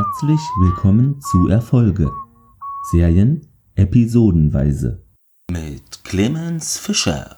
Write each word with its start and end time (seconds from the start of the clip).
Herzlich 0.00 0.40
willkommen 0.58 1.20
zu 1.20 1.48
Erfolge. 1.48 2.10
Serien 2.90 3.46
episodenweise. 3.74 5.02
Mit 5.50 6.04
Clemens 6.04 6.78
Fischer. 6.78 7.36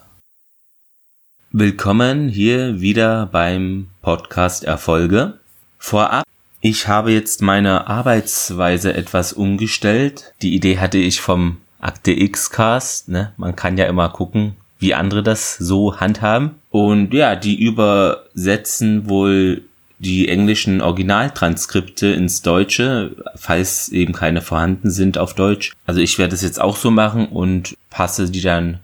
Willkommen 1.51 2.29
hier 2.29 2.81
wieder 2.81 3.27
beim 3.27 3.89
Podcast 4.01 4.63
Erfolge. 4.63 5.41
Vorab, 5.79 6.25
ich 6.61 6.87
habe 6.87 7.11
jetzt 7.11 7.43
meine 7.43 7.89
Arbeitsweise 7.89 8.95
etwas 8.95 9.33
umgestellt. 9.33 10.33
Die 10.41 10.55
Idee 10.55 10.79
hatte 10.79 10.99
ich 10.99 11.21
vom 11.21 11.57
Akte 11.81 12.13
X 12.13 12.51
Cast, 12.51 13.09
ne? 13.09 13.33
Man 13.39 13.57
kann 13.57 13.77
ja 13.77 13.87
immer 13.87 14.09
gucken, 14.09 14.55
wie 14.79 14.95
andere 14.95 15.25
das 15.25 15.57
so 15.57 15.99
handhaben. 15.99 16.53
Und 16.71 17.13
ja, 17.13 17.35
die 17.35 17.61
übersetzen 17.61 19.09
wohl 19.09 19.65
die 20.03 20.29
englischen 20.29 20.81
Originaltranskripte 20.81 22.09
ins 22.09 22.43
Deutsche, 22.43 23.13
falls 23.37 23.89
eben 23.89 24.13
keine 24.13 24.43
vorhanden 24.43 24.91
sind 24.91 25.17
auf 25.17 25.35
Deutsch. 25.35 25.73
Also 25.87 26.01
ich 26.01 26.19
werde 26.19 26.35
es 26.35 26.43
jetzt 26.43 26.61
auch 26.61 26.77
so 26.77 26.91
machen 26.91 27.27
und 27.27 27.77
passe 27.89 28.29
die 28.29 28.41
dann 28.41 28.81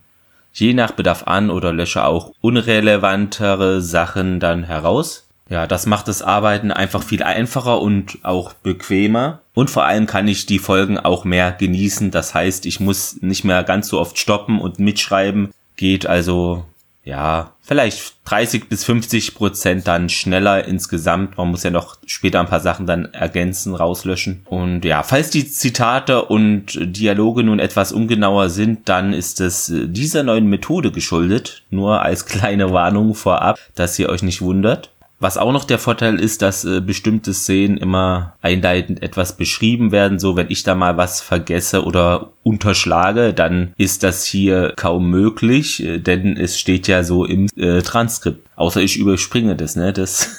je 0.52 0.74
nach 0.74 0.92
Bedarf 0.92 1.24
an 1.24 1.50
oder 1.50 1.73
lösche 1.73 2.04
auch 2.04 2.32
unrelevantere 2.40 3.82
Sachen 3.82 4.38
dann 4.38 4.62
heraus. 4.62 5.24
Ja, 5.50 5.66
das 5.66 5.86
macht 5.86 6.09
das 6.09 6.23
Arbeiten 6.23 6.70
einfach 6.70 7.02
viel 7.02 7.23
einfacher 7.23 7.80
und 7.80 8.18
auch 8.23 8.52
bequemer. 8.52 9.40
Und 9.54 9.70
vor 9.70 9.84
allem 9.84 10.06
kann 10.06 10.28
ich 10.28 10.46
die 10.46 10.59
Folgen 10.59 10.98
auch 10.98 11.24
mehr 11.24 11.52
genießen. 11.52 12.10
Das 12.10 12.34
heißt, 12.34 12.64
ich 12.66 12.80
muss 12.80 13.20
nicht 13.23 13.45
mehr 13.45 13.64
ganz 13.64 13.88
so 13.88 13.98
oft 13.98 14.18
stoppen 14.18 14.60
und 14.60 14.78
mitschreiben. 14.78 15.50
Geht 15.76 16.06
also 16.06 16.64
ja, 17.08 17.54
vielleicht 17.62 18.16
30 18.28 18.68
bis 18.68 18.84
50 18.84 19.34
Prozent 19.34 19.88
dann 19.88 20.10
schneller 20.10 20.66
insgesamt. 20.66 21.38
Man 21.38 21.48
muss 21.48 21.62
ja 21.62 21.70
noch 21.70 21.96
später 22.04 22.38
ein 22.38 22.48
paar 22.48 22.60
Sachen 22.60 22.84
dann 22.84 23.06
ergänzen, 23.06 23.74
rauslöschen. 23.74 24.42
Und 24.45 24.84
ja, 24.84 25.02
falls 25.02 25.30
die 25.30 25.48
Zitate 25.48 26.26
und 26.26 26.78
Dialoge 26.78 27.45
nun 27.45 27.60
etwas 27.60 27.92
ungenauer 27.92 28.50
sind, 28.50 28.90
dann 28.90 29.15
ist 29.15 29.40
es 29.40 29.73
dieser 29.74 30.23
neuen 30.23 30.48
Methode 30.48 30.92
geschuldet. 30.92 31.62
Nur 31.70 32.02
als 32.02 32.26
kleine 32.26 32.74
Warnung 32.74 33.15
vorab, 33.15 33.59
dass 33.74 33.98
ihr 33.98 34.10
euch 34.10 34.22
nicht 34.22 34.43
wundert. 34.43 34.90
Was 35.20 35.37
auch 35.37 35.50
noch 35.50 35.65
der 35.65 35.78
Vorteil 35.78 36.20
ist, 36.20 36.43
dass 36.43 36.65
äh, 36.65 36.80
bestimmte 36.80 37.34
Szenen 37.34 37.76
immer 37.76 38.34
einleitend 38.40 39.02
etwas 39.02 39.37
beschrieben 39.37 39.90
werden. 39.90 40.20
So, 40.20 40.37
wenn 40.37 40.50
ich 40.50 40.62
da 40.62 40.76
mal 40.76 40.96
was 40.96 41.20
vergesse 41.20 41.84
oder 41.84 42.32
unterschlage, 42.49 43.35
dann 43.35 43.74
ist 43.77 44.02
das 44.02 44.24
hier 44.24 44.73
kaum 44.77 45.10
möglich, 45.10 45.85
äh, 45.85 45.99
denn 45.99 46.37
es 46.37 46.59
steht 46.59 46.88
ja 46.88 47.05
so 47.05 47.24
im 47.24 47.49
äh, 47.57 47.82
Transkript. 47.82 48.49
Außer 48.57 48.80
ich 48.80 48.96
überspringe 48.96 49.55
das, 49.55 49.77
ne? 49.77 49.93
Das 49.93 50.30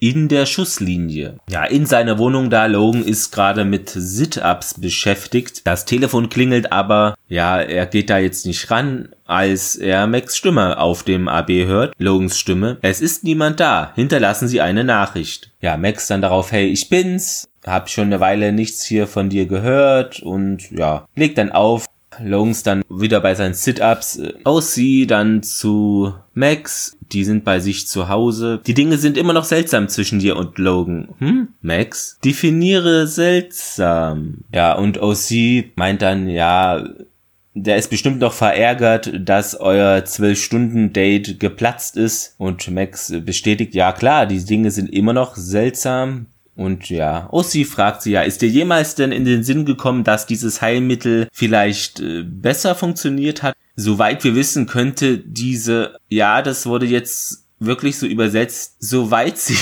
in 0.00 0.28
der 0.28 0.46
Schusslinie. 0.46 1.38
Ja, 1.50 1.64
in 1.64 1.86
seiner 1.86 2.18
Wohnung 2.18 2.50
da, 2.50 2.66
Logan 2.66 3.04
ist 3.04 3.32
gerade 3.32 3.64
mit 3.64 3.90
Sit-Ups 3.90 4.80
beschäftigt. 4.80 5.66
Das 5.66 5.84
Telefon 5.84 6.28
klingelt 6.28 6.72
aber, 6.72 7.14
ja, 7.28 7.60
er 7.60 7.86
geht 7.86 8.10
da 8.10 8.18
jetzt 8.18 8.46
nicht 8.46 8.70
ran, 8.70 9.08
als 9.26 9.76
er 9.76 10.06
Max 10.06 10.36
Stimme 10.36 10.78
auf 10.78 11.02
dem 11.02 11.28
AB 11.28 11.50
hört, 11.66 11.94
Logans 11.98 12.38
Stimme. 12.38 12.78
Es 12.82 13.00
ist 13.00 13.24
niemand 13.24 13.60
da, 13.60 13.92
hinterlassen 13.94 14.48
Sie 14.48 14.60
eine 14.60 14.84
Nachricht. 14.84 15.50
Ja, 15.60 15.76
Max 15.76 16.06
dann 16.06 16.22
darauf, 16.22 16.52
hey, 16.52 16.66
ich 16.66 16.88
bin's, 16.88 17.48
hab 17.66 17.90
schon 17.90 18.04
eine 18.04 18.20
Weile 18.20 18.52
nichts 18.52 18.84
hier 18.84 19.06
von 19.06 19.28
dir 19.28 19.46
gehört 19.46 20.20
und 20.20 20.70
ja, 20.70 21.06
legt 21.14 21.38
dann 21.38 21.52
auf, 21.52 21.86
Logans 22.22 22.62
dann 22.62 22.82
wieder 22.88 23.20
bei 23.20 23.34
seinen 23.34 23.54
Sit-Ups. 23.54 24.20
Aus 24.44 24.74
sie 24.74 25.06
dann 25.06 25.42
zu 25.42 26.14
Max. 26.34 26.96
Die 27.12 27.24
sind 27.24 27.44
bei 27.44 27.60
sich 27.60 27.88
zu 27.88 28.08
Hause. 28.08 28.60
Die 28.66 28.74
Dinge 28.74 28.98
sind 28.98 29.16
immer 29.16 29.32
noch 29.32 29.44
seltsam 29.44 29.88
zwischen 29.88 30.18
dir 30.18 30.36
und 30.36 30.58
Logan. 30.58 31.08
Hm? 31.18 31.48
Max? 31.62 32.18
Definiere 32.24 33.06
seltsam. 33.06 34.44
Ja, 34.52 34.74
und 34.74 35.00
OC 35.00 35.72
meint 35.76 36.02
dann, 36.02 36.28
ja, 36.28 36.84
der 37.54 37.76
ist 37.76 37.90
bestimmt 37.90 38.20
noch 38.20 38.32
verärgert, 38.32 39.10
dass 39.18 39.58
euer 39.58 39.98
12-Stunden-Date 39.98 41.40
geplatzt 41.40 41.96
ist. 41.96 42.34
Und 42.38 42.70
Max 42.70 43.12
bestätigt, 43.24 43.74
ja 43.74 43.92
klar, 43.92 44.26
die 44.26 44.44
Dinge 44.44 44.70
sind 44.70 44.92
immer 44.92 45.12
noch 45.12 45.34
seltsam. 45.36 46.26
Und 46.58 46.90
ja, 46.90 47.28
Ossi 47.30 47.64
fragt 47.64 48.02
sie 48.02 48.10
ja, 48.10 48.22
ist 48.22 48.42
dir 48.42 48.48
jemals 48.48 48.96
denn 48.96 49.12
in 49.12 49.24
den 49.24 49.44
Sinn 49.44 49.64
gekommen, 49.64 50.02
dass 50.02 50.26
dieses 50.26 50.60
Heilmittel 50.60 51.28
vielleicht 51.32 52.00
äh, 52.00 52.24
besser 52.24 52.74
funktioniert 52.74 53.44
hat? 53.44 53.54
Soweit 53.76 54.24
wir 54.24 54.34
wissen, 54.34 54.66
könnte 54.66 55.18
diese, 55.18 55.96
ja, 56.08 56.42
das 56.42 56.66
wurde 56.66 56.86
jetzt 56.86 57.44
wirklich 57.60 57.96
so 57.96 58.06
übersetzt, 58.06 58.74
soweit 58.80 59.38
sie 59.38 59.56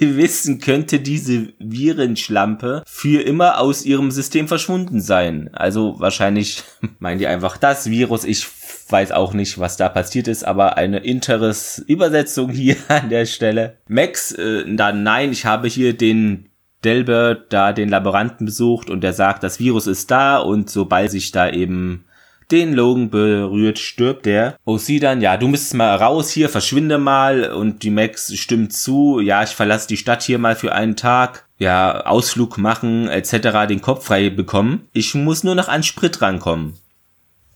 wissen, 0.00 0.58
könnte 0.58 1.00
diese 1.00 1.52
Virenschlampe 1.58 2.82
für 2.86 3.20
immer 3.20 3.60
aus 3.60 3.84
ihrem 3.84 4.10
System 4.10 4.48
verschwunden 4.48 5.02
sein. 5.02 5.50
Also 5.52 5.96
wahrscheinlich 5.98 6.62
meinen 6.98 7.18
die 7.18 7.26
einfach 7.26 7.58
das 7.58 7.90
Virus. 7.90 8.24
Ich 8.24 8.46
weiß 8.90 9.12
auch 9.12 9.32
nicht, 9.32 9.58
was 9.58 9.76
da 9.76 9.88
passiert 9.88 10.28
ist, 10.28 10.44
aber 10.44 10.76
eine 10.76 10.98
interes 10.98 11.78
Übersetzung 11.78 12.50
hier 12.52 12.76
an 12.88 13.08
der 13.08 13.26
Stelle. 13.26 13.76
Max, 13.88 14.32
äh, 14.32 14.64
dann 14.66 15.02
nein, 15.02 15.32
ich 15.32 15.44
habe 15.44 15.68
hier 15.68 15.92
den 15.96 16.48
Delbert 16.84 17.52
da 17.52 17.72
den 17.72 17.88
Laboranten 17.88 18.46
besucht 18.46 18.88
und 18.88 19.02
der 19.02 19.12
sagt, 19.12 19.42
das 19.42 19.58
Virus 19.58 19.86
ist 19.86 20.10
da 20.10 20.38
und 20.38 20.70
sobald 20.70 21.10
sich 21.10 21.32
da 21.32 21.50
eben 21.50 22.04
den 22.50 22.72
Logan 22.72 23.10
berührt, 23.10 23.78
stirbt 23.78 24.26
der. 24.26 24.56
OC 24.64 25.00
dann, 25.00 25.20
ja, 25.20 25.36
du 25.36 25.48
müsstest 25.48 25.74
mal 25.74 25.94
raus 25.96 26.30
hier, 26.30 26.48
verschwinde 26.48 26.98
mal 26.98 27.50
und 27.50 27.82
die 27.82 27.90
Max 27.90 28.34
stimmt 28.34 28.72
zu, 28.72 29.20
ja, 29.20 29.42
ich 29.42 29.50
verlasse 29.50 29.88
die 29.88 29.96
Stadt 29.96 30.22
hier 30.22 30.38
mal 30.38 30.56
für 30.56 30.72
einen 30.72 30.96
Tag, 30.96 31.46
ja, 31.58 32.06
Ausflug 32.06 32.56
machen 32.56 33.08
etc., 33.08 33.66
den 33.68 33.82
Kopf 33.82 34.06
frei 34.06 34.30
bekommen. 34.30 34.88
Ich 34.92 35.14
muss 35.14 35.44
nur 35.44 35.54
noch 35.54 35.68
an 35.68 35.82
Sprit 35.82 36.22
rankommen. 36.22 36.74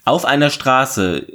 Auf 0.05 0.25
einer 0.25 0.51
Straße. 0.51 1.27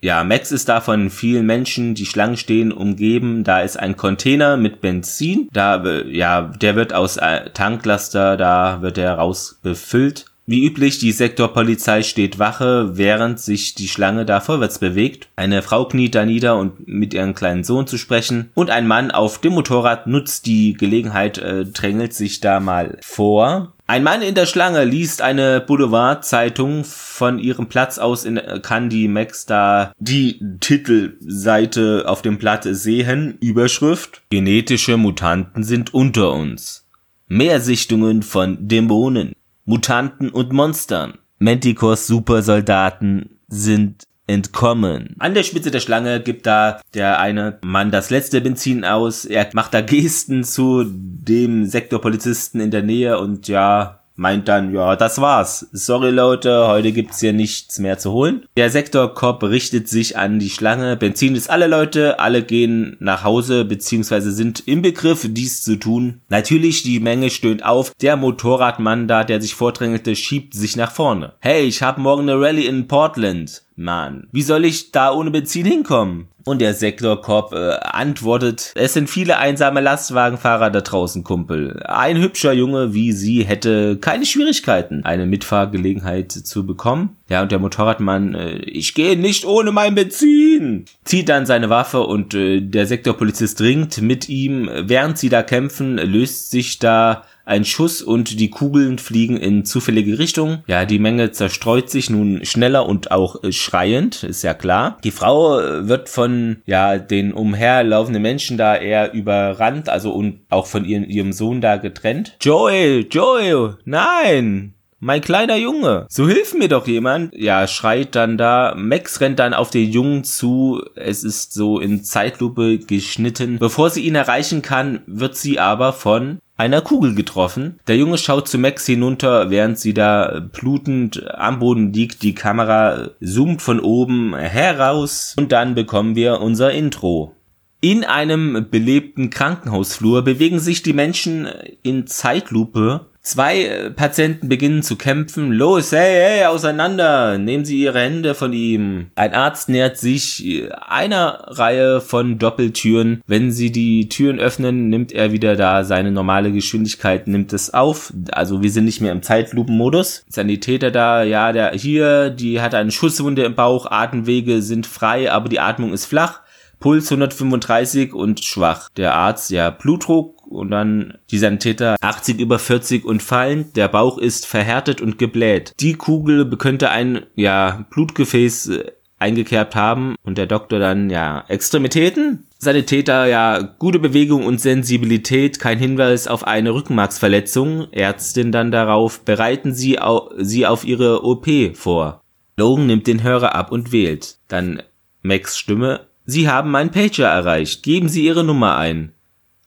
Ja, 0.00 0.24
Max 0.24 0.50
ist 0.50 0.68
da 0.68 0.80
von 0.80 1.10
vielen 1.10 1.46
Menschen, 1.46 1.94
die 1.94 2.06
Schlangen 2.06 2.36
stehen, 2.36 2.72
umgeben. 2.72 3.44
Da 3.44 3.60
ist 3.60 3.78
ein 3.78 3.96
Container 3.96 4.56
mit 4.56 4.80
Benzin. 4.80 5.48
Da, 5.52 5.82
ja, 6.06 6.42
der 6.42 6.74
wird 6.74 6.92
aus 6.92 7.16
äh, 7.16 7.50
Tanklaster, 7.50 8.36
da 8.36 8.82
wird 8.82 8.98
er 8.98 9.14
raus 9.14 9.58
befüllt. 9.62 10.26
Wie 10.44 10.66
üblich, 10.66 10.98
die 10.98 11.12
Sektorpolizei 11.12 12.02
steht 12.02 12.40
Wache, 12.40 12.96
während 12.96 13.38
sich 13.38 13.76
die 13.76 13.86
Schlange 13.86 14.24
da 14.24 14.40
vorwärts 14.40 14.80
bewegt. 14.80 15.28
Eine 15.36 15.62
Frau 15.62 15.84
kniet 15.84 16.16
da 16.16 16.24
nieder, 16.24 16.56
um 16.58 16.72
mit 16.84 17.14
ihrem 17.14 17.34
kleinen 17.34 17.62
Sohn 17.62 17.86
zu 17.86 17.96
sprechen. 17.96 18.50
Und 18.54 18.70
ein 18.70 18.88
Mann 18.88 19.12
auf 19.12 19.38
dem 19.38 19.52
Motorrad 19.52 20.08
nutzt 20.08 20.46
die 20.46 20.72
Gelegenheit, 20.72 21.38
äh, 21.38 21.64
drängelt 21.64 22.12
sich 22.12 22.40
da 22.40 22.58
mal 22.58 22.98
vor. 23.02 23.72
Ein 23.86 24.04
Mann 24.04 24.22
in 24.22 24.34
der 24.34 24.46
Schlange 24.46 24.84
liest 24.84 25.22
eine 25.22 25.60
Boulevardzeitung 25.60 26.84
von 26.84 27.38
ihrem 27.38 27.68
Platz 27.68 27.98
aus 27.98 28.24
in, 28.24 28.40
kann 28.62 28.88
Max 29.08 29.44
da 29.44 29.92
die 29.98 30.40
Titelseite 30.60 32.04
auf 32.06 32.22
dem 32.22 32.38
Blatt 32.38 32.64
sehen. 32.64 33.36
Überschrift. 33.40 34.22
Genetische 34.30 34.96
Mutanten 34.96 35.64
sind 35.64 35.92
unter 35.92 36.32
uns. 36.32 36.86
Mehr 37.26 37.60
Sichtungen 37.60 38.22
von 38.22 38.68
Dämonen. 38.68 39.32
Mutanten 39.64 40.30
und 40.30 40.52
Monstern. 40.52 41.18
Manticores 41.38 42.06
Supersoldaten 42.06 43.40
sind 43.48 44.04
entkommen. 44.26 45.16
An 45.18 45.34
der 45.34 45.42
Spitze 45.42 45.70
der 45.70 45.80
Schlange 45.80 46.20
gibt 46.20 46.46
da 46.46 46.80
der 46.94 47.18
eine 47.18 47.58
Mann 47.62 47.90
das 47.90 48.10
letzte 48.10 48.40
Benzin 48.40 48.84
aus. 48.84 49.24
Er 49.24 49.48
macht 49.52 49.74
da 49.74 49.80
Gesten 49.80 50.44
zu 50.44 50.84
dem 50.86 51.66
Sektorpolizisten 51.66 52.60
in 52.60 52.70
der 52.70 52.82
Nähe 52.82 53.18
und 53.18 53.48
ja, 53.48 54.02
meint 54.16 54.48
dann, 54.48 54.72
ja, 54.74 54.96
das 54.96 55.20
war's. 55.20 55.68
Sorry 55.72 56.10
Leute, 56.10 56.66
heute 56.68 56.92
gibt's 56.92 57.20
hier 57.20 57.32
nichts 57.32 57.78
mehr 57.78 57.98
zu 57.98 58.12
holen. 58.12 58.46
Der 58.56 58.70
Sektorcop 58.70 59.42
richtet 59.42 59.88
sich 59.88 60.16
an 60.16 60.38
die 60.38 60.50
Schlange. 60.50 60.96
Benzin 60.96 61.34
ist 61.34 61.50
alle 61.50 61.66
Leute, 61.66 62.18
alle 62.18 62.42
gehen 62.42 62.96
nach 63.00 63.24
Hause 63.24 63.64
beziehungsweise 63.64 64.32
sind 64.32 64.66
im 64.66 64.82
Begriff, 64.82 65.26
dies 65.28 65.62
zu 65.62 65.76
tun. 65.76 66.20
Natürlich, 66.28 66.82
die 66.82 67.00
Menge 67.00 67.30
stöhnt 67.30 67.64
auf. 67.64 67.92
Der 68.00 68.16
Motorradmann 68.16 69.08
da, 69.08 69.24
der 69.24 69.40
sich 69.40 69.54
vordrängelte, 69.54 70.14
schiebt 70.16 70.54
sich 70.54 70.76
nach 70.76 70.92
vorne. 70.92 71.34
Hey, 71.40 71.62
ich 71.64 71.82
hab 71.82 71.98
morgen 71.98 72.28
eine 72.28 72.40
Rallye 72.40 72.66
in 72.66 72.88
Portland. 72.88 73.62
Mann, 73.76 74.28
wie 74.32 74.42
soll 74.42 74.64
ich 74.64 74.92
da 74.92 75.12
ohne 75.12 75.30
Benzin 75.30 75.66
hinkommen? 75.66 76.28
Und 76.44 76.60
der 76.60 76.74
Sektorkorb 76.74 77.52
äh, 77.52 77.76
antwortet, 77.82 78.72
es 78.74 78.94
sind 78.94 79.08
viele 79.08 79.38
einsame 79.38 79.80
Lastwagenfahrer 79.80 80.70
da 80.70 80.80
draußen, 80.80 81.22
Kumpel. 81.22 81.80
Ein 81.84 82.20
hübscher 82.20 82.52
Junge 82.52 82.94
wie 82.94 83.12
sie 83.12 83.44
hätte 83.44 83.96
keine 83.98 84.26
Schwierigkeiten, 84.26 85.04
eine 85.04 85.26
Mitfahrgelegenheit 85.26 86.32
zu 86.32 86.66
bekommen. 86.66 87.16
Ja, 87.28 87.42
und 87.42 87.52
der 87.52 87.60
Motorradmann, 87.60 88.34
äh, 88.34 88.56
ich 88.56 88.94
gehe 88.94 89.16
nicht 89.16 89.44
ohne 89.44 89.70
mein 89.70 89.94
Benzin, 89.94 90.86
zieht 91.04 91.28
dann 91.28 91.46
seine 91.46 91.70
Waffe 91.70 92.00
und 92.00 92.34
äh, 92.34 92.60
der 92.60 92.86
Sektorpolizist 92.86 93.60
dringt 93.60 94.02
mit 94.02 94.28
ihm. 94.28 94.68
Während 94.72 95.18
sie 95.18 95.28
da 95.28 95.42
kämpfen, 95.42 95.96
löst 95.96 96.50
sich 96.50 96.80
da 96.80 97.22
ein 97.44 97.64
Schuss 97.64 98.02
und 98.02 98.38
die 98.40 98.50
Kugeln 98.50 98.98
fliegen 98.98 99.36
in 99.36 99.64
zufällige 99.64 100.18
Richtungen. 100.18 100.64
Ja, 100.66 100.84
die 100.84 100.98
Menge 100.98 101.32
zerstreut 101.32 101.90
sich 101.90 102.10
nun 102.10 102.44
schneller 102.44 102.86
und 102.86 103.10
auch 103.10 103.42
äh, 103.42 103.52
schreiend, 103.52 104.22
ist 104.22 104.42
ja 104.42 104.54
klar. 104.54 104.98
Die 105.04 105.10
Frau 105.10 105.60
äh, 105.60 105.88
wird 105.88 106.08
von 106.08 106.58
ja 106.66 106.98
den 106.98 107.32
umherlaufenden 107.32 108.22
Menschen 108.22 108.56
da 108.56 108.76
eher 108.76 109.12
überrannt, 109.12 109.88
also 109.88 110.12
und 110.12 110.40
auch 110.50 110.66
von 110.66 110.84
ihrem, 110.84 111.04
ihrem 111.04 111.32
Sohn 111.32 111.60
da 111.60 111.76
getrennt. 111.76 112.36
Joel, 112.40 113.06
Joel, 113.10 113.78
nein! 113.84 114.74
Mein 115.04 115.20
kleiner 115.20 115.56
Junge, 115.56 116.06
so 116.08 116.28
hilf 116.28 116.54
mir 116.54 116.68
doch 116.68 116.86
jemand. 116.86 117.34
Ja, 117.34 117.66
schreit 117.66 118.14
dann 118.14 118.38
da. 118.38 118.72
Max 118.76 119.20
rennt 119.20 119.40
dann 119.40 119.52
auf 119.52 119.70
den 119.70 119.90
Jungen 119.90 120.22
zu. 120.22 120.80
Es 120.94 121.24
ist 121.24 121.52
so 121.52 121.80
in 121.80 122.04
Zeitlupe 122.04 122.78
geschnitten. 122.78 123.58
Bevor 123.58 123.90
sie 123.90 124.02
ihn 124.02 124.14
erreichen 124.14 124.62
kann, 124.62 125.02
wird 125.06 125.34
sie 125.36 125.58
aber 125.58 125.92
von 125.92 126.38
einer 126.56 126.82
Kugel 126.82 127.16
getroffen. 127.16 127.80
Der 127.88 127.96
Junge 127.96 128.16
schaut 128.16 128.46
zu 128.46 128.58
Max 128.58 128.86
hinunter, 128.86 129.50
während 129.50 129.76
sie 129.76 129.92
da 129.92 130.40
blutend 130.52 131.28
am 131.34 131.58
Boden 131.58 131.92
liegt. 131.92 132.22
Die 132.22 132.36
Kamera 132.36 133.10
zoomt 133.20 133.60
von 133.60 133.80
oben 133.80 134.36
heraus 134.36 135.34
und 135.36 135.50
dann 135.50 135.74
bekommen 135.74 136.14
wir 136.14 136.40
unser 136.40 136.70
Intro. 136.70 137.34
In 137.80 138.04
einem 138.04 138.68
belebten 138.70 139.30
Krankenhausflur 139.30 140.22
bewegen 140.22 140.60
sich 140.60 140.84
die 140.84 140.92
Menschen 140.92 141.48
in 141.82 142.06
Zeitlupe 142.06 143.06
Zwei 143.24 143.64
äh, 143.66 143.90
Patienten 143.90 144.48
beginnen 144.48 144.82
zu 144.82 144.96
kämpfen. 144.96 145.52
Los, 145.52 145.92
hey, 145.92 146.12
hey, 146.12 146.44
auseinander! 146.46 147.38
Nehmen 147.38 147.64
Sie 147.64 147.80
Ihre 147.80 148.00
Hände 148.00 148.34
von 148.34 148.52
ihm. 148.52 149.12
Ein 149.14 149.32
Arzt 149.32 149.68
nähert 149.68 149.96
sich 149.96 150.44
äh, 150.44 150.70
einer 150.72 151.44
Reihe 151.46 152.00
von 152.00 152.40
Doppeltüren. 152.40 153.22
Wenn 153.28 153.52
Sie 153.52 153.70
die 153.70 154.08
Türen 154.08 154.40
öffnen, 154.40 154.88
nimmt 154.88 155.12
er 155.12 155.30
wieder 155.30 155.54
da 155.54 155.84
seine 155.84 156.10
normale 156.10 156.50
Geschwindigkeit, 156.50 157.28
nimmt 157.28 157.52
es 157.52 157.72
auf. 157.72 158.12
Also 158.32 158.60
wir 158.60 158.72
sind 158.72 158.86
nicht 158.86 159.00
mehr 159.00 159.12
im 159.12 159.22
Zeitlupenmodus. 159.22 160.24
Sanitäter 160.28 160.90
da, 160.90 161.22
ja, 161.22 161.52
der 161.52 161.74
hier, 161.74 162.28
die 162.28 162.60
hat 162.60 162.74
eine 162.74 162.90
Schusswunde 162.90 163.44
im 163.44 163.54
Bauch, 163.54 163.86
Atemwege 163.88 164.62
sind 164.62 164.84
frei, 164.84 165.30
aber 165.30 165.48
die 165.48 165.60
Atmung 165.60 165.92
ist 165.92 166.06
flach. 166.06 166.40
Puls 166.80 167.12
135 167.12 168.12
und 168.12 168.44
schwach. 168.44 168.88
Der 168.96 169.14
Arzt, 169.14 169.50
ja, 169.52 169.70
Blutdruck 169.70 170.41
und 170.52 170.70
dann 170.70 171.18
die 171.30 171.38
Sanitäter 171.38 171.96
80 172.00 172.40
über 172.40 172.58
40 172.58 173.04
und 173.04 173.22
fallend. 173.22 173.76
Der 173.76 173.88
Bauch 173.88 174.18
ist 174.18 174.46
verhärtet 174.46 175.00
und 175.00 175.18
gebläht. 175.18 175.72
Die 175.80 175.94
Kugel 175.94 176.48
könnte 176.56 176.90
ein, 176.90 177.26
ja, 177.34 177.86
Blutgefäß 177.90 178.68
äh, 178.68 178.92
eingekerbt 179.18 179.76
haben 179.76 180.16
und 180.24 180.36
der 180.36 180.46
Doktor 180.46 180.78
dann, 180.78 181.08
ja, 181.08 181.44
Extremitäten? 181.48 182.44
Sanitäter, 182.58 183.26
ja, 183.26 183.60
gute 183.78 183.98
Bewegung 183.98 184.44
und 184.44 184.60
Sensibilität, 184.60 185.58
kein 185.58 185.78
Hinweis 185.78 186.28
auf 186.28 186.46
eine 186.46 186.74
Rückenmarksverletzung. 186.74 187.88
Ärztin 187.92 188.52
dann 188.52 188.70
darauf, 188.70 189.24
bereiten 189.24 189.74
Sie 189.74 189.98
au 189.98 190.30
sie 190.38 190.66
auf 190.66 190.84
Ihre 190.84 191.24
OP 191.24 191.48
vor. 191.74 192.22
Logan 192.56 192.86
nimmt 192.86 193.06
den 193.06 193.22
Hörer 193.22 193.54
ab 193.54 193.72
und 193.72 193.92
wählt. 193.92 194.38
Dann 194.48 194.82
Max 195.22 195.58
Stimme, 195.58 196.06
Sie 196.24 196.48
haben 196.48 196.70
meinen 196.70 196.90
Pager 196.90 197.28
erreicht. 197.28 197.82
Geben 197.82 198.08
Sie 198.08 198.24
Ihre 198.24 198.44
Nummer 198.44 198.76
ein. 198.76 199.12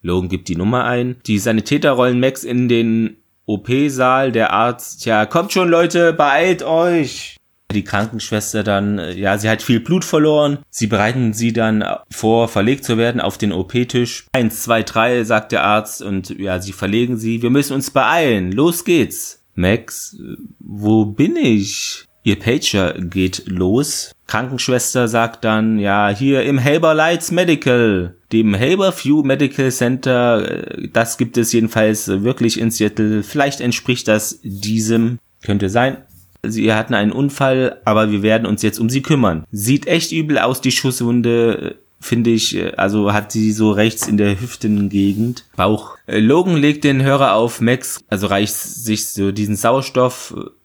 Logan 0.05 0.29
gibt 0.29 0.47
die 0.47 0.55
Nummer 0.55 0.85
ein. 0.85 1.17
Die 1.25 1.39
Sanitäter 1.39 1.91
rollen 1.91 2.19
Max 2.19 2.43
in 2.43 2.69
den 2.69 3.17
OP-Saal. 3.45 4.31
Der 4.31 4.51
Arzt, 4.53 5.05
ja, 5.05 5.25
kommt 5.25 5.51
schon 5.51 5.67
Leute, 5.67 6.13
beeilt 6.13 6.61
euch. 6.61 7.37
Die 7.71 7.83
Krankenschwester 7.83 8.63
dann, 8.63 8.99
ja, 9.17 9.37
sie 9.37 9.49
hat 9.49 9.63
viel 9.63 9.79
Blut 9.79 10.05
verloren. 10.05 10.59
Sie 10.69 10.87
bereiten 10.87 11.33
sie 11.33 11.51
dann 11.51 11.83
vor, 12.11 12.47
verlegt 12.47 12.85
zu 12.85 12.97
werden 12.97 13.19
auf 13.19 13.39
den 13.39 13.51
OP-Tisch. 13.51 14.27
Eins, 14.31 14.61
zwei, 14.61 14.83
drei, 14.83 15.23
sagt 15.23 15.51
der 15.51 15.63
Arzt 15.63 16.03
und 16.03 16.29
ja, 16.39 16.61
sie 16.61 16.71
verlegen 16.71 17.17
sie. 17.17 17.41
Wir 17.41 17.49
müssen 17.49 17.73
uns 17.73 17.89
beeilen. 17.89 18.51
Los 18.51 18.85
geht's. 18.85 19.43
Max, 19.55 20.17
wo 20.59 21.05
bin 21.05 21.35
ich? 21.35 22.05
Ihr 22.25 22.39
Pager 22.39 22.95
geht 22.99 23.43
los. 23.45 24.11
Krankenschwester 24.25 25.07
sagt 25.07 25.45
dann, 25.45 25.77
ja, 25.77 26.09
hier 26.09 26.41
im 26.41 26.61
Haber 26.61 26.95
Lights 26.95 27.31
Medical, 27.31 28.15
dem 28.31 28.55
Haberview 28.55 29.21
Medical 29.21 29.71
Center, 29.71 30.73
äh, 30.73 30.87
das 30.91 31.19
gibt 31.19 31.37
es 31.37 31.53
jedenfalls 31.53 32.07
wirklich 32.07 32.59
in 32.59 32.71
Seattle. 32.71 33.21
Vielleicht 33.21 33.61
entspricht 33.61 34.07
das 34.07 34.39
diesem, 34.41 35.19
könnte 35.43 35.69
sein. 35.69 35.97
Sie 36.41 36.73
hatten 36.73 36.95
einen 36.95 37.11
Unfall, 37.11 37.79
aber 37.85 38.11
wir 38.11 38.23
werden 38.23 38.47
uns 38.47 38.63
jetzt 38.63 38.79
um 38.79 38.89
sie 38.89 39.03
kümmern. 39.03 39.45
Sieht 39.51 39.85
echt 39.85 40.11
übel 40.11 40.39
aus, 40.39 40.61
die 40.61 40.71
Schusswunde 40.71 41.75
finde 42.01 42.31
ich, 42.31 42.55
äh, 42.55 42.71
also 42.75 43.13
hat 43.13 43.31
sie 43.31 43.51
so 43.51 43.69
rechts 43.69 44.07
in 44.07 44.17
der 44.17 44.41
Hüftengegend 44.41 45.45
Bauch. 45.55 45.95
Äh, 46.07 46.19
Logan 46.19 46.57
legt 46.57 46.85
den 46.85 47.03
Hörer 47.03 47.35
auf 47.35 47.61
Max, 47.61 47.99
also 48.07 48.25
reicht 48.25 48.55
sich 48.55 49.07
so 49.07 49.31
diesen 49.31 49.55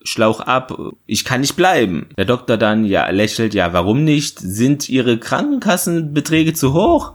Sauerstoffschlauch 0.01 0.41
ab. 0.41 0.77
Ich 1.07 1.25
kann 1.25 1.41
nicht 1.41 1.57
bleiben. 1.57 2.09
Der 2.17 2.25
Doktor 2.25 2.57
dann, 2.57 2.85
ja, 2.85 3.09
lächelt, 3.11 3.55
ja, 3.55 3.73
warum 3.73 4.05
nicht? 4.05 4.39
Sind 4.39 4.89
ihre 4.89 5.19
Krankenkassenbeträge 5.19 6.55
zu 6.55 6.73
hoch? 6.73 7.15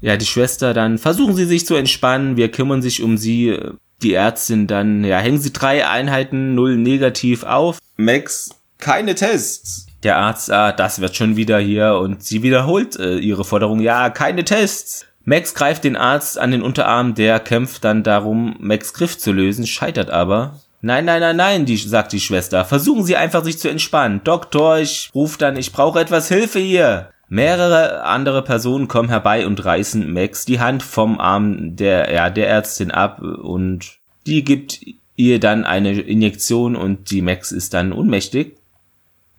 Ja, 0.00 0.16
die 0.16 0.26
Schwester 0.26 0.72
dann, 0.72 0.98
versuchen 0.98 1.34
Sie 1.34 1.44
sich 1.44 1.66
zu 1.66 1.74
entspannen, 1.74 2.36
wir 2.36 2.50
kümmern 2.50 2.82
sich 2.82 3.02
um 3.02 3.18
Sie. 3.18 3.56
Die 4.02 4.14
Ärztin 4.14 4.66
dann, 4.66 5.04
ja, 5.04 5.18
hängen 5.18 5.40
Sie 5.40 5.52
drei 5.52 5.86
Einheiten 5.86 6.54
null 6.54 6.76
negativ 6.78 7.42
auf. 7.42 7.78
Max, 7.96 8.50
keine 8.78 9.14
Tests 9.14 9.86
der 10.02 10.16
Arzt, 10.16 10.50
ah, 10.50 10.72
das 10.72 11.00
wird 11.00 11.16
schon 11.16 11.36
wieder 11.36 11.58
hier 11.58 11.94
und 11.94 12.24
sie 12.24 12.42
wiederholt 12.42 12.98
äh, 12.98 13.18
ihre 13.18 13.44
Forderung, 13.44 13.80
ja, 13.80 14.10
keine 14.10 14.44
Tests. 14.44 15.06
Max 15.24 15.54
greift 15.54 15.84
den 15.84 15.96
Arzt 15.96 16.38
an 16.38 16.50
den 16.50 16.62
Unterarm, 16.62 17.14
der 17.14 17.38
kämpft 17.40 17.84
dann 17.84 18.02
darum, 18.02 18.56
Max 18.58 18.94
Griff 18.94 19.18
zu 19.18 19.32
lösen, 19.32 19.66
scheitert 19.66 20.10
aber. 20.10 20.60
Nein, 20.82 21.04
nein, 21.04 21.20
nein, 21.20 21.36
nein, 21.36 21.66
die, 21.66 21.76
sagt 21.76 22.12
die 22.12 22.20
Schwester. 22.20 22.64
Versuchen 22.64 23.04
Sie 23.04 23.16
einfach 23.16 23.44
sich 23.44 23.58
zu 23.58 23.68
entspannen. 23.68 24.22
Doktor, 24.24 24.78
ich 24.78 25.10
ruf 25.14 25.36
dann, 25.36 25.56
ich 25.56 25.72
brauche 25.72 26.00
etwas 26.00 26.28
Hilfe 26.28 26.58
hier. 26.58 27.10
Mehrere 27.28 28.02
andere 28.02 28.42
Personen 28.42 28.88
kommen 28.88 29.08
herbei 29.08 29.46
und 29.46 29.64
reißen 29.64 30.12
Max 30.12 30.46
die 30.46 30.58
Hand 30.58 30.82
vom 30.82 31.20
Arm 31.20 31.76
der, 31.76 32.12
ja, 32.12 32.28
der 32.28 32.48
Ärztin 32.48 32.90
ab 32.90 33.20
und 33.20 33.98
die 34.26 34.42
gibt 34.42 34.80
ihr 35.14 35.38
dann 35.38 35.64
eine 35.64 36.00
Injektion 36.00 36.74
und 36.74 37.10
die 37.10 37.22
Max 37.22 37.52
ist 37.52 37.72
dann 37.72 37.92
ohnmächtig. 37.92 38.56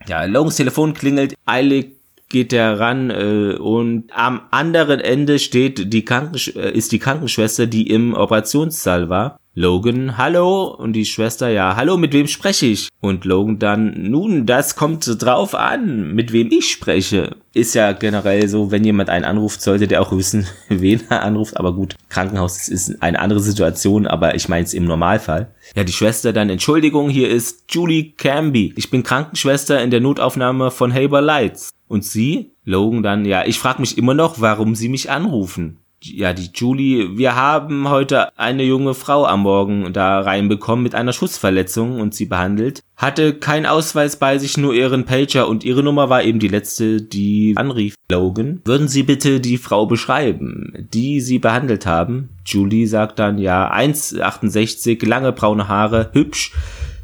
Ja, 0.07 0.23
Logans 0.23 0.55
Telefon 0.55 0.93
klingelt, 0.93 1.35
eilig 1.45 1.95
geht 2.29 2.53
er 2.53 2.79
ran 2.79 3.09
äh, 3.09 3.57
und 3.59 4.05
am 4.15 4.43
anderen 4.51 5.01
Ende 5.01 5.37
steht 5.37 5.91
die 5.91 6.05
Krankensch 6.05 6.55
äh, 6.55 6.71
ist 6.71 6.93
die 6.93 6.99
Krankenschwester, 6.99 7.67
die 7.67 7.89
im 7.89 8.13
Operationssaal 8.13 9.09
war. 9.09 9.37
Logan, 9.53 10.17
hallo 10.17 10.63
und 10.67 10.93
die 10.93 11.03
Schwester, 11.03 11.49
ja, 11.49 11.75
hallo, 11.75 11.97
mit 11.97 12.13
wem 12.13 12.27
spreche 12.27 12.67
ich? 12.67 12.87
Und 13.01 13.25
Logan 13.25 13.59
dann, 13.59 14.09
nun, 14.09 14.45
das 14.45 14.77
kommt 14.77 15.05
drauf 15.21 15.55
an, 15.55 16.13
mit 16.13 16.31
wem 16.31 16.49
ich 16.49 16.71
spreche. 16.71 17.35
Ist 17.53 17.75
ja 17.75 17.91
generell 17.91 18.47
so, 18.47 18.71
wenn 18.71 18.85
jemand 18.85 19.09
einen 19.09 19.25
anruft, 19.25 19.61
sollte 19.61 19.89
der 19.89 20.01
auch 20.01 20.15
wissen, 20.15 20.47
wen 20.69 21.01
er 21.09 21.23
anruft. 21.23 21.57
Aber 21.57 21.73
gut, 21.73 21.97
Krankenhaus 22.07 22.69
ist 22.69 23.03
eine 23.03 23.19
andere 23.19 23.41
Situation, 23.41 24.07
aber 24.07 24.35
ich 24.35 24.47
meine 24.47 24.63
es 24.63 24.73
im 24.73 24.85
Normalfall. 24.85 25.53
Ja, 25.75 25.83
die 25.83 25.91
Schwester 25.91 26.31
dann, 26.31 26.49
Entschuldigung, 26.49 27.09
hier 27.09 27.27
ist 27.27 27.65
Julie 27.71 28.13
Camby. 28.13 28.73
Ich 28.77 28.89
bin 28.89 29.03
Krankenschwester 29.03 29.83
in 29.83 29.91
der 29.91 29.99
Notaufnahme 29.99 30.71
von 30.71 30.93
Haber 30.93 31.19
Lights. 31.19 31.71
Und 31.89 32.05
sie, 32.05 32.53
Logan 32.63 33.03
dann, 33.03 33.25
ja, 33.25 33.43
ich 33.45 33.59
frage 33.59 33.81
mich 33.81 33.97
immer 33.97 34.13
noch, 34.13 34.39
warum 34.39 34.75
sie 34.75 34.87
mich 34.87 35.11
anrufen. 35.11 35.80
Ja, 36.03 36.33
die 36.33 36.49
Julie, 36.53 37.17
wir 37.17 37.35
haben 37.35 37.89
heute 37.89 38.37
eine 38.37 38.63
junge 38.63 38.93
Frau 38.93 39.25
am 39.25 39.41
Morgen 39.41 39.93
da 39.93 40.19
reinbekommen 40.19 40.83
mit 40.83 40.95
einer 40.95 41.13
Schussverletzung 41.13 41.99
und 41.99 42.15
sie 42.15 42.25
behandelt. 42.25 42.81
Hatte 42.95 43.33
keinen 43.33 43.65
Ausweis 43.65 44.15
bei 44.17 44.37
sich, 44.37 44.57
nur 44.57 44.73
ihren 44.73 45.05
Pager 45.05 45.47
und 45.47 45.63
ihre 45.63 45.83
Nummer 45.83 46.09
war 46.09 46.23
eben 46.23 46.39
die 46.39 46.47
letzte, 46.47 47.01
die 47.01 47.53
anrief. 47.55 47.95
Logan, 48.11 48.61
würden 48.65 48.87
Sie 48.87 49.03
bitte 49.03 49.39
die 49.39 49.57
Frau 49.57 49.85
beschreiben, 49.85 50.87
die 50.93 51.21
Sie 51.21 51.39
behandelt 51.39 51.85
haben? 51.85 52.29
Julie 52.45 52.87
sagt 52.87 53.19
dann, 53.19 53.37
ja, 53.37 53.71
1,68, 53.71 55.05
lange 55.07 55.31
braune 55.31 55.67
Haare, 55.67 56.09
hübsch, 56.13 56.53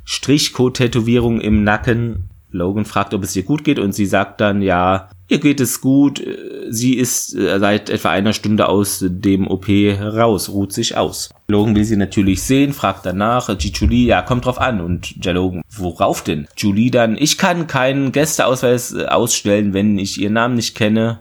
Strichcode-Tätowierung 0.05 1.39
im 1.39 1.63
Nacken. 1.63 2.29
Logan 2.49 2.85
fragt, 2.85 3.13
ob 3.13 3.23
es 3.23 3.35
ihr 3.35 3.43
gut 3.43 3.63
geht 3.63 3.77
und 3.77 3.93
sie 3.93 4.05
sagt 4.05 4.41
dann, 4.41 4.61
ja, 4.61 5.09
Ihr 5.29 5.39
geht 5.39 5.59
es 5.59 5.81
gut. 5.81 6.23
Sie 6.69 6.95
ist 6.95 7.35
äh, 7.35 7.59
seit 7.59 7.89
etwa 7.89 8.11
einer 8.11 8.33
Stunde 8.33 8.69
aus 8.69 9.03
dem 9.05 9.47
OP 9.47 9.67
raus, 9.69 10.49
ruht 10.49 10.71
sich 10.71 10.95
aus. 10.95 11.29
Logan 11.49 11.75
will 11.75 11.83
sie 11.83 11.97
natürlich 11.97 12.43
sehen, 12.43 12.73
fragt 12.73 13.05
danach. 13.05 13.49
Julie, 13.59 14.07
ja, 14.07 14.21
kommt 14.21 14.45
drauf 14.45 14.59
an. 14.59 14.79
Und 14.79 15.25
der 15.25 15.33
Logan, 15.33 15.61
worauf 15.69 16.23
denn? 16.23 16.47
Julie 16.55 16.91
dann, 16.91 17.17
ich 17.17 17.37
kann 17.37 17.67
keinen 17.67 18.11
Gästeausweis 18.11 18.93
äh, 18.93 19.05
ausstellen, 19.05 19.73
wenn 19.73 19.99
ich 19.99 20.19
ihren 20.19 20.33
Namen 20.33 20.55
nicht 20.55 20.75
kenne. 20.75 21.19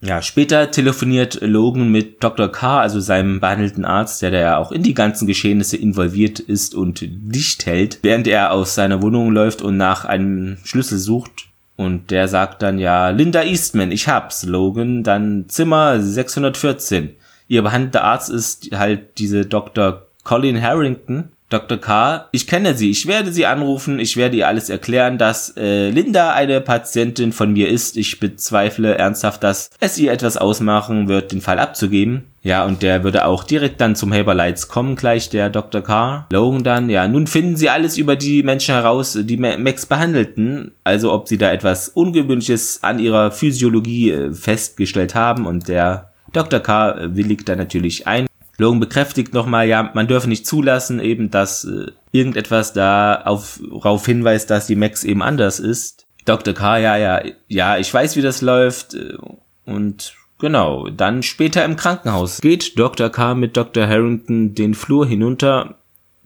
Ja, 0.00 0.20
später 0.20 0.70
telefoniert 0.70 1.38
Logan 1.40 1.90
mit 1.90 2.22
Dr. 2.22 2.52
K., 2.52 2.80
also 2.80 3.00
seinem 3.00 3.40
behandelten 3.40 3.86
Arzt, 3.86 4.20
der 4.20 4.30
da 4.30 4.38
ja 4.38 4.58
auch 4.58 4.70
in 4.70 4.82
die 4.82 4.92
ganzen 4.92 5.26
Geschehnisse 5.26 5.78
involviert 5.78 6.40
ist 6.40 6.74
und 6.74 7.00
dicht 7.02 7.64
hält, 7.64 8.00
während 8.02 8.26
er 8.26 8.52
aus 8.52 8.74
seiner 8.74 9.00
Wohnung 9.00 9.32
läuft 9.32 9.62
und 9.62 9.78
nach 9.78 10.04
einem 10.04 10.58
Schlüssel 10.64 10.98
sucht. 10.98 11.48
Und 11.76 12.10
der 12.10 12.28
sagt 12.28 12.62
dann 12.62 12.78
ja, 12.78 13.10
Linda 13.10 13.42
Eastman, 13.42 13.90
ich 13.90 14.08
hab's. 14.08 14.44
Logan, 14.44 15.02
dann 15.02 15.46
Zimmer 15.48 16.00
614. 16.00 17.16
Ihr 17.48 17.62
behandelter 17.62 18.04
Arzt 18.04 18.30
ist 18.30 18.70
halt 18.72 19.18
diese 19.18 19.44
Dr. 19.44 20.06
Colin 20.22 20.62
Harrington. 20.62 21.30
Dr. 21.54 21.78
K., 21.78 22.26
ich 22.32 22.48
kenne 22.48 22.74
sie, 22.74 22.90
ich 22.90 23.06
werde 23.06 23.30
sie 23.30 23.46
anrufen, 23.46 24.00
ich 24.00 24.16
werde 24.16 24.36
ihr 24.36 24.48
alles 24.48 24.70
erklären, 24.70 25.18
dass 25.18 25.56
äh, 25.56 25.88
Linda 25.88 26.32
eine 26.32 26.60
Patientin 26.60 27.32
von 27.32 27.52
mir 27.52 27.68
ist. 27.68 27.96
Ich 27.96 28.18
bezweifle 28.18 28.96
ernsthaft, 28.96 29.44
dass 29.44 29.70
es 29.78 29.96
ihr 29.96 30.10
etwas 30.10 30.36
ausmachen 30.36 31.06
wird, 31.06 31.30
den 31.30 31.40
Fall 31.40 31.60
abzugeben. 31.60 32.24
Ja, 32.42 32.64
und 32.64 32.82
der 32.82 33.04
würde 33.04 33.24
auch 33.24 33.44
direkt 33.44 33.80
dann 33.80 33.94
zum 33.94 34.12
Haber 34.12 34.34
Lights 34.34 34.66
kommen, 34.66 34.96
gleich 34.96 35.30
der 35.30 35.48
Dr. 35.48 35.80
K. 35.80 36.26
Logan 36.32 36.64
dann, 36.64 36.90
ja, 36.90 37.06
nun 37.06 37.28
finden 37.28 37.56
sie 37.56 37.70
alles 37.70 37.98
über 37.98 38.16
die 38.16 38.42
Menschen 38.42 38.74
heraus, 38.74 39.16
die 39.18 39.36
Max 39.36 39.86
behandelten, 39.86 40.72
also 40.82 41.12
ob 41.12 41.28
sie 41.28 41.38
da 41.38 41.52
etwas 41.52 41.88
Ungewöhnliches 41.88 42.80
an 42.82 42.98
ihrer 42.98 43.30
Physiologie 43.30 44.10
äh, 44.10 44.34
festgestellt 44.34 45.14
haben 45.14 45.46
und 45.46 45.68
der 45.68 46.10
Dr. 46.32 46.58
K. 46.58 46.96
willigt 47.14 47.48
da 47.48 47.54
natürlich 47.54 48.08
ein. 48.08 48.26
Logan 48.58 48.80
bekräftigt 48.80 49.34
nochmal, 49.34 49.66
ja, 49.66 49.90
man 49.94 50.06
dürfe 50.06 50.28
nicht 50.28 50.46
zulassen, 50.46 51.00
eben, 51.00 51.30
dass 51.30 51.64
äh, 51.64 51.90
irgendetwas 52.12 52.72
da 52.72 53.22
auf, 53.24 53.60
darauf 53.68 54.06
hinweist, 54.06 54.50
dass 54.50 54.66
die 54.66 54.76
Max 54.76 55.04
eben 55.04 55.22
anders 55.22 55.58
ist. 55.60 56.06
Dr. 56.24 56.54
K, 56.54 56.78
ja, 56.78 56.96
ja, 56.96 57.22
ja, 57.48 57.78
ich 57.78 57.92
weiß, 57.92 58.16
wie 58.16 58.22
das 58.22 58.40
läuft. 58.40 58.94
Äh, 58.94 59.16
und 59.64 60.14
genau, 60.38 60.88
dann 60.88 61.22
später 61.22 61.64
im 61.64 61.76
Krankenhaus 61.76 62.40
geht 62.40 62.78
Dr. 62.78 63.10
K 63.10 63.34
mit 63.34 63.56
Dr. 63.56 63.86
Harrington 63.86 64.54
den 64.54 64.74
Flur 64.74 65.06
hinunter 65.06 65.76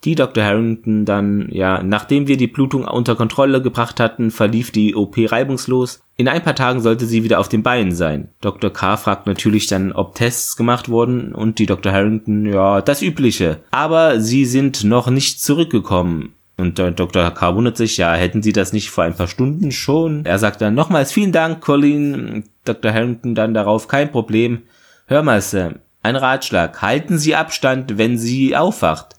die 0.04 0.14
Dr. 0.14 0.44
Harrington 0.44 1.04
dann, 1.04 1.48
ja, 1.50 1.82
nachdem 1.82 2.28
wir 2.28 2.36
die 2.36 2.46
Blutung 2.46 2.84
unter 2.84 3.16
Kontrolle 3.16 3.60
gebracht 3.60 4.00
hatten, 4.00 4.30
verlief 4.30 4.70
die 4.70 4.94
OP 4.94 5.16
reibungslos. 5.18 6.00
In 6.16 6.28
ein 6.28 6.42
paar 6.42 6.54
Tagen 6.54 6.80
sollte 6.80 7.06
sie 7.06 7.24
wieder 7.24 7.40
auf 7.40 7.48
den 7.48 7.62
Beinen 7.62 7.92
sein. 7.92 8.28
Dr. 8.40 8.72
K. 8.72 8.96
fragt 8.96 9.26
natürlich 9.26 9.66
dann, 9.66 9.92
ob 9.92 10.14
Tests 10.14 10.56
gemacht 10.56 10.88
wurden 10.88 11.34
und 11.34 11.58
die 11.58 11.66
Dr. 11.66 11.92
Harrington, 11.92 12.46
ja, 12.46 12.80
das 12.80 13.02
Übliche. 13.02 13.60
Aber 13.70 14.20
sie 14.20 14.44
sind 14.44 14.84
noch 14.84 15.10
nicht 15.10 15.42
zurückgekommen. 15.42 16.34
Und 16.56 16.80
Dr. 16.80 17.30
K. 17.30 17.54
wundert 17.54 17.76
sich, 17.76 17.98
ja, 17.98 18.12
hätten 18.14 18.42
Sie 18.42 18.52
das 18.52 18.72
nicht 18.72 18.90
vor 18.90 19.04
ein 19.04 19.14
paar 19.14 19.28
Stunden 19.28 19.70
schon? 19.70 20.24
Er 20.24 20.40
sagt 20.40 20.60
dann 20.60 20.74
nochmals 20.74 21.12
vielen 21.12 21.30
Dank, 21.30 21.60
Colin. 21.60 22.44
Dr. 22.64 22.92
Harrington 22.92 23.36
dann 23.36 23.54
darauf, 23.54 23.86
kein 23.86 24.10
Problem. 24.10 24.62
Hör 25.06 25.22
mal, 25.22 25.40
Sam, 25.40 25.76
ein 26.02 26.16
Ratschlag. 26.16 26.82
Halten 26.82 27.16
Sie 27.16 27.36
Abstand, 27.36 27.96
wenn 27.96 28.18
sie 28.18 28.56
aufwacht. 28.56 29.17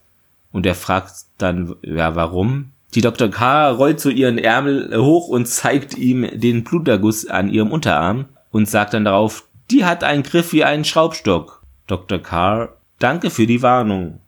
Und 0.52 0.66
er 0.66 0.76
fragt 0.76 1.12
dann, 1.38 1.76
ja, 1.82 2.16
warum? 2.16 2.72
Die 2.96 3.02
Dr. 3.02 3.30
K. 3.30 3.70
rollt 3.70 4.00
so 4.00 4.10
ihren 4.10 4.40
Ärmel 4.40 4.98
hoch 4.98 5.28
und 5.28 5.48
zeigt 5.48 5.98
ihm 5.98 6.28
den 6.40 6.64
Bluterguss 6.64 7.28
an 7.28 7.50
ihrem 7.50 7.72
Unterarm 7.72 8.26
und 8.52 8.68
sagt 8.68 8.94
dann 8.94 9.06
darauf, 9.06 9.46
die 9.70 9.86
hat 9.86 10.04
einen 10.04 10.24
Griff 10.24 10.54
wie 10.54 10.64
einen 10.64 10.86
Schraubstock. 10.86 11.62
Dr. 11.86 12.18
K. 12.20 12.70
Danke 12.98 13.30
für 13.30 13.46
die 13.46 13.62
Warnung. 13.62 14.20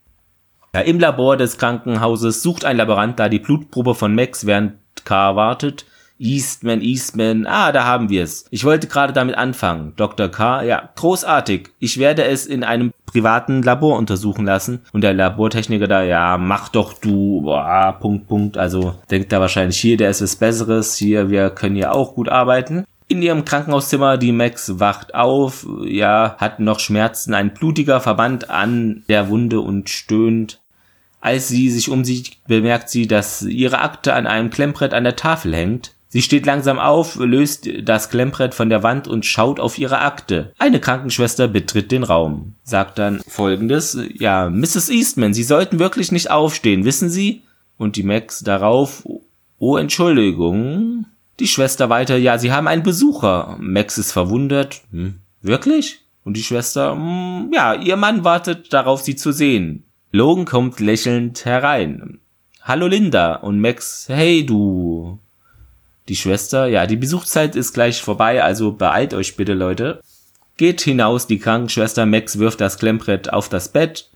Ja, 0.74 0.82
Im 0.82 1.00
Labor 1.00 1.38
des 1.38 1.58
Krankenhauses 1.58 2.44
sucht 2.44 2.64
ein 2.64 2.78
Laborant 2.78 3.20
da 3.20 3.28
die 3.28 3.40
Blutprobe 3.40 3.96
von 3.96 4.14
Max, 4.16 4.46
während 4.46 4.74
K. 5.04 5.36
wartet. 5.36 5.86
Eastman, 6.22 6.82
Eastman, 6.82 7.48
ah, 7.48 7.72
da 7.72 7.86
haben 7.86 8.10
wir 8.10 8.24
es. 8.24 8.46
Ich 8.52 8.64
wollte 8.64 8.88
gerade 8.88 9.12
damit 9.12 9.36
anfangen. 9.36 9.94
Dr. 9.96 10.30
K., 10.30 10.64
ja, 10.64 10.90
großartig. 10.96 11.70
Ich 11.80 11.98
werde 11.98 12.24
es 12.24 12.46
in 12.46 12.64
einem 12.64 12.94
privaten 13.08 13.64
Labor 13.64 13.98
untersuchen 13.98 14.46
lassen. 14.46 14.82
Und 14.94 15.02
der 15.02 15.14
Labortechniker 15.14 15.88
da, 15.88 16.04
ja, 16.04 16.38
mach 16.38 16.70
doch 16.70 16.94
du, 16.94 17.42
boah, 17.42 17.98
Punkt, 18.00 18.28
Punkt. 18.28 18.58
Also 18.58 18.96
denkt 19.10 19.32
da 19.32 19.42
wahrscheinlich 19.42 19.80
hier, 19.80 19.98
der 19.98 20.12
ist 20.12 20.22
was 20.22 20.36
Besseres. 20.36 20.96
Hier, 20.96 21.30
wir 21.30 21.50
können 21.50 21.76
ja 21.76 21.92
auch 21.92 22.14
gut 22.14 22.30
arbeiten. 22.30 22.86
In 23.08 23.22
ihrem 23.22 23.44
Krankenhauszimmer, 23.44 24.18
die 24.18 24.32
Max 24.32 24.80
wacht 24.80 25.16
auf, 25.16 25.68
ja, 25.84 26.36
hat 26.38 26.60
noch 26.60 26.80
Schmerzen, 26.80 27.34
ein 27.34 27.54
blutiger 27.54 28.00
Verband 28.00 28.50
an 28.50 29.04
der 29.10 29.28
Wunde 29.28 29.60
und 29.60 29.90
stöhnt. 29.90 30.62
Als 31.20 31.50
sie 31.50 31.70
sich 31.70 31.90
umsieht, 31.90 32.38
bemerkt 32.48 32.90
sie, 32.90 33.08
dass 33.08 33.42
ihre 33.42 33.80
Akte 33.80 34.14
an 34.14 34.28
einem 34.28 34.50
Klemmbrett 34.50 34.94
an 34.94 35.04
der 35.04 35.16
Tafel 35.16 35.54
hängt. 35.54 35.94
Sie 36.14 36.22
steht 36.22 36.46
langsam 36.46 36.78
auf, 36.78 37.16
löst 37.16 37.70
das 37.84 38.10
Klemmbrett 38.10 38.54
von 38.54 38.68
der 38.68 38.84
Wand 38.84 39.08
und 39.08 39.26
schaut 39.26 39.62
auf 39.62 39.78
ihre 39.78 40.00
Akte. 40.00 40.52
Eine 40.60 40.82
Krankenschwester 40.82 41.48
betritt 41.48 41.90
den 41.90 42.04
Raum, 42.04 42.56
sagt 42.64 43.00
dann 43.00 43.22
folgendes, 43.26 43.98
ja, 44.16 44.50
Mrs. 44.50 44.90
Eastman, 44.90 45.34
Sie 45.34 45.44
sollten 45.44 45.80
wirklich 45.80 46.12
nicht 46.12 46.30
aufstehen, 46.30 46.84
wissen 46.84 47.10
Sie? 47.10 47.44
Und 47.78 47.96
die 47.96 48.04
Max 48.04 48.42
darauf, 48.42 49.08
oh 49.58 49.78
Entschuldigung. 49.78 51.06
Die 51.40 51.48
Schwester 51.48 51.90
weiter, 51.90 52.18
ja, 52.18 52.38
Sie 52.38 52.52
haben 52.52 52.68
einen 52.68 52.84
Besucher. 52.84 53.56
Max 53.62 53.98
ist 53.98 54.12
verwundert, 54.12 54.82
hm, 54.92 55.16
wirklich? 55.42 56.02
Und 56.26 56.36
die 56.36 56.44
Schwester, 56.44 56.92
hm, 56.92 57.52
ja, 57.54 57.74
Ihr 57.74 57.96
Mann 57.96 58.26
wartet 58.26 58.74
darauf, 58.74 59.00
Sie 59.00 59.16
zu 59.16 59.32
sehen. 59.32 59.86
Logan 60.12 60.44
kommt 60.44 60.82
lächelnd 60.82 61.46
herein. 61.46 62.20
Hallo 62.62 62.88
Linda 62.88 63.36
und 63.36 63.62
Max, 63.62 64.08
hey 64.10 64.46
du. 64.46 65.20
Die 66.12 66.18
Schwester, 66.18 66.68
ja, 66.68 66.88
die 66.88 66.98
Besuchszeit 66.98 67.56
ist 67.56 67.72
gleich 67.72 68.02
vorbei, 68.02 68.44
also 68.44 68.74
beeilt 68.74 69.14
euch 69.14 69.38
bitte, 69.38 69.54
Leute. 69.54 70.02
Geht 70.58 70.82
hinaus, 70.82 71.26
die 71.26 71.40
Krankenschwester 71.40 72.06
Max 72.06 72.38
wirft 72.38 72.60
das 72.60 72.78
Klemmbrett 72.78 73.32
auf 73.32 73.48
das 73.48 73.70
Bett. 73.70 74.12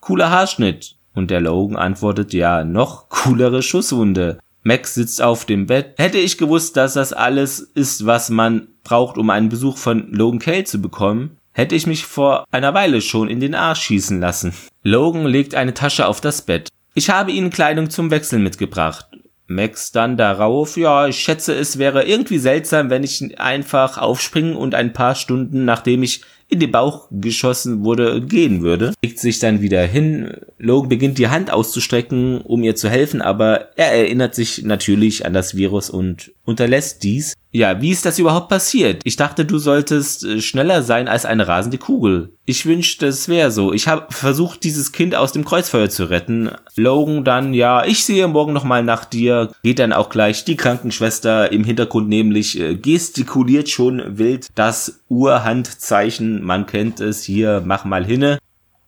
Cooler 0.00 0.28
Haarschnitt. 0.28 0.96
Und 1.14 1.30
der 1.30 1.40
Logan 1.40 1.78
antwortet, 1.78 2.34
ja, 2.34 2.64
noch 2.64 3.08
coolere 3.08 3.62
Schusswunde. 3.62 4.38
Max 4.62 4.92
sitzt 4.92 5.22
auf 5.22 5.46
dem 5.46 5.64
Bett. 5.64 5.94
Hätte 5.96 6.18
ich 6.18 6.36
gewusst, 6.36 6.76
dass 6.76 6.92
das 6.92 7.14
alles 7.14 7.60
ist, 7.60 8.04
was 8.04 8.28
man 8.28 8.68
braucht, 8.84 9.16
um 9.16 9.30
einen 9.30 9.48
Besuch 9.48 9.78
von 9.78 10.12
Logan 10.12 10.40
Kale 10.40 10.64
zu 10.64 10.82
bekommen, 10.82 11.38
hätte 11.52 11.74
ich 11.74 11.86
mich 11.86 12.04
vor 12.04 12.44
einer 12.50 12.74
Weile 12.74 13.00
schon 13.00 13.30
in 13.30 13.40
den 13.40 13.54
Arsch 13.54 13.84
schießen 13.84 14.20
lassen. 14.20 14.52
Logan 14.82 15.24
legt 15.24 15.54
eine 15.54 15.72
Tasche 15.72 16.08
auf 16.08 16.20
das 16.20 16.42
Bett. 16.42 16.68
Ich 16.92 17.08
habe 17.08 17.32
Ihnen 17.32 17.48
Kleidung 17.48 17.88
zum 17.88 18.10
Wechseln 18.10 18.42
mitgebracht. 18.42 19.07
Max 19.48 19.92
dann 19.92 20.16
darauf, 20.16 20.76
ja, 20.76 21.08
ich 21.08 21.18
schätze, 21.18 21.54
es 21.54 21.78
wäre 21.78 22.04
irgendwie 22.04 22.38
seltsam, 22.38 22.90
wenn 22.90 23.02
ich 23.02 23.40
einfach 23.40 23.98
aufspringen 23.98 24.54
und 24.54 24.74
ein 24.74 24.92
paar 24.92 25.14
Stunden, 25.14 25.64
nachdem 25.64 26.02
ich 26.02 26.22
in 26.50 26.60
den 26.60 26.72
Bauch 26.72 27.08
geschossen 27.10 27.84
wurde, 27.84 28.22
gehen 28.22 28.62
würde. 28.62 28.94
Legt 29.02 29.18
sich 29.18 29.38
dann 29.38 29.60
wieder 29.60 29.82
hin. 29.82 30.32
Logan 30.58 30.88
beginnt 30.88 31.18
die 31.18 31.28
Hand 31.28 31.50
auszustrecken, 31.50 32.40
um 32.40 32.62
ihr 32.62 32.74
zu 32.74 32.88
helfen, 32.88 33.20
aber 33.20 33.76
er 33.76 33.92
erinnert 33.92 34.34
sich 34.34 34.62
natürlich 34.62 35.26
an 35.26 35.34
das 35.34 35.56
Virus 35.56 35.90
und 35.90 36.32
unterlässt 36.44 37.02
dies. 37.02 37.34
Ja, 37.50 37.80
wie 37.80 37.90
ist 37.90 38.04
das 38.04 38.18
überhaupt 38.18 38.50
passiert? 38.50 39.00
Ich 39.04 39.16
dachte, 39.16 39.46
du 39.46 39.58
solltest 39.58 40.22
äh, 40.24 40.40
schneller 40.42 40.82
sein 40.82 41.08
als 41.08 41.24
eine 41.24 41.48
rasende 41.48 41.78
Kugel. 41.78 42.34
Ich 42.44 42.66
wünschte, 42.66 43.06
es 43.06 43.28
wäre 43.28 43.50
so. 43.50 43.72
Ich 43.72 43.88
habe 43.88 44.06
versucht, 44.10 44.64
dieses 44.64 44.92
Kind 44.92 45.14
aus 45.14 45.32
dem 45.32 45.46
Kreuzfeuer 45.46 45.88
zu 45.88 46.10
retten. 46.10 46.50
Logan 46.76 47.24
dann, 47.24 47.54
ja, 47.54 47.84
ich 47.84 48.04
sehe 48.04 48.28
morgen 48.28 48.52
nochmal 48.52 48.82
nach 48.82 49.06
dir. 49.06 49.50
Geht 49.62 49.78
dann 49.78 49.94
auch 49.94 50.10
gleich 50.10 50.44
die 50.44 50.56
Krankenschwester 50.56 51.50
im 51.50 51.64
Hintergrund 51.64 52.08
nämlich 52.08 52.60
äh, 52.60 52.74
gestikuliert 52.76 53.70
schon 53.70 54.18
wild 54.18 54.48
das 54.54 55.00
Urhandzeichen. 55.08 56.44
Man 56.44 56.66
kennt 56.66 57.00
es 57.00 57.24
hier, 57.24 57.62
mach 57.64 57.86
mal 57.86 58.04
hinne. 58.04 58.38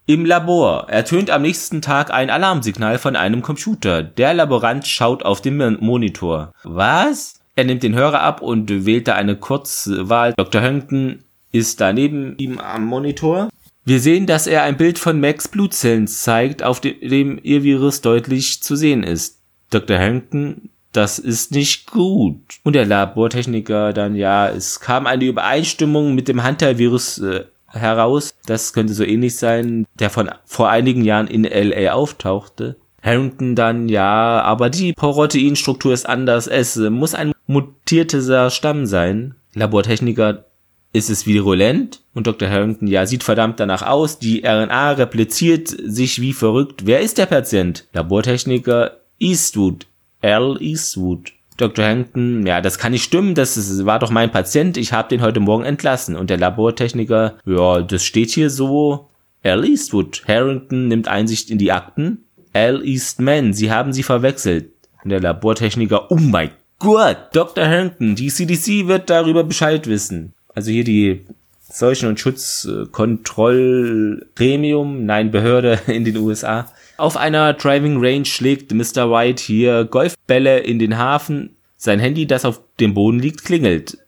Im 0.05 0.25
Labor 0.27 0.89
ertönt 0.89 1.31
am 1.31 1.43
nächsten 1.43 1.81
Tag 1.81 2.13
ein 2.13 2.31
Alarmsignal 2.31 2.99
von 2.99 3.17
einem 3.17 3.43
Computer. 3.43 4.03
Der 4.03 4.35
Laborant 4.35 4.87
schaut 4.87 5.23
auf 5.25 5.41
den 5.41 5.79
Monitor. 5.81 6.53
Was? 6.65 7.40
Er 7.57 7.65
nimmt 7.65 7.83
den 7.83 7.95
Hörer 7.95 8.21
ab 8.21 8.43
und 8.43 8.87
wählt 8.87 9.09
da 9.09 9.15
eine 9.15 9.37
Kurzwahl. 9.37 10.35
Dr. 10.37 10.63
Höngton 10.63 11.25
ist 11.53 11.81
da 11.81 11.93
neben 11.93 12.37
ihm 12.39 12.59
am 12.59 12.87
Monitor. 12.87 13.51
Wir 13.85 14.01
sehen, 14.01 14.27
dass 14.27 14.47
er 14.47 14.63
ein 14.63 14.77
Bild 14.77 14.99
von 14.99 15.21
Max 15.21 15.49
Blutzellen 15.49 16.07
zeigt, 16.07 16.63
auf 16.63 16.81
dem 16.81 17.41
ihr 17.43 17.63
Virus 17.63 18.03
deutlich 18.03 18.63
zu 18.63 18.77
sehen 18.77 19.03
ist. 19.03 19.41
Dr. 19.71 19.99
Harrington, 19.99 20.71
das 20.93 21.19
ist 21.19 21.53
nicht 21.53 21.91
gut. 21.91 22.61
Und 22.63 22.75
der 22.75 22.87
Labortechniker 22.87 23.93
dann, 23.93 24.17
ja, 24.17 24.49
es 24.49 24.81
kam 24.81 25.07
eine 25.07 25.25
Übereinstimmung 25.25 26.15
mit 26.15 26.29
dem 26.29 26.47
Hunter-Virus 26.47 27.19
äh, 27.19 27.45
heraus. 27.69 28.35
Das 28.47 28.73
könnte 28.73 28.95
so 28.95 29.05
ähnlich 29.05 29.37
sein, 29.37 29.87
der 29.99 30.11
von 30.11 30.31
vor 30.45 30.69
einigen 30.69 31.05
Jahren 31.05 31.27
in 31.27 31.45
LA 31.45 31.93
auftauchte. 31.93 32.77
Harrington 33.03 33.55
dann, 33.55 33.89
ja, 33.89 34.43
aber 34.43 34.69
die 34.69 34.93
Proteinstruktur 34.93 35.95
ist 35.95 36.07
anders. 36.09 36.47
Es 36.47 36.77
muss 36.77 37.15
ein 37.15 37.33
mutierter 37.51 38.49
Stamm 38.51 38.87
sein. 38.87 39.35
Labortechniker, 39.55 40.45
ist 40.93 41.11
es 41.11 41.27
virulent? 41.27 42.01
Und 42.15 42.27
Dr. 42.27 42.49
Harrington, 42.49 42.87
ja, 42.87 43.07
sieht 43.07 43.25
verdammt 43.25 43.59
danach 43.61 43.83
aus. 43.83 44.19
Die 44.19 44.45
RNA 44.45 44.93
repliziert 44.93 45.69
sich 45.69 46.21
wie 46.21 46.33
verrückt. 46.33 46.87
Wer 46.87 47.01
ist 47.01 47.19
der 47.19 47.27
Patient? 47.27 47.87
Labortechniker 47.93 48.99
Eastwood. 49.19 49.87
Al 50.23 50.59
Eastwood. 50.61 51.33
Dr. 51.57 51.85
Harrington, 51.85 52.47
ja, 52.47 52.61
das 52.61 52.79
kann 52.79 52.93
nicht 52.93 53.05
stimmen, 53.05 53.35
das 53.35 53.85
war 53.85 53.99
doch 53.99 54.11
mein 54.11 54.31
Patient, 54.31 54.79
ich 54.79 54.95
habe 54.95 55.11
den 55.11 55.21
heute 55.21 55.41
Morgen 55.41 55.65
entlassen. 55.65 56.17
Und 56.17 56.31
der 56.31 56.39
Labortechniker, 56.39 57.35
ja, 57.45 57.83
das 57.83 58.05
steht 58.05 58.31
hier 58.31 58.49
so. 58.49 59.09
Al 59.43 59.65
Eastwood. 59.65 60.23
Harrington 60.27 60.89
nimmt 60.89 61.09
Einsicht 61.09 61.51
in 61.51 61.59
die 61.59 61.73
Akten. 61.73 62.25
Al 62.53 62.85
Eastman, 62.85 63.53
Sie 63.53 63.71
haben 63.71 63.93
sie 63.93 64.03
verwechselt. 64.03 64.71
Und 65.03 65.11
der 65.11 65.21
Labortechniker, 65.21 66.11
oh 66.11 66.17
mein 66.17 66.51
Gott, 66.81 67.29
Dr. 67.35 67.65
Harrington, 67.67 68.17
die 68.17 68.29
CDC 68.29 68.89
wird 68.89 69.11
darüber 69.11 69.45
Bescheid 69.45 69.87
wissen. 69.87 70.33
Also 70.55 70.71
hier 70.71 70.85
die 70.85 71.27
Seuchen- 71.61 72.09
und 72.09 72.19
Schutzkontrollgremium, 72.19 75.05
nein, 75.05 75.31
Behörde 75.31 75.79
in 75.87 76.07
den 76.07 76.17
USA. 76.17 76.73
Auf 76.97 77.19
einer 77.19 77.53
Driving 77.53 78.03
Range 78.03 78.25
schlägt 78.25 78.73
Mr. 78.73 79.11
White 79.11 79.43
hier 79.43 79.85
Golfbälle 79.85 80.61
in 80.61 80.79
den 80.79 80.97
Hafen. 80.97 81.57
Sein 81.77 82.01
Handy, 82.01 82.27
das 82.27 82.47
auf 82.47 82.63
dem 82.81 82.95
Boden 82.95 83.19
liegt, 83.19 83.45
klingelt. 83.45 83.99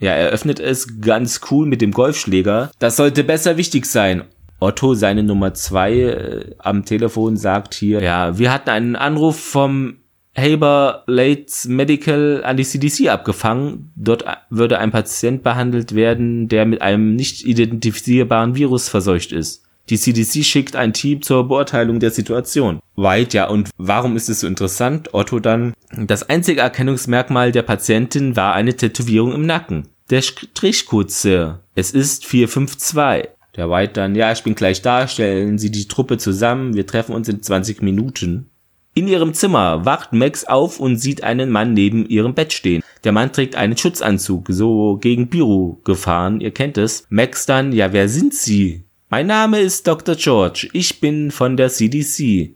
Ja, 0.00 0.10
er 0.10 0.30
öffnet 0.30 0.58
es 0.58 1.00
ganz 1.00 1.42
cool 1.50 1.66
mit 1.66 1.80
dem 1.80 1.92
Golfschläger. 1.92 2.72
Das 2.80 2.96
sollte 2.96 3.22
besser 3.22 3.56
wichtig 3.56 3.86
sein. 3.86 4.24
Otto, 4.58 4.94
seine 4.94 5.22
Nummer 5.22 5.54
zwei 5.54 5.92
äh, 5.92 6.56
am 6.58 6.84
Telefon, 6.84 7.36
sagt 7.36 7.74
hier, 7.74 8.02
ja, 8.02 8.36
wir 8.36 8.52
hatten 8.52 8.70
einen 8.70 8.96
Anruf 8.96 9.38
vom 9.38 9.98
Haber 10.36 11.04
Lates 11.06 11.66
Medical 11.66 12.42
an 12.44 12.56
die 12.56 12.64
CDC 12.64 13.08
abgefangen. 13.08 13.92
Dort 13.96 14.24
würde 14.50 14.78
ein 14.78 14.90
Patient 14.90 15.42
behandelt 15.42 15.94
werden, 15.94 16.48
der 16.48 16.66
mit 16.66 16.82
einem 16.82 17.16
nicht 17.16 17.44
identifizierbaren 17.46 18.54
Virus 18.54 18.88
verseucht 18.88 19.32
ist. 19.32 19.62
Die 19.88 19.98
CDC 19.98 20.44
schickt 20.44 20.74
ein 20.74 20.92
Team 20.92 21.22
zur 21.22 21.46
Beurteilung 21.46 22.00
der 22.00 22.10
Situation. 22.10 22.80
White, 22.96 23.36
ja, 23.36 23.48
und 23.48 23.70
warum 23.76 24.16
ist 24.16 24.28
es 24.28 24.40
so 24.40 24.46
interessant? 24.46 25.14
Otto 25.14 25.38
dann, 25.38 25.74
das 25.96 26.28
einzige 26.28 26.60
Erkennungsmerkmal 26.60 27.52
der 27.52 27.62
Patientin 27.62 28.34
war 28.34 28.54
eine 28.54 28.76
Tätowierung 28.76 29.32
im 29.32 29.46
Nacken. 29.46 29.88
Der 30.10 30.22
Strichcode, 30.22 31.10
Sir. 31.10 31.60
Es 31.74 31.92
ist 31.92 32.26
452. 32.26 33.30
Der 33.56 33.70
White 33.70 33.92
dann, 33.94 34.14
ja, 34.14 34.32
ich 34.32 34.42
bin 34.42 34.54
gleich 34.54 34.82
da, 34.82 35.08
stellen 35.08 35.56
Sie 35.58 35.70
die 35.70 35.88
Truppe 35.88 36.18
zusammen, 36.18 36.74
wir 36.74 36.86
treffen 36.86 37.14
uns 37.14 37.28
in 37.28 37.42
20 37.42 37.80
Minuten. 37.80 38.50
In 38.98 39.08
ihrem 39.08 39.34
Zimmer 39.34 39.84
wacht 39.84 40.14
Max 40.14 40.46
auf 40.46 40.80
und 40.80 40.96
sieht 40.96 41.22
einen 41.22 41.50
Mann 41.50 41.74
neben 41.74 42.08
ihrem 42.08 42.32
Bett 42.32 42.54
stehen. 42.54 42.82
Der 43.04 43.12
Mann 43.12 43.30
trägt 43.30 43.54
einen 43.54 43.76
Schutzanzug, 43.76 44.46
so 44.48 44.96
gegen 44.96 45.28
Bürogefahren, 45.28 46.40
ihr 46.40 46.50
kennt 46.50 46.78
es. 46.78 47.04
Max 47.10 47.44
dann, 47.44 47.72
ja, 47.72 47.92
wer 47.92 48.08
sind 48.08 48.32
Sie? 48.32 48.84
Mein 49.10 49.26
Name 49.26 49.60
ist 49.60 49.86
Dr. 49.86 50.14
George. 50.14 50.70
Ich 50.72 50.98
bin 50.98 51.30
von 51.30 51.58
der 51.58 51.68
CDC. 51.68 52.54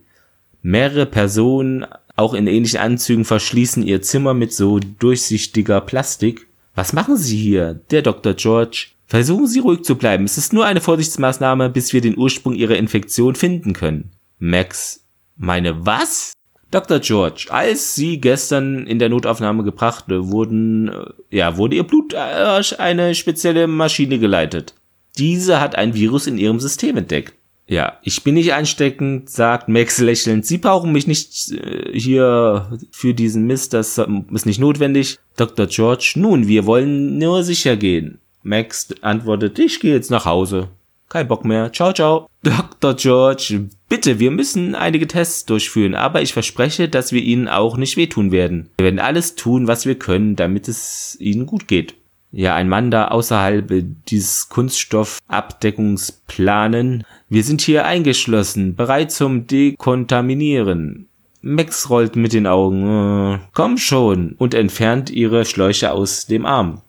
Mehrere 0.63 1.05
Personen, 1.05 1.85
auch 2.15 2.33
in 2.33 2.47
ähnlichen 2.47 2.79
Anzügen, 2.79 3.23
verschließen 3.23 3.83
ihr 3.83 4.01
Zimmer 4.01 4.33
mit 4.33 4.51
so 4.51 4.79
durchsichtiger 4.79 5.79
Plastik. 5.81 6.47
Was 6.73 6.91
machen 6.91 7.17
Sie 7.17 7.37
hier? 7.37 7.75
Der 7.91 8.01
Dr. 8.01 8.33
George. 8.33 8.87
Versuchen 9.05 9.45
Sie 9.45 9.59
ruhig 9.59 9.83
zu 9.83 9.95
bleiben. 9.95 10.23
Es 10.23 10.39
ist 10.39 10.53
nur 10.53 10.65
eine 10.65 10.81
Vorsichtsmaßnahme, 10.81 11.69
bis 11.69 11.93
wir 11.93 12.01
den 12.01 12.17
Ursprung 12.17 12.55
Ihrer 12.55 12.77
Infektion 12.77 13.35
finden 13.35 13.73
können. 13.73 14.09
Max. 14.39 15.00
Meine 15.41 15.87
was? 15.87 16.33
Dr. 16.69 16.99
George, 16.99 17.47
als 17.49 17.95
Sie 17.95 18.21
gestern 18.21 18.85
in 18.85 18.99
der 18.99 19.09
Notaufnahme 19.09 19.63
gebracht 19.63 20.05
wurden, 20.07 20.89
äh, 20.89 21.35
ja, 21.35 21.57
wurde 21.57 21.75
Ihr 21.77 21.83
Blut 21.83 22.13
äh, 22.13 22.61
eine 22.77 23.15
spezielle 23.15 23.65
Maschine 23.65 24.19
geleitet. 24.19 24.75
Diese 25.17 25.59
hat 25.59 25.75
ein 25.75 25.95
Virus 25.95 26.27
in 26.27 26.37
ihrem 26.37 26.59
System 26.59 26.95
entdeckt. 26.95 27.33
Ja, 27.65 27.97
ich 28.03 28.23
bin 28.23 28.35
nicht 28.35 28.53
ansteckend, 28.53 29.31
sagt 29.31 29.67
Max 29.67 29.99
lächelnd. 29.99 30.45
Sie 30.45 30.59
brauchen 30.59 30.91
mich 30.91 31.07
nicht 31.07 31.51
äh, 31.51 31.91
hier 31.91 32.77
für 32.91 33.15
diesen 33.15 33.47
Mist, 33.47 33.73
das 33.73 33.97
ist 33.97 34.45
nicht 34.45 34.59
notwendig. 34.59 35.17
Dr. 35.37 35.65
George, 35.65 36.13
nun, 36.17 36.47
wir 36.47 36.67
wollen 36.67 37.17
nur 37.17 37.43
sicher 37.43 37.77
gehen. 37.77 38.19
Max 38.43 38.89
antwortet, 39.01 39.57
ich 39.57 39.79
gehe 39.79 39.95
jetzt 39.95 40.11
nach 40.11 40.25
Hause. 40.25 40.69
Kein 41.11 41.27
Bock 41.27 41.43
mehr. 41.43 41.73
Ciao, 41.73 41.91
ciao. 41.91 42.29
Dr. 42.41 42.95
George, 42.95 43.65
bitte, 43.89 44.19
wir 44.19 44.31
müssen 44.31 44.75
einige 44.75 45.07
Tests 45.07 45.45
durchführen, 45.45 45.93
aber 45.93 46.21
ich 46.21 46.31
verspreche, 46.31 46.87
dass 46.87 47.11
wir 47.11 47.21
Ihnen 47.21 47.49
auch 47.49 47.75
nicht 47.75 47.97
wehtun 47.97 48.31
werden. 48.31 48.69
Wir 48.77 48.85
werden 48.85 48.99
alles 48.99 49.35
tun, 49.35 49.67
was 49.67 49.85
wir 49.85 49.99
können, 49.99 50.37
damit 50.37 50.69
es 50.69 51.17
Ihnen 51.19 51.45
gut 51.45 51.67
geht 51.67 51.95
ja, 52.31 52.55
ein 52.55 52.69
Mann 52.69 52.89
da 52.91 53.09
außerhalb 53.09 53.83
dieses 54.07 54.47
Kunststoffabdeckungsplanen. 54.49 57.03
Wir 57.29 57.43
sind 57.43 57.61
hier 57.61 57.85
eingeschlossen, 57.85 58.75
bereit 58.75 59.11
zum 59.11 59.45
Dekontaminieren. 59.47 61.07
Max 61.41 61.89
rollt 61.89 62.15
mit 62.15 62.31
den 62.33 62.45
Augen. 62.47 63.33
Äh, 63.33 63.39
komm 63.53 63.77
schon 63.77 64.35
und 64.37 64.53
entfernt 64.53 65.09
ihre 65.09 65.43
Schläuche 65.45 65.91
aus 65.91 66.27
dem 66.27 66.45
Arm. 66.45 66.81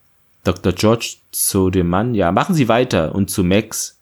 Dr. 0.43 0.73
George 0.73 1.15
zu 1.31 1.69
dem 1.69 1.87
Mann, 1.89 2.15
ja, 2.15 2.31
machen 2.31 2.55
Sie 2.55 2.67
weiter 2.67 3.15
und 3.15 3.31
zu 3.31 3.43
Max. 3.43 3.99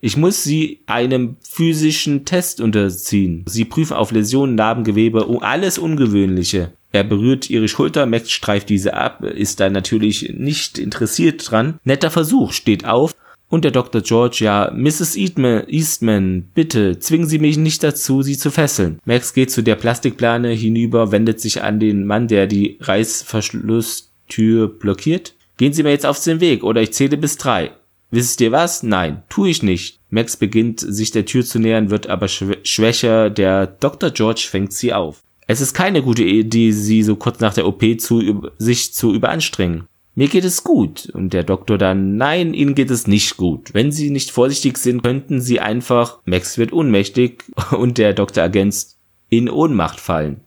Ich 0.00 0.16
muss 0.16 0.42
Sie 0.42 0.80
einem 0.86 1.36
physischen 1.42 2.24
Test 2.24 2.60
unterziehen. 2.60 3.44
Sie 3.46 3.66
prüfen 3.66 3.96
auf 3.96 4.12
Läsionen, 4.12 4.54
Narbengewebe, 4.54 5.26
alles 5.42 5.78
Ungewöhnliche. 5.78 6.72
Er 6.92 7.04
berührt 7.04 7.50
ihre 7.50 7.68
Schulter, 7.68 8.06
Max 8.06 8.30
streift 8.30 8.68
diese 8.68 8.94
ab, 8.94 9.22
ist 9.22 9.60
da 9.60 9.70
natürlich 9.70 10.32
nicht 10.36 10.78
interessiert 10.78 11.50
dran. 11.50 11.78
Netter 11.84 12.10
Versuch, 12.10 12.52
steht 12.52 12.84
auf 12.84 13.14
und 13.48 13.64
der 13.64 13.72
Dr. 13.72 14.00
George, 14.00 14.38
ja, 14.40 14.72
Mrs. 14.74 15.16
Eastman, 15.16 15.64
Eastman, 15.68 16.48
bitte, 16.54 16.98
zwingen 16.98 17.28
Sie 17.28 17.38
mich 17.38 17.58
nicht 17.58 17.82
dazu, 17.82 18.22
Sie 18.22 18.38
zu 18.38 18.50
fesseln. 18.50 19.00
Max 19.04 19.34
geht 19.34 19.50
zu 19.50 19.62
der 19.62 19.74
Plastikplane 19.74 20.50
hinüber, 20.50 21.12
wendet 21.12 21.40
sich 21.40 21.62
an 21.62 21.78
den 21.78 22.06
Mann, 22.06 22.26
der 22.26 22.46
die 22.46 22.78
Reißverschlusstür 22.80 24.68
blockiert. 24.68 25.34
Gehen 25.58 25.72
Sie 25.72 25.82
mir 25.82 25.90
jetzt 25.90 26.06
auf 26.06 26.22
den 26.22 26.40
Weg, 26.40 26.64
oder 26.64 26.80
ich 26.80 26.92
zähle 26.92 27.16
bis 27.16 27.36
drei. 27.36 27.72
Wisst 28.10 28.40
ihr 28.40 28.52
was? 28.52 28.82
Nein, 28.82 29.22
tu 29.28 29.46
ich 29.46 29.62
nicht. 29.62 30.00
Max 30.10 30.36
beginnt, 30.36 30.80
sich 30.80 31.12
der 31.12 31.24
Tür 31.24 31.44
zu 31.44 31.58
nähern, 31.58 31.90
wird 31.90 32.08
aber 32.08 32.28
schwächer. 32.28 33.30
Der 33.30 33.66
Dr. 33.66 34.10
George 34.10 34.46
fängt 34.50 34.72
sie 34.72 34.92
auf. 34.92 35.22
Es 35.46 35.60
ist 35.60 35.74
keine 35.74 36.02
gute 36.02 36.24
Idee, 36.24 36.72
sie 36.72 37.02
so 37.02 37.16
kurz 37.16 37.40
nach 37.40 37.54
der 37.54 37.66
OP 37.66 37.82
zu, 38.00 38.50
sich 38.58 38.94
zu 38.94 39.14
überanstrengen. 39.14 39.84
Mir 40.14 40.28
geht 40.28 40.44
es 40.44 40.64
gut. 40.64 41.08
Und 41.12 41.32
der 41.32 41.44
Doktor 41.44 41.78
dann, 41.78 42.16
nein, 42.16 42.52
Ihnen 42.52 42.74
geht 42.74 42.90
es 42.90 43.06
nicht 43.06 43.36
gut. 43.36 43.72
Wenn 43.72 43.92
Sie 43.92 44.10
nicht 44.10 44.30
vorsichtig 44.30 44.78
sind, 44.78 45.02
könnten 45.02 45.40
Sie 45.40 45.60
einfach, 45.60 46.18
Max 46.24 46.58
wird 46.58 46.72
ohnmächtig 46.72 47.44
und 47.70 47.98
der 47.98 48.12
Doktor 48.12 48.42
ergänzt, 48.42 48.96
in 49.28 49.48
Ohnmacht 49.48 50.00
fallen. 50.00 50.40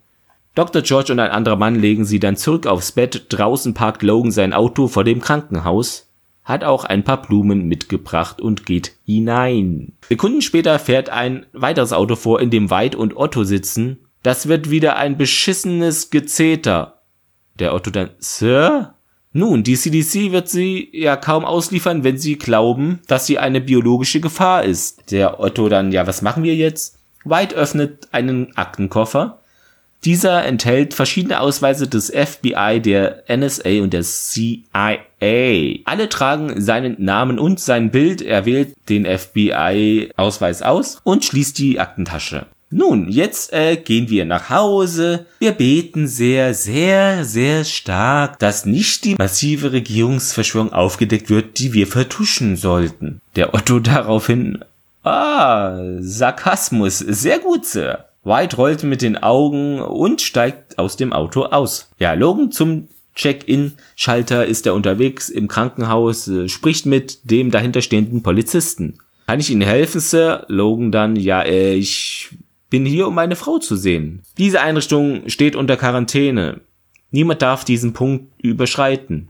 Dr. 0.56 0.84
George 0.84 1.14
und 1.14 1.20
ein 1.20 1.32
anderer 1.32 1.56
Mann 1.56 1.76
legen 1.76 2.06
sie 2.06 2.20
dann 2.20 2.38
zurück 2.38 2.68
aufs 2.68 2.92
Bett. 2.92 3.26
Draußen 3.30 3.74
parkt 3.74 4.04
Logan 4.04 4.32
sein 4.32 4.54
Auto 4.54 4.88
vor 4.88 5.04
dem 5.04 5.20
Krankenhaus, 5.20 6.08
hat 6.44 6.64
auch 6.64 6.86
ein 6.86 7.04
paar 7.04 7.22
Blumen 7.22 7.68
mitgebracht 7.68 8.42
und 8.42 8.66
geht 8.66 8.94
hinein. 9.06 9.94
Sekunden 10.10 10.42
später 10.42 10.78
fährt 10.80 11.10
ein 11.10 11.46
weiteres 11.54 11.94
Auto 11.94 12.16
vor, 12.16 12.42
in 12.42 12.50
dem 12.50 12.70
White 12.70 12.98
und 12.98 13.16
Otto 13.16 13.44
sitzen 13.44 14.00
das 14.24 14.48
wird 14.48 14.70
wieder 14.70 14.96
ein 14.96 15.18
beschissenes 15.18 16.10
Gezeter. 16.10 17.02
Der 17.60 17.76
Otto 17.76 17.92
dann, 17.92 18.12
Sir? 18.20 18.96
Nun, 19.34 19.64
die 19.64 19.76
CDC 19.76 20.32
wird 20.32 20.48
sie 20.48 20.90
ja 20.94 21.18
kaum 21.18 21.44
ausliefern, 21.44 22.04
wenn 22.04 22.18
sie 22.18 22.38
glauben, 22.38 23.02
dass 23.08 23.26
sie 23.26 23.38
eine 23.38 23.62
biologische 23.62 24.22
Gefahr 24.22 24.64
ist. 24.64 25.12
Der 25.12 25.40
Otto 25.40 25.70
dann, 25.70 25.92
ja, 25.92 26.08
was 26.08 26.22
machen 26.22 26.44
wir 26.44 26.56
jetzt? 26.56 27.00
White 27.26 27.56
öffnet 27.56 28.08
einen 28.12 28.56
Aktenkoffer. 28.56 29.40
Dieser 30.06 30.46
enthält 30.46 30.94
verschiedene 30.94 31.40
Ausweise 31.40 31.88
des 31.88 32.10
FBI, 32.10 32.82
der 32.82 33.24
NSA 33.28 33.82
und 33.82 33.94
der 33.94 34.04
CIA. 34.04 34.98
Alle 35.86 36.10
tragen 36.10 36.62
seinen 36.62 36.96
Namen 37.04 37.40
und 37.40 37.60
sein 37.60 37.92
Bild. 37.92 38.22
Er 38.22 38.46
wählt 38.46 38.76
den 38.90 39.06
FBI-Ausweis 39.06 40.62
aus 40.62 41.00
und 41.04 41.24
schließt 41.24 41.58
die 41.58 41.80
Aktentasche. 41.80 42.46
Nun, 42.70 43.08
jetzt 43.08 43.54
äh, 43.54 43.78
gehen 43.78 44.10
wir 44.10 44.26
nach 44.26 44.50
Hause. 44.50 45.28
Wir 45.40 45.52
beten 45.52 46.08
sehr, 46.08 46.56
sehr, 46.56 47.24
sehr 47.24 47.66
stark, 47.66 48.40
dass 48.40 48.66
nicht 48.66 49.06
die 49.06 49.14
massive 49.14 49.72
Regierungsverschwörung 49.72 50.74
aufgedeckt 50.74 51.30
wird, 51.30 51.60
die 51.60 51.74
wir 51.74 51.86
vertuschen 51.86 52.56
sollten. 52.56 53.22
Der 53.36 53.54
Otto 53.54 53.80
daraufhin, 53.80 54.66
Ah, 55.04 55.98
Sarkasmus. 56.00 57.00
Sehr 57.00 57.40
gut, 57.40 57.66
Sir. 57.66 58.06
White 58.24 58.56
rollt 58.56 58.84
mit 58.84 59.02
den 59.02 59.18
Augen 59.18 59.80
und 59.82 60.22
steigt 60.22 60.80
aus 60.80 60.96
dem 60.96 61.12
Auto 61.12 61.44
aus. 61.44 61.90
Ja, 62.00 62.14
Logan 62.14 62.52
zum 62.52 62.88
Check-in-Schalter 63.16 64.46
ist 64.46 64.66
er 64.66 64.74
unterwegs 64.74 65.30
im 65.30 65.48
Krankenhaus, 65.48 66.28
äh, 66.28 66.50
spricht 66.50 66.86
mit 66.86 67.30
dem 67.30 67.52
dahinterstehenden 67.52 68.24
Polizisten. 68.24 68.98
Kann 69.28 69.40
ich 69.40 69.52
Ihnen 69.52 69.62
helfen, 69.62 70.02
Sir? 70.02 70.46
Logan 70.48 70.92
dann, 70.92 71.16
ja, 71.16 71.42
äh, 71.44 71.76
ich 71.76 72.30
bin 72.70 72.86
hier, 72.86 73.08
um 73.08 73.16
meine 73.16 73.36
Frau 73.36 73.60
zu 73.60 73.76
sehen. 73.76 74.24
Diese 74.38 74.62
Einrichtung 74.62 75.30
steht 75.30 75.56
unter 75.56 75.78
Quarantäne. 75.78 76.62
Niemand 77.12 77.42
darf 77.42 77.64
diesen 77.64 77.94
Punkt 77.94 78.34
überschreiten. 78.42 79.30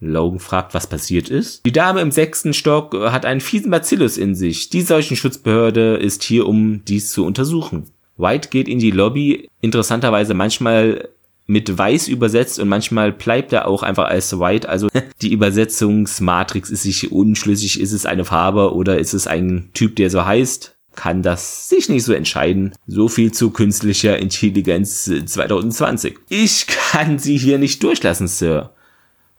Logan 0.00 0.40
fragt, 0.40 0.74
was 0.74 0.88
passiert 0.88 1.30
ist. 1.30 1.64
Die 1.64 1.72
Dame 1.72 2.00
im 2.00 2.10
sechsten 2.10 2.52
Stock 2.52 2.92
hat 2.94 3.24
einen 3.24 3.40
fiesen 3.40 3.70
Bacillus 3.70 4.18
in 4.18 4.34
sich. 4.34 4.68
Die 4.68 4.82
Seuchenschutzbehörde 4.82 5.94
ist 5.94 6.24
hier, 6.24 6.46
um 6.46 6.84
dies 6.84 7.10
zu 7.10 7.24
untersuchen. 7.24 7.86
White 8.16 8.48
geht 8.50 8.68
in 8.68 8.78
die 8.78 8.90
Lobby, 8.90 9.48
interessanterweise 9.60 10.34
manchmal 10.34 11.08
mit 11.46 11.76
weiß 11.76 12.08
übersetzt 12.08 12.58
und 12.58 12.68
manchmal 12.68 13.12
bleibt 13.12 13.52
er 13.52 13.66
auch 13.66 13.82
einfach 13.82 14.06
als 14.06 14.38
white. 14.38 14.68
Also 14.68 14.88
die 15.22 15.32
Übersetzungsmatrix 15.32 16.70
ist 16.70 16.82
sich 16.82 17.12
unschlüssig. 17.12 17.80
Ist 17.80 17.92
es 17.92 18.06
eine 18.06 18.24
Farbe 18.24 18.74
oder 18.74 18.98
ist 18.98 19.12
es 19.12 19.26
ein 19.26 19.70
Typ, 19.74 19.96
der 19.96 20.10
so 20.10 20.24
heißt? 20.24 20.76
Kann 20.94 21.22
das 21.22 21.68
sich 21.68 21.88
nicht 21.88 22.04
so 22.04 22.12
entscheiden. 22.12 22.72
So 22.86 23.08
viel 23.08 23.32
zu 23.32 23.50
künstlicher 23.50 24.18
Intelligenz 24.18 25.04
2020. 25.04 26.18
Ich 26.28 26.66
kann 26.66 27.18
sie 27.18 27.38
hier 27.38 27.58
nicht 27.58 27.82
durchlassen, 27.82 28.28
Sir. 28.28 28.70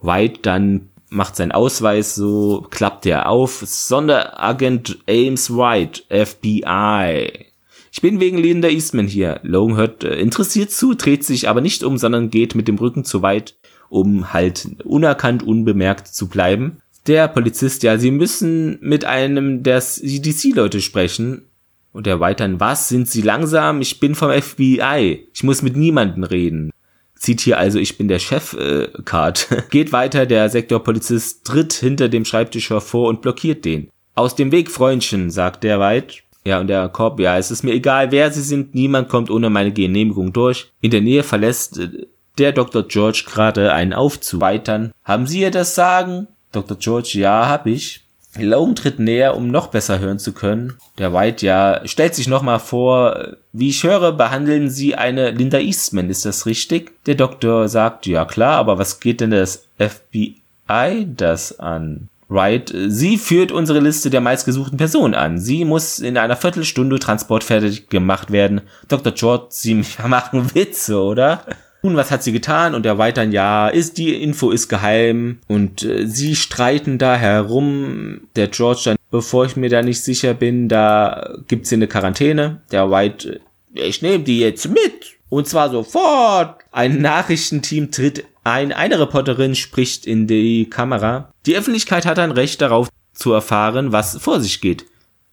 White 0.01 0.39
dann 0.41 0.89
macht 1.09 1.35
seinen 1.35 1.51
Ausweis 1.51 2.15
so, 2.15 2.65
klappt 2.71 3.05
er 3.05 3.29
auf. 3.29 3.63
Sonderagent 3.65 4.97
Ames 5.07 5.55
White, 5.55 6.03
FBI. 6.09 7.52
Ich 7.93 8.01
bin 8.01 8.19
wegen 8.19 8.39
Linda 8.39 8.69
Eastman 8.69 9.05
hier. 9.05 9.39
Logan 9.43 9.77
hört 9.77 10.03
äh, 10.03 10.15
interessiert 10.15 10.71
zu, 10.71 10.95
dreht 10.95 11.23
sich 11.23 11.47
aber 11.47 11.61
nicht 11.61 11.83
um, 11.83 11.99
sondern 11.99 12.31
geht 12.31 12.55
mit 12.55 12.67
dem 12.67 12.79
Rücken 12.79 13.05
zu 13.05 13.21
weit, 13.21 13.55
um 13.87 14.33
halt 14.33 14.67
unerkannt, 14.83 15.43
unbemerkt 15.43 16.07
zu 16.07 16.27
bleiben. 16.27 16.77
Der 17.05 17.27
Polizist, 17.27 17.83
ja, 17.83 17.99
sie 17.99 18.09
müssen 18.09 18.79
mit 18.81 19.05
einem 19.05 19.61
der 19.61 19.79
CDC-Leute 19.79 20.81
sprechen. 20.81 21.43
Und 21.91 22.07
er 22.07 22.19
weitern, 22.19 22.59
was, 22.59 22.89
sind 22.89 23.07
Sie 23.07 23.21
langsam? 23.21 23.79
Ich 23.79 23.99
bin 23.99 24.15
vom 24.15 24.31
FBI. 24.31 25.27
Ich 25.31 25.43
muss 25.43 25.61
mit 25.61 25.77
niemandem 25.77 26.23
reden. 26.23 26.71
Zieht 27.15 27.41
hier 27.41 27.59
also, 27.59 27.77
ich 27.77 27.99
bin 27.99 28.07
der 28.07 28.17
Chef-Card. 28.17 29.51
Äh, 29.51 29.61
Geht 29.69 29.91
weiter, 29.91 30.25
der 30.25 30.49
Sektorpolizist 30.49 31.45
tritt 31.45 31.73
hinter 31.73 32.09
dem 32.09 32.25
Schreibtisch 32.25 32.71
hervor 32.71 33.09
und 33.09 33.21
blockiert 33.21 33.63
den. 33.65 33.91
Aus 34.15 34.35
dem 34.35 34.51
Weg, 34.51 34.71
Freundchen, 34.71 35.29
sagt 35.29 35.63
der 35.63 35.79
White. 35.79 36.23
Ja, 36.45 36.59
und 36.59 36.67
der 36.67 36.89
Korb, 36.89 37.19
ja, 37.19 37.37
es 37.37 37.51
ist 37.51 37.63
mir 37.63 37.73
egal, 37.73 38.11
wer 38.11 38.31
sie 38.31 38.41
sind, 38.41 38.75
niemand 38.75 39.09
kommt 39.09 39.29
ohne 39.29 39.49
meine 39.49 39.71
Genehmigung 39.71 40.33
durch. 40.33 40.71
In 40.81 40.91
der 40.91 41.01
Nähe 41.01 41.23
verlässt 41.23 41.79
äh, 41.79 42.07
der 42.37 42.51
Dr. 42.51 42.83
George 42.83 43.23
gerade 43.25 43.73
einen 43.73 43.93
Aufzug. 43.93 44.41
Weitern. 44.41 44.91
Haben 45.03 45.27
Sie 45.27 45.41
ihr 45.41 45.51
das 45.51 45.75
Sagen? 45.75 46.27
Dr. 46.51 46.77
George, 46.77 47.11
ja, 47.13 47.47
hab 47.47 47.65
ich. 47.65 48.01
Logan 48.39 48.75
tritt 48.75 48.99
näher, 48.99 49.37
um 49.37 49.49
noch 49.49 49.67
besser 49.67 49.99
hören 49.99 50.17
zu 50.17 50.33
können. 50.33 50.73
Der 50.97 51.13
White, 51.13 51.45
ja, 51.45 51.81
stellt 51.85 52.15
sich 52.15 52.27
nochmal 52.27 52.59
vor, 52.59 53.35
wie 53.51 53.69
ich 53.69 53.83
höre, 53.83 54.11
behandeln 54.11 54.69
Sie 54.69 54.95
eine 54.95 55.31
Linda 55.31 55.59
Eastman, 55.59 56.09
ist 56.09 56.25
das 56.25 56.47
richtig? 56.47 56.93
Der 57.05 57.15
Doktor 57.15 57.69
sagt, 57.69 58.07
ja 58.07 58.25
klar, 58.25 58.57
aber 58.57 58.79
was 58.79 58.99
geht 58.99 59.21
denn 59.21 59.31
das 59.31 59.67
FBI 59.77 61.07
das 61.15 61.59
an? 61.59 62.09
Wright, 62.33 62.73
sie 62.87 63.17
führt 63.17 63.51
unsere 63.51 63.79
Liste 63.79 64.09
der 64.09 64.21
meistgesuchten 64.21 64.77
Personen 64.77 65.13
an. 65.13 65.37
Sie 65.37 65.65
muss 65.65 65.99
in 65.99 66.17
einer 66.17 66.35
Viertelstunde 66.35 66.99
transportfertig 66.99 67.89
gemacht 67.89 68.31
werden. 68.31 68.61
Dr. 68.87 69.13
George, 69.13 69.47
Sie 69.49 69.75
machen 70.07 70.55
Witze, 70.55 70.99
oder? 70.99 71.45
Nun, 71.83 71.97
was 71.97 72.11
hat 72.11 72.23
sie 72.23 72.31
getan? 72.31 72.75
Und 72.75 72.85
er 72.85 72.97
weitern, 72.97 73.33
ja, 73.33 73.67
ist 73.67 73.97
die 73.97 74.15
Info 74.23 74.51
ist 74.51 74.69
geheim 74.69 75.39
und 75.47 75.83
äh, 75.83 76.07
sie 76.07 76.33
streiten 76.35 76.97
da 76.97 77.15
herum. 77.17 78.21
Der 78.37 78.47
George 78.47 78.81
dann, 78.85 78.95
bevor 79.11 79.45
ich 79.45 79.57
mir 79.57 79.69
da 79.69 79.81
nicht 79.81 80.01
sicher 80.01 80.33
bin, 80.33 80.69
da 80.69 81.35
gibt's 81.49 81.69
hier 81.69 81.77
eine 81.77 81.87
Quarantäne. 81.87 82.61
Der 82.71 82.89
White, 82.89 83.41
äh, 83.75 83.81
ich 83.81 84.01
nehme 84.01 84.23
die 84.23 84.39
jetzt 84.39 84.69
mit. 84.69 85.17
Und 85.33 85.47
zwar 85.47 85.71
sofort. 85.71 86.63
Ein 86.71 87.01
Nachrichtenteam 87.01 87.89
tritt 87.89 88.23
ein. 88.43 88.71
Eine 88.71 88.99
Reporterin 88.99 89.55
spricht 89.55 90.05
in 90.05 90.27
die 90.27 90.69
Kamera. 90.69 91.33
Die 91.47 91.57
Öffentlichkeit 91.57 92.05
hat 92.05 92.19
ein 92.19 92.29
Recht 92.29 92.61
darauf 92.61 92.87
zu 93.13 93.33
erfahren, 93.33 93.91
was 93.91 94.15
vor 94.17 94.39
sich 94.39 94.61
geht. 94.61 94.85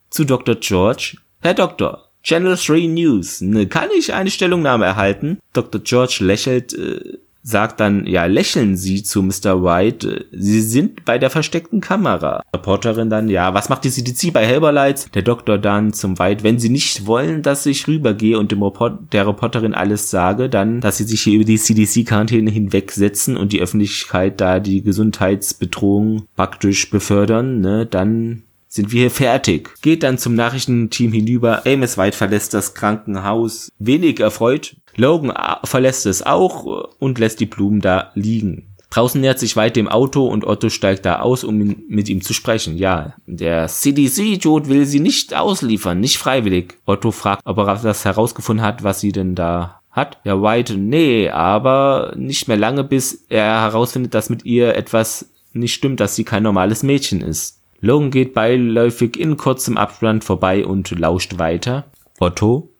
Zu 0.08 0.24
Dr. 0.24 0.54
George. 0.54 1.18
Herr 1.42 1.52
Doktor, 1.52 2.08
Channel 2.22 2.56
3 2.56 2.86
News. 2.86 3.42
Ne, 3.42 3.66
kann 3.66 3.90
ich 3.94 4.14
eine 4.14 4.30
Stellungnahme 4.30 4.86
erhalten? 4.86 5.38
Dr. 5.52 5.82
George 5.82 6.20
lächelt 6.20 6.72
äh, 6.72 7.18
sagt 7.42 7.80
dann, 7.80 8.06
ja, 8.06 8.26
lächeln 8.26 8.76
Sie 8.76 9.02
zu 9.02 9.22
Mr. 9.22 9.62
White. 9.62 10.26
Sie 10.32 10.60
sind 10.60 11.04
bei 11.04 11.18
der 11.18 11.30
versteckten 11.30 11.80
Kamera. 11.80 12.42
Reporterin 12.54 13.10
dann, 13.10 13.28
ja, 13.28 13.54
was 13.54 13.68
macht 13.68 13.84
die 13.84 13.90
CDC 13.90 14.32
bei 14.32 14.46
Helberlights? 14.46 15.10
Der 15.12 15.22
Doktor 15.22 15.58
dann 15.58 15.92
zum 15.92 16.18
White, 16.18 16.44
wenn 16.44 16.58
Sie 16.58 16.68
nicht 16.68 17.06
wollen, 17.06 17.42
dass 17.42 17.66
ich 17.66 17.88
rübergehe 17.88 18.38
und 18.38 18.52
dem 18.52 18.62
Report 18.62 19.12
der 19.12 19.26
Reporterin 19.26 19.74
alles 19.74 20.10
sage, 20.10 20.48
dann, 20.48 20.80
dass 20.80 20.98
Sie 20.98 21.04
sich 21.04 21.22
hier 21.22 21.34
über 21.34 21.44
die 21.44 21.58
CDC-Quarantäne 21.58 22.50
hinwegsetzen 22.50 23.36
und 23.36 23.52
die 23.52 23.60
Öffentlichkeit 23.60 24.40
da 24.40 24.60
die 24.60 24.82
Gesundheitsbedrohung 24.82 26.26
praktisch 26.36 26.90
befördern, 26.90 27.60
ne, 27.60 27.86
dann 27.86 28.42
sind 28.70 28.92
wir 28.92 29.00
hier 29.00 29.10
fertig. 29.10 29.68
Geht 29.82 30.04
dann 30.04 30.16
zum 30.16 30.36
Nachrichtenteam 30.36 31.12
hinüber. 31.12 31.66
Amos 31.66 31.98
White 31.98 32.16
verlässt 32.16 32.54
das 32.54 32.74
Krankenhaus 32.74 33.68
wenig 33.78 34.20
erfreut. 34.20 34.76
Logan 34.96 35.30
äh, 35.30 35.66
verlässt 35.66 36.06
es 36.06 36.24
auch 36.24 36.66
äh, 36.66 36.86
und 37.00 37.18
lässt 37.18 37.40
die 37.40 37.46
Blumen 37.46 37.80
da 37.80 38.12
liegen. 38.14 38.68
Draußen 38.90 39.20
nähert 39.20 39.38
sich 39.38 39.56
White 39.56 39.74
dem 39.74 39.88
Auto 39.88 40.26
und 40.26 40.44
Otto 40.44 40.68
steigt 40.68 41.04
da 41.04 41.20
aus, 41.20 41.44
um 41.44 41.76
mit 41.88 42.08
ihm 42.08 42.22
zu 42.22 42.32
sprechen. 42.32 42.76
Ja, 42.76 43.14
der 43.26 43.66
CDC-Jude 43.68 44.68
will 44.68 44.84
sie 44.84 44.98
nicht 44.98 45.34
ausliefern, 45.34 46.00
nicht 46.00 46.18
freiwillig. 46.18 46.74
Otto 46.86 47.10
fragt, 47.12 47.42
ob 47.44 47.58
er 47.58 47.76
das 47.76 48.04
herausgefunden 48.04 48.64
hat, 48.64 48.82
was 48.82 49.00
sie 49.00 49.12
denn 49.12 49.34
da 49.34 49.80
hat. 49.90 50.18
Ja, 50.24 50.42
White, 50.42 50.76
nee, 50.76 51.28
aber 51.28 52.14
nicht 52.16 52.48
mehr 52.48 52.56
lange, 52.56 52.82
bis 52.82 53.26
er 53.28 53.62
herausfindet, 53.62 54.14
dass 54.14 54.30
mit 54.30 54.44
ihr 54.44 54.74
etwas 54.76 55.30
nicht 55.52 55.74
stimmt, 55.74 56.00
dass 56.00 56.16
sie 56.16 56.24
kein 56.24 56.42
normales 56.42 56.82
Mädchen 56.82 57.20
ist. 57.20 57.59
Logan 57.80 58.10
geht 58.10 58.34
beiläufig 58.34 59.18
in 59.18 59.36
kurzem 59.36 59.76
Abstand 59.76 60.24
vorbei 60.24 60.66
und 60.66 60.90
lauscht 60.90 61.38
weiter. 61.38 61.90
Otto, 62.18 62.70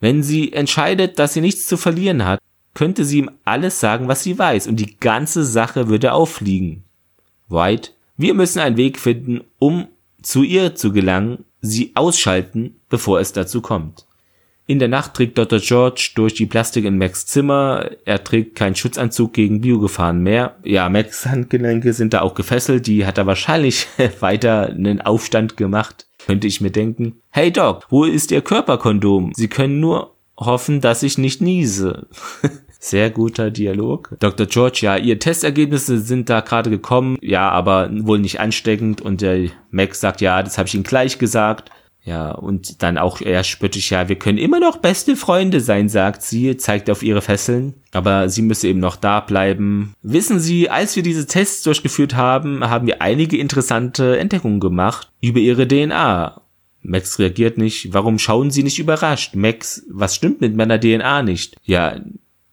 wenn 0.00 0.22
sie 0.22 0.52
entscheidet, 0.52 1.18
dass 1.18 1.34
sie 1.34 1.40
nichts 1.40 1.66
zu 1.66 1.76
verlieren 1.76 2.24
hat, 2.24 2.40
könnte 2.74 3.04
sie 3.04 3.18
ihm 3.18 3.30
alles 3.44 3.80
sagen, 3.80 4.08
was 4.08 4.22
sie 4.22 4.38
weiß, 4.38 4.66
und 4.66 4.76
die 4.76 4.96
ganze 4.98 5.44
Sache 5.44 5.88
würde 5.88 6.12
auffliegen. 6.12 6.84
White, 7.48 7.92
wir 8.16 8.34
müssen 8.34 8.60
einen 8.60 8.76
Weg 8.76 8.98
finden, 8.98 9.40
um 9.58 9.88
zu 10.22 10.42
ihr 10.42 10.74
zu 10.74 10.92
gelangen, 10.92 11.44
sie 11.60 11.92
ausschalten, 11.94 12.76
bevor 12.88 13.20
es 13.20 13.32
dazu 13.32 13.60
kommt. 13.60 14.06
In 14.70 14.78
der 14.78 14.86
Nacht 14.86 15.14
trägt 15.14 15.36
Dr. 15.36 15.58
George 15.58 16.12
durch 16.14 16.34
die 16.34 16.46
Plastik 16.46 16.84
in 16.84 16.96
Max 16.96 17.26
Zimmer. 17.26 17.90
Er 18.04 18.22
trägt 18.22 18.54
keinen 18.54 18.76
Schutzanzug 18.76 19.32
gegen 19.32 19.62
Biogefahren 19.62 20.22
mehr. 20.22 20.58
Ja, 20.62 20.88
Max 20.88 21.26
Handgelenke 21.26 21.92
sind 21.92 22.14
da 22.14 22.20
auch 22.20 22.34
gefesselt. 22.34 22.86
Die 22.86 23.04
hat 23.04 23.18
er 23.18 23.26
wahrscheinlich 23.26 23.88
weiter 24.20 24.68
einen 24.68 25.00
Aufstand 25.00 25.56
gemacht. 25.56 26.06
Könnte 26.24 26.46
ich 26.46 26.60
mir 26.60 26.70
denken. 26.70 27.20
Hey 27.30 27.50
Doc, 27.50 27.86
wo 27.90 28.04
ist 28.04 28.30
Ihr 28.30 28.42
Körperkondom? 28.42 29.32
Sie 29.34 29.48
können 29.48 29.80
nur 29.80 30.14
hoffen, 30.36 30.80
dass 30.80 31.02
ich 31.02 31.18
nicht 31.18 31.40
niese. 31.40 32.06
Sehr 32.78 33.10
guter 33.10 33.50
Dialog. 33.50 34.14
Dr. 34.20 34.46
George, 34.46 34.78
ja, 34.82 34.96
Ihr 34.96 35.18
Testergebnisse 35.18 35.98
sind 35.98 36.30
da 36.30 36.42
gerade 36.42 36.70
gekommen. 36.70 37.18
Ja, 37.20 37.50
aber 37.50 37.90
wohl 37.92 38.20
nicht 38.20 38.38
ansteckend. 38.38 39.00
Und 39.00 39.20
der 39.20 39.48
Max 39.72 39.98
sagt, 39.98 40.20
ja, 40.20 40.40
das 40.44 40.58
habe 40.58 40.68
ich 40.68 40.74
Ihnen 40.76 40.84
gleich 40.84 41.18
gesagt. 41.18 41.72
Ja, 42.02 42.30
und 42.32 42.82
dann 42.82 42.96
auch 42.96 43.20
eher 43.20 43.44
spöttisch, 43.44 43.90
ja, 43.90 44.08
wir 44.08 44.16
können 44.16 44.38
immer 44.38 44.58
noch 44.58 44.78
beste 44.78 45.16
Freunde 45.16 45.60
sein, 45.60 45.88
sagt 45.90 46.22
sie, 46.22 46.56
zeigt 46.56 46.88
auf 46.88 47.02
ihre 47.02 47.20
Fesseln, 47.20 47.74
aber 47.92 48.30
sie 48.30 48.40
müsse 48.42 48.68
eben 48.68 48.80
noch 48.80 48.96
da 48.96 49.20
bleiben. 49.20 49.94
Wissen 50.02 50.40
Sie, 50.40 50.70
als 50.70 50.96
wir 50.96 51.02
diese 51.02 51.26
Tests 51.26 51.62
durchgeführt 51.62 52.14
haben, 52.14 52.68
haben 52.68 52.86
wir 52.86 53.02
einige 53.02 53.36
interessante 53.36 54.18
Entdeckungen 54.18 54.60
gemacht 54.60 55.10
über 55.20 55.40
ihre 55.40 55.68
DNA. 55.68 56.40
Max 56.82 57.18
reagiert 57.18 57.58
nicht. 57.58 57.92
Warum 57.92 58.18
schauen 58.18 58.50
Sie 58.50 58.62
nicht 58.62 58.78
überrascht? 58.78 59.34
Max, 59.34 59.84
was 59.90 60.14
stimmt 60.14 60.40
mit 60.40 60.56
meiner 60.56 60.80
DNA 60.80 61.22
nicht? 61.22 61.56
Ja, 61.64 62.00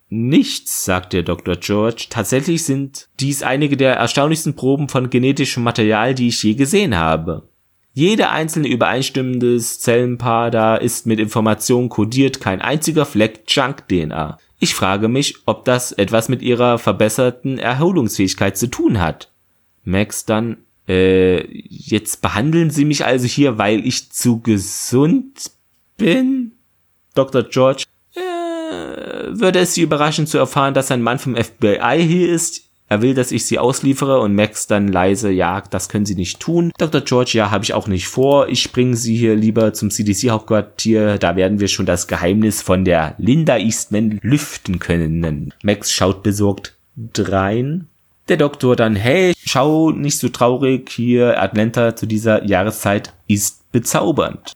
Nichts, 0.09 0.85
sagt 0.85 1.11
der 1.11 1.23
Dr. 1.23 1.57
George. 1.57 2.05
Tatsächlich 2.09 2.63
sind 2.63 3.09
dies 3.19 3.43
einige 3.43 3.75
der 3.75 3.95
erstaunlichsten 3.95 4.55
Proben 4.55 4.87
von 4.87 5.09
genetischem 5.09 5.63
Material, 5.63 6.15
die 6.15 6.29
ich 6.29 6.41
je 6.43 6.53
gesehen 6.53 6.95
habe. 6.95 7.49
Jede 7.97 8.29
einzelne 8.29 8.67
übereinstimmendes 8.67 9.79
Zellenpaar 9.79 10.51
da 10.51 10.75
ist 10.75 11.07
mit 11.07 11.19
Informationen 11.19 11.89
kodiert, 11.89 12.39
kein 12.39 12.61
einziger 12.61 13.07
Fleck 13.07 13.41
Junk-DNA. 13.47 14.37
Ich 14.59 14.75
frage 14.75 15.07
mich, 15.07 15.37
ob 15.47 15.65
das 15.65 15.93
etwas 15.93 16.29
mit 16.29 16.43
ihrer 16.43 16.77
verbesserten 16.77 17.57
Erholungsfähigkeit 17.57 18.55
zu 18.55 18.67
tun 18.67 19.01
hat. 19.01 19.31
Max 19.83 20.25
dann, 20.25 20.57
Äh, 20.87 21.47
jetzt 21.51 22.21
behandeln 22.21 22.69
Sie 22.69 22.85
mich 22.85 23.03
also 23.03 23.25
hier, 23.25 23.57
weil 23.57 23.83
ich 23.85 24.11
zu 24.11 24.41
gesund 24.41 25.49
bin? 25.97 26.51
Dr. 27.15 27.43
George, 27.43 27.85
äh, 28.13 28.21
würde 28.21 29.57
es 29.57 29.73
Sie 29.73 29.81
überraschen 29.81 30.27
zu 30.27 30.37
erfahren, 30.37 30.75
dass 30.75 30.91
ein 30.91 31.01
Mann 31.01 31.17
vom 31.17 31.35
FBI 31.35 31.97
hier 32.07 32.29
ist? 32.29 32.66
Er 32.89 33.01
will, 33.01 33.13
dass 33.13 33.31
ich 33.31 33.45
sie 33.45 33.59
ausliefere 33.59 34.19
und 34.19 34.33
Max 34.33 34.67
dann 34.67 34.87
leise, 34.87 35.29
ja, 35.29 35.61
das 35.69 35.89
können 35.89 36.05
Sie 36.05 36.15
nicht 36.15 36.39
tun. 36.39 36.71
Dr. 36.77 37.01
George, 37.01 37.31
ja, 37.33 37.51
habe 37.51 37.65
ich 37.65 37.73
auch 37.73 37.87
nicht 37.87 38.07
vor. 38.07 38.47
Ich 38.47 38.71
bringe 38.71 38.95
Sie 38.95 39.15
hier 39.15 39.35
lieber 39.35 39.73
zum 39.73 39.89
CDC-Hauptquartier. 39.91 41.17
Da 41.17 41.35
werden 41.35 41.59
wir 41.59 41.67
schon 41.67 41.85
das 41.85 42.07
Geheimnis 42.07 42.61
von 42.61 42.85
der 42.85 43.15
Linda 43.17 43.57
Eastman 43.57 44.19
lüften 44.21 44.79
können. 44.79 45.53
Max 45.63 45.91
schaut 45.91 46.23
besorgt 46.23 46.75
drein. 46.95 47.87
Der 48.29 48.37
Doktor 48.37 48.75
dann, 48.75 48.95
hey, 48.95 49.33
schau 49.45 49.91
nicht 49.91 50.19
so 50.19 50.29
traurig, 50.29 50.89
hier 50.89 51.41
Atlanta 51.41 51.95
zu 51.95 52.05
dieser 52.05 52.45
Jahreszeit 52.45 53.13
ist 53.27 53.69
bezaubernd. 53.71 54.53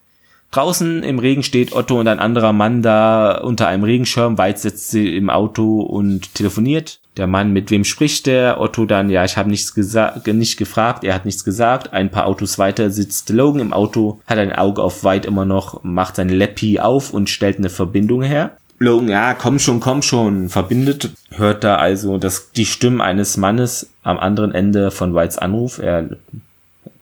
Draußen 0.51 1.03
im 1.03 1.19
Regen 1.19 1.43
steht 1.43 1.73
Otto 1.73 1.97
und 1.99 2.09
ein 2.09 2.19
anderer 2.19 2.51
Mann 2.51 2.81
da 2.81 3.39
unter 3.39 3.67
einem 3.67 3.85
Regenschirm. 3.85 4.37
Weit 4.37 4.59
sitzt 4.59 4.91
sie 4.91 5.15
im 5.15 5.29
Auto 5.29 5.81
und 5.81 6.35
telefoniert. 6.35 7.00
Der 7.17 7.27
Mann, 7.27 7.51
mit 7.51 7.71
wem 7.71 7.83
spricht 7.83 8.25
der? 8.25 8.61
Otto 8.61 8.85
dann, 8.85 9.09
ja, 9.09 9.25
ich 9.25 9.35
habe 9.35 9.49
nichts 9.49 9.73
gesagt, 9.73 10.25
nicht 10.27 10.57
gefragt, 10.57 11.03
er 11.03 11.13
hat 11.13 11.25
nichts 11.25 11.43
gesagt. 11.43 11.91
Ein 11.91 12.09
paar 12.09 12.25
Autos 12.25 12.57
weiter 12.57 12.89
sitzt 12.89 13.29
Logan 13.29 13.61
im 13.61 13.73
Auto, 13.73 14.21
hat 14.25 14.37
ein 14.37 14.53
Auge 14.53 14.81
auf 14.81 15.03
Weit 15.03 15.25
immer 15.25 15.43
noch, 15.43 15.83
macht 15.83 16.15
sein 16.15 16.29
Leppi 16.29 16.79
auf 16.79 17.13
und 17.13 17.29
stellt 17.29 17.57
eine 17.57 17.69
Verbindung 17.69 18.21
her. 18.21 18.55
Logan, 18.79 19.09
ja, 19.09 19.33
komm 19.33 19.59
schon, 19.59 19.79
komm 19.79 20.01
schon, 20.01 20.49
verbindet, 20.49 21.11
hört 21.31 21.63
da 21.63 21.75
also 21.75 22.17
das, 22.17 22.51
die 22.51 22.65
Stimme 22.65 23.03
eines 23.03 23.37
Mannes 23.37 23.91
am 24.03 24.17
anderen 24.17 24.53
Ende 24.53 24.89
von 24.89 25.13
Whites 25.13 25.37
Anruf. 25.37 25.79
Er 25.79 26.09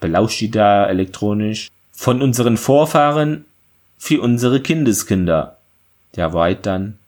belauscht 0.00 0.40
die 0.40 0.50
da 0.50 0.86
elektronisch 0.86 1.70
von 1.92 2.20
unseren 2.20 2.56
Vorfahren 2.56 3.44
für 3.96 4.20
unsere 4.20 4.60
Kindeskinder. 4.60 5.56
Der 6.16 6.34
White 6.34 6.60
dann, 6.62 6.98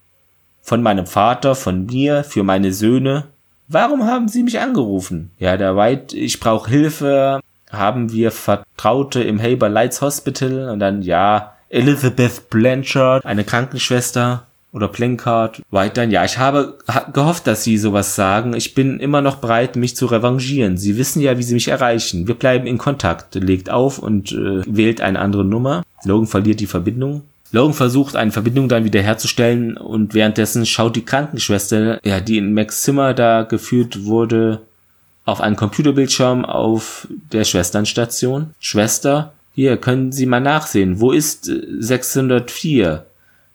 von 0.62 0.82
meinem 0.82 1.06
Vater, 1.06 1.54
von 1.54 1.86
mir, 1.86 2.24
für 2.24 2.42
meine 2.42 2.72
Söhne. 2.72 3.24
Warum 3.68 4.04
haben 4.04 4.28
Sie 4.28 4.42
mich 4.42 4.60
angerufen? 4.60 5.30
Ja, 5.38 5.56
der 5.56 5.76
White, 5.76 6.16
ich 6.16 6.40
brauche 6.40 6.70
Hilfe. 6.70 7.40
Haben 7.70 8.12
wir 8.12 8.30
Vertraute 8.30 9.22
im 9.22 9.40
Haber 9.40 9.68
Lights 9.68 10.00
Hospital? 10.02 10.68
Und 10.70 10.78
dann, 10.78 11.02
ja, 11.02 11.54
Elizabeth 11.70 12.50
Blanchard, 12.50 13.24
eine 13.24 13.44
Krankenschwester 13.44 14.44
oder 14.72 14.88
Plancard. 14.88 15.62
White 15.70 15.94
dann, 15.94 16.10
ja, 16.10 16.24
ich 16.24 16.38
habe 16.38 16.78
gehofft, 17.12 17.46
dass 17.46 17.64
Sie 17.64 17.78
sowas 17.78 18.14
sagen. 18.14 18.54
Ich 18.54 18.74
bin 18.74 19.00
immer 19.00 19.20
noch 19.20 19.36
bereit, 19.36 19.76
mich 19.76 19.96
zu 19.96 20.06
revanchieren. 20.06 20.76
Sie 20.76 20.96
wissen 20.96 21.20
ja, 21.20 21.38
wie 21.38 21.42
Sie 21.42 21.54
mich 21.54 21.68
erreichen. 21.68 22.26
Wir 22.26 22.34
bleiben 22.34 22.66
in 22.66 22.78
Kontakt. 22.78 23.34
Legt 23.34 23.70
auf 23.70 23.98
und 23.98 24.32
äh, 24.32 24.62
wählt 24.66 25.00
eine 25.00 25.18
andere 25.18 25.44
Nummer. 25.44 25.82
Logan 26.04 26.26
verliert 26.26 26.60
die 26.60 26.66
Verbindung. 26.66 27.22
Logan 27.52 27.74
versucht, 27.74 28.16
eine 28.16 28.32
Verbindung 28.32 28.68
dann 28.68 28.84
wieder 28.84 29.02
herzustellen 29.02 29.76
und 29.76 30.14
währenddessen 30.14 30.64
schaut 30.64 30.96
die 30.96 31.04
Krankenschwester, 31.04 32.00
ja, 32.02 32.20
die 32.20 32.38
in 32.38 32.54
Max 32.54 32.82
Zimmer 32.82 33.12
da 33.12 33.42
geführt 33.42 34.04
wurde, 34.06 34.62
auf 35.26 35.40
einen 35.40 35.56
Computerbildschirm 35.56 36.46
auf 36.46 37.06
der 37.30 37.44
Schwesternstation. 37.44 38.54
Schwester, 38.58 39.34
hier 39.54 39.76
können 39.76 40.12
Sie 40.12 40.26
mal 40.26 40.40
nachsehen. 40.40 40.98
Wo 40.98 41.12
ist 41.12 41.44
604? 41.44 42.90
Äh, 42.90 42.98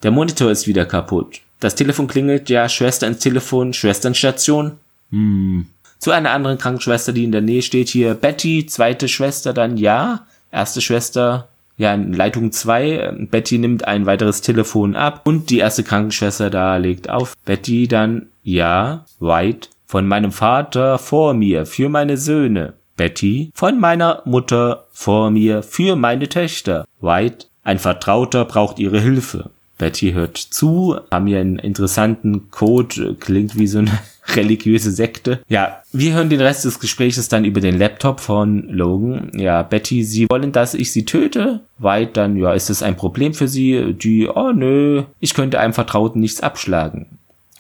der 0.03 0.11
Monitor 0.11 0.51
ist 0.51 0.67
wieder 0.67 0.85
kaputt. 0.85 1.41
Das 1.59 1.73
Telefon 1.73 2.07
klingelt, 2.07 2.49
ja, 2.49 2.69
Schwester 2.69 3.07
ins 3.07 3.19
Telefon, 3.19 3.73
Schwesternstation. 3.73 4.73
Hm. 5.09 5.65
Zu 5.97 6.11
einer 6.11 6.31
anderen 6.31 6.59
Krankenschwester, 6.59 7.13
die 7.13 7.23
in 7.23 7.31
der 7.31 7.41
Nähe 7.41 7.63
steht, 7.63 7.89
hier 7.89 8.13
Betty, 8.13 8.67
zweite 8.67 9.07
Schwester 9.07 9.53
dann, 9.53 9.77
ja. 9.77 10.27
Erste 10.51 10.81
Schwester, 10.81 11.47
ja, 11.77 11.93
in 11.93 12.11
Leitung 12.11 12.51
2. 12.51 13.27
Betty 13.29 13.59
nimmt 13.59 13.87
ein 13.87 14.05
weiteres 14.05 14.41
Telefon 14.41 14.95
ab 14.95 15.21
und 15.25 15.49
die 15.49 15.59
erste 15.59 15.83
Krankenschwester 15.83 16.49
da 16.49 16.77
legt 16.77 17.09
auf. 17.09 17.35
Betty 17.45 17.87
dann, 17.87 18.27
ja, 18.43 19.05
White, 19.19 19.69
von 19.85 20.07
meinem 20.07 20.31
Vater 20.31 20.97
vor 20.97 21.33
mir, 21.33 21.65
für 21.65 21.89
meine 21.89 22.17
Söhne. 22.17 22.73
Betty, 22.97 23.51
von 23.53 23.79
meiner 23.79 24.23
Mutter 24.25 24.87
vor 24.91 25.29
mir, 25.29 25.61
für 25.61 25.95
meine 25.95 26.27
Töchter. 26.27 26.85
White, 26.99 27.45
ein 27.63 27.77
Vertrauter 27.77 28.45
braucht 28.45 28.79
ihre 28.79 28.99
Hilfe. 28.99 29.51
Betty 29.77 30.13
hört 30.13 30.37
zu, 30.37 30.97
haben 31.11 31.27
hier 31.27 31.39
einen 31.39 31.59
interessanten 31.59 32.49
Code, 32.49 33.15
klingt 33.19 33.57
wie 33.57 33.67
so 33.67 33.79
eine 33.79 33.91
religiöse 34.35 34.91
Sekte. 34.91 35.39
Ja, 35.47 35.81
wir 35.93 36.13
hören 36.13 36.29
den 36.29 36.41
Rest 36.41 36.65
des 36.65 36.79
Gesprächs 36.79 37.29
dann 37.29 37.45
über 37.45 37.61
den 37.61 37.77
Laptop 37.77 38.19
von 38.19 38.67
Logan. 38.69 39.31
Ja, 39.35 39.63
Betty, 39.63 40.03
Sie 40.03 40.27
wollen, 40.29 40.51
dass 40.51 40.73
ich 40.73 40.91
Sie 40.91 41.05
töte? 41.05 41.61
White 41.77 42.11
dann, 42.13 42.37
ja, 42.37 42.53
ist 42.53 42.69
es 42.69 42.83
ein 42.83 42.97
Problem 42.97 43.33
für 43.33 43.47
Sie? 43.47 43.93
Die, 43.93 44.27
oh 44.27 44.51
nö, 44.51 45.03
ich 45.19 45.33
könnte 45.33 45.59
einem 45.59 45.73
Vertrauten 45.73 46.21
nichts 46.21 46.41
abschlagen. 46.41 47.05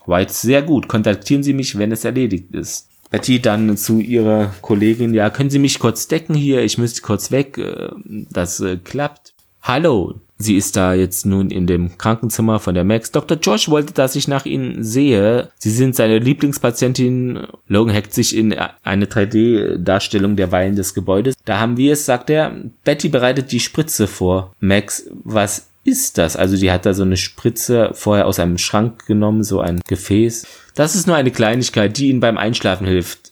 White, 0.05 0.33
sehr 0.33 0.61
gut, 0.61 0.87
kontaktieren 0.87 1.43
Sie 1.43 1.53
mich, 1.53 1.77
wenn 1.77 1.91
es 1.91 2.05
erledigt 2.05 2.53
ist. 2.53 2.89
Betty 3.09 3.39
dann 3.39 3.77
zu 3.77 3.99
ihrer 3.99 4.53
Kollegin, 4.61 5.13
ja, 5.13 5.29
können 5.29 5.49
Sie 5.49 5.59
mich 5.59 5.79
kurz 5.79 6.07
decken 6.07 6.35
hier? 6.35 6.63
Ich 6.63 6.77
müsste 6.77 7.01
kurz 7.01 7.31
weg. 7.31 7.57
Äh, 7.57 7.89
das 8.05 8.59
äh, 8.59 8.77
klappt. 8.77 9.33
Hallo, 9.61 10.15
Sie 10.39 10.55
ist 10.55 10.75
da 10.75 10.93
jetzt 10.93 11.25
nun 11.25 11.49
in 11.49 11.65
dem 11.65 11.97
Krankenzimmer 11.97 12.59
von 12.59 12.75
der 12.75 12.83
Max. 12.83 13.11
Dr. 13.11 13.37
George 13.37 13.65
wollte, 13.67 13.93
dass 13.93 14.15
ich 14.15 14.27
nach 14.27 14.45
Ihnen 14.45 14.83
sehe. 14.83 15.49
Sie 15.57 15.71
sind 15.71 15.95
seine 15.95 16.19
Lieblingspatientin. 16.19 17.47
Logan 17.67 17.95
hackt 17.95 18.13
sich 18.13 18.35
in 18.35 18.53
eine 18.83 19.05
3D-Darstellung 19.05 20.35
der 20.35 20.51
Weilen 20.51 20.75
des 20.75 20.93
Gebäudes. 20.93 21.35
Da 21.45 21.59
haben 21.59 21.77
wir 21.77 21.93
es, 21.93 22.05
sagt 22.05 22.29
er. 22.29 22.55
Betty 22.83 23.09
bereitet 23.09 23.51
die 23.51 23.59
Spritze 23.59 24.07
vor. 24.07 24.53
Max, 24.59 25.09
was 25.23 25.67
ist 25.83 26.17
das? 26.17 26.35
Also 26.35 26.57
die 26.57 26.71
hat 26.71 26.85
da 26.85 26.93
so 26.93 27.03
eine 27.03 27.17
Spritze 27.17 27.91
vorher 27.93 28.27
aus 28.27 28.39
einem 28.39 28.57
Schrank 28.57 29.05
genommen, 29.07 29.43
so 29.43 29.61
ein 29.61 29.81
Gefäß. 29.87 30.45
Das 30.75 30.95
ist 30.95 31.07
nur 31.07 31.15
eine 31.15 31.31
Kleinigkeit, 31.31 31.97
die 31.97 32.09
Ihnen 32.09 32.19
beim 32.19 32.37
Einschlafen 32.37 32.85
hilft. 32.85 33.26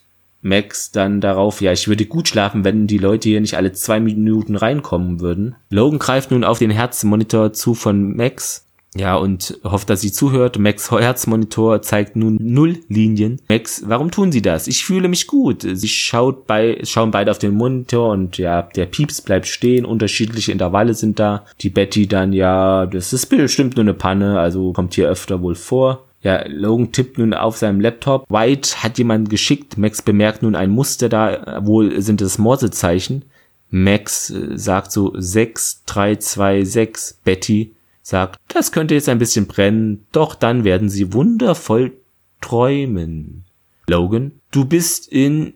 Max 0.45 0.91
dann 0.91 1.21
darauf, 1.21 1.59
ja, 1.59 1.71
ich 1.71 1.87
würde 1.87 2.05
gut 2.05 2.27
schlafen, 2.27 2.63
wenn 2.63 2.85
die 2.85 2.99
Leute 2.99 3.29
hier 3.29 3.41
nicht 3.41 3.57
alle 3.57 3.73
zwei 3.73 3.99
Minuten 3.99 4.55
reinkommen 4.55 5.19
würden. 5.19 5.55
Logan 5.71 5.97
greift 5.97 6.29
nun 6.29 6.43
auf 6.43 6.59
den 6.59 6.69
Herzmonitor 6.69 7.51
zu 7.51 7.73
von 7.73 8.15
Max. 8.15 8.61
Ja, 8.95 9.17
und 9.17 9.59
hofft, 9.65 9.89
dass 9.89 10.01
sie 10.01 10.11
zuhört. 10.13 10.57
Max 10.57 10.89
Herzmonitor 10.89 11.81
zeigt 11.81 12.15
nun 12.15 12.37
null 12.39 12.77
Linien. 12.87 13.41
Max, 13.49 13.83
warum 13.87 14.09
tun 14.09 14.31
sie 14.31 14.41
das? 14.41 14.67
Ich 14.67 14.85
fühle 14.85 15.09
mich 15.09 15.27
gut. 15.27 15.65
Sie 15.69 15.87
schaut 15.89 16.47
bei, 16.47 16.79
schauen 16.83 17.11
beide 17.11 17.31
auf 17.31 17.39
den 17.39 17.55
Monitor 17.55 18.11
und 18.11 18.37
ja, 18.37 18.61
der 18.61 18.85
Pieps 18.85 19.21
bleibt 19.21 19.47
stehen. 19.47 19.83
Unterschiedliche 19.83 20.53
Intervalle 20.53 20.93
sind 20.93 21.19
da. 21.19 21.43
Die 21.59 21.69
Betty 21.69 22.07
dann, 22.07 22.31
ja, 22.31 22.85
das 22.85 23.11
ist 23.11 23.25
bestimmt 23.25 23.75
nur 23.75 23.83
eine 23.83 23.95
Panne, 23.95 24.39
also 24.39 24.71
kommt 24.71 24.93
hier 24.93 25.09
öfter 25.09 25.41
wohl 25.41 25.55
vor. 25.55 26.04
Ja, 26.25 26.43
Logan 26.47 26.91
tippt 26.91 27.17
nun 27.19 27.35
auf 27.35 27.55
seinem 27.55 27.79
Laptop. 27.79 28.27
White 28.31 28.81
hat 28.81 28.97
jemanden 28.97 29.29
geschickt. 29.29 29.77
Max 29.77 30.01
bemerkt 30.01 30.41
nun 30.41 30.55
ein 30.55 30.71
Muster 30.71 31.07
da. 31.07 31.61
Wohl 31.63 32.01
sind 32.01 32.19
es 32.19 32.39
Morsezeichen. 32.39 33.25
Max 33.69 34.31
äh, 34.31 34.57
sagt 34.57 34.91
so 34.91 35.13
6326. 35.15 37.17
Betty 37.23 37.75
sagt, 38.01 38.39
das 38.47 38.71
könnte 38.71 38.95
jetzt 38.95 39.07
ein 39.07 39.19
bisschen 39.19 39.45
brennen, 39.45 40.07
doch 40.11 40.33
dann 40.33 40.63
werden 40.63 40.89
sie 40.89 41.13
wundervoll 41.13 41.91
träumen. 42.41 43.43
Logan, 43.87 44.31
du 44.49 44.65
bist 44.65 45.07
in 45.07 45.53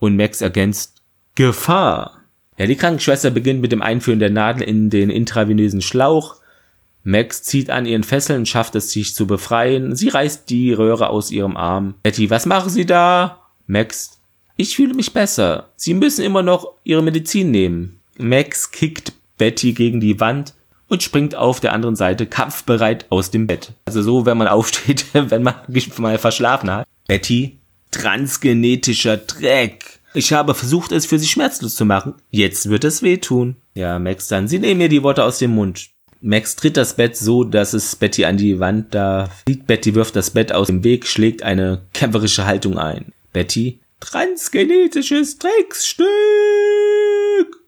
und 0.00 0.16
Max 0.16 0.40
ergänzt 0.40 1.00
Gefahr. 1.36 2.22
Ja, 2.58 2.66
die 2.66 2.74
Krankenschwester 2.74 3.30
beginnt 3.30 3.60
mit 3.60 3.70
dem 3.70 3.82
Einführen 3.82 4.18
der 4.18 4.30
Nadel 4.30 4.64
in 4.64 4.90
den 4.90 5.10
intravenösen 5.10 5.80
Schlauch. 5.80 6.41
Max 7.04 7.42
zieht 7.42 7.70
an 7.70 7.86
ihren 7.86 8.04
Fesseln 8.04 8.46
schafft 8.46 8.74
es, 8.74 8.90
sich 8.90 9.14
zu 9.14 9.26
befreien. 9.26 9.96
Sie 9.96 10.08
reißt 10.08 10.48
die 10.48 10.72
Röhre 10.72 11.10
aus 11.10 11.30
ihrem 11.30 11.56
Arm. 11.56 11.94
Betty, 12.02 12.30
was 12.30 12.46
machen 12.46 12.70
Sie 12.70 12.86
da? 12.86 13.40
Max, 13.66 14.20
ich 14.56 14.76
fühle 14.76 14.94
mich 14.94 15.12
besser. 15.12 15.70
Sie 15.76 15.94
müssen 15.94 16.24
immer 16.24 16.42
noch 16.42 16.74
Ihre 16.84 17.02
Medizin 17.02 17.50
nehmen. 17.50 18.00
Max 18.18 18.70
kickt 18.70 19.12
Betty 19.38 19.72
gegen 19.72 20.00
die 20.00 20.20
Wand 20.20 20.54
und 20.88 21.02
springt 21.02 21.34
auf 21.34 21.58
der 21.58 21.72
anderen 21.72 21.96
Seite 21.96 22.26
kampfbereit 22.26 23.06
aus 23.08 23.30
dem 23.30 23.46
Bett. 23.46 23.72
Also 23.86 24.02
so, 24.02 24.26
wenn 24.26 24.38
man 24.38 24.48
aufsteht, 24.48 25.06
wenn 25.12 25.42
man 25.42 25.54
mal 25.96 26.18
verschlafen 26.18 26.70
hat. 26.70 26.86
Betty, 27.08 27.58
transgenetischer 27.90 29.16
Dreck. 29.16 30.00
Ich 30.14 30.32
habe 30.34 30.54
versucht, 30.54 30.92
es 30.92 31.06
für 31.06 31.18
sie 31.18 31.26
schmerzlos 31.26 31.74
zu 31.74 31.86
machen. 31.86 32.14
Jetzt 32.30 32.68
wird 32.68 32.84
es 32.84 33.02
wehtun. 33.02 33.56
Ja, 33.74 33.98
Max 33.98 34.28
dann, 34.28 34.48
sie 34.48 34.58
nehmen 34.58 34.78
mir 34.78 34.90
die 34.90 35.02
Worte 35.02 35.24
aus 35.24 35.38
dem 35.38 35.52
Mund. 35.52 35.88
Max 36.24 36.54
tritt 36.54 36.76
das 36.76 36.94
Bett 36.94 37.16
so, 37.16 37.42
dass 37.42 37.72
es 37.72 37.96
Betty 37.96 38.24
an 38.24 38.36
die 38.36 38.60
Wand 38.60 38.94
da 38.94 39.28
fliegt. 39.44 39.66
Betty 39.66 39.94
wirft 39.96 40.14
das 40.14 40.30
Bett 40.30 40.52
aus 40.52 40.68
dem 40.68 40.84
Weg, 40.84 41.06
schlägt 41.06 41.42
eine 41.42 41.82
kämpferische 41.92 42.46
Haltung 42.46 42.78
ein. 42.78 43.12
Betty, 43.32 43.80
transgenetisches 43.98 45.38
Drecksstück! 45.38 46.06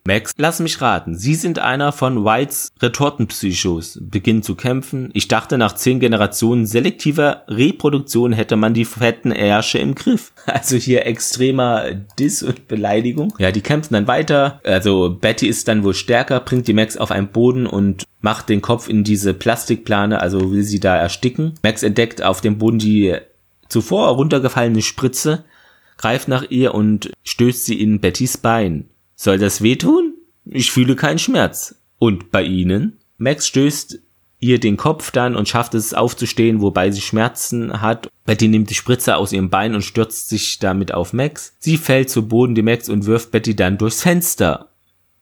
Max, 0.06 0.34
lass 0.36 0.60
mich 0.60 0.82
raten. 0.82 1.16
Sie 1.16 1.34
sind 1.34 1.58
einer 1.58 1.90
von 1.90 2.26
Whites 2.26 2.72
Retortenpsychos. 2.82 4.00
Beginnen 4.02 4.42
zu 4.42 4.54
kämpfen. 4.54 5.08
Ich 5.14 5.28
dachte, 5.28 5.56
nach 5.56 5.74
zehn 5.76 5.98
Generationen 5.98 6.66
selektiver 6.66 7.44
Reproduktion 7.48 8.34
hätte 8.34 8.56
man 8.56 8.74
die 8.74 8.84
fetten 8.84 9.32
Ärsche 9.32 9.78
im 9.78 9.94
Griff. 9.94 10.32
Also 10.46 10.76
hier 10.76 11.06
extremer 11.06 11.92
Diss 12.18 12.42
und 12.42 12.68
Beleidigung. 12.68 13.32
Ja, 13.38 13.50
die 13.50 13.62
kämpfen 13.62 13.94
dann 13.94 14.06
weiter. 14.06 14.60
Also 14.62 15.16
Betty 15.18 15.48
ist 15.48 15.68
dann 15.68 15.82
wohl 15.84 15.94
stärker, 15.94 16.38
bringt 16.40 16.68
die 16.68 16.74
Max 16.74 16.96
auf 16.96 17.10
einen 17.10 17.28
Boden 17.28 17.66
und 17.66 18.04
macht 18.20 18.50
den 18.50 18.60
Kopf 18.60 18.88
in 18.88 19.04
diese 19.04 19.32
Plastikplane, 19.34 20.20
also 20.20 20.52
will 20.52 20.62
sie 20.62 20.80
da 20.80 20.96
ersticken. 20.96 21.54
Max 21.62 21.82
entdeckt 21.82 22.22
auf 22.22 22.40
dem 22.40 22.58
Boden 22.58 22.78
die 22.78 23.16
zuvor 23.68 24.08
runtergefallene 24.08 24.82
Spritze, 24.82 25.44
greift 25.96 26.28
nach 26.28 26.44
ihr 26.50 26.74
und 26.74 27.10
stößt 27.24 27.64
sie 27.64 27.80
in 27.80 28.00
Bettys 28.00 28.36
Bein. 28.36 28.90
Soll 29.16 29.38
das 29.38 29.62
wehtun? 29.62 30.14
Ich 30.44 30.70
fühle 30.70 30.96
keinen 30.96 31.18
Schmerz. 31.18 31.76
Und 31.98 32.30
bei 32.30 32.42
Ihnen? 32.42 32.98
Max 33.16 33.46
stößt 33.46 34.00
ihr 34.44 34.60
den 34.60 34.76
Kopf 34.76 35.10
dann 35.10 35.36
und 35.36 35.48
schafft 35.48 35.74
es 35.74 35.94
aufzustehen, 35.94 36.60
wobei 36.60 36.90
sie 36.90 37.00
Schmerzen 37.00 37.80
hat. 37.80 38.08
Betty 38.26 38.48
nimmt 38.48 38.68
die 38.68 38.74
Spritze 38.74 39.16
aus 39.16 39.32
ihrem 39.32 39.48
Bein 39.48 39.74
und 39.74 39.82
stürzt 39.82 40.28
sich 40.28 40.58
damit 40.58 40.92
auf 40.92 41.14
Max. 41.14 41.54
Sie 41.60 41.78
fällt 41.78 42.10
zu 42.10 42.28
Boden 42.28 42.54
die 42.54 42.62
Max 42.62 42.90
und 42.90 43.06
wirft 43.06 43.30
Betty 43.30 43.56
dann 43.56 43.78
durchs 43.78 44.02
Fenster. 44.02 44.68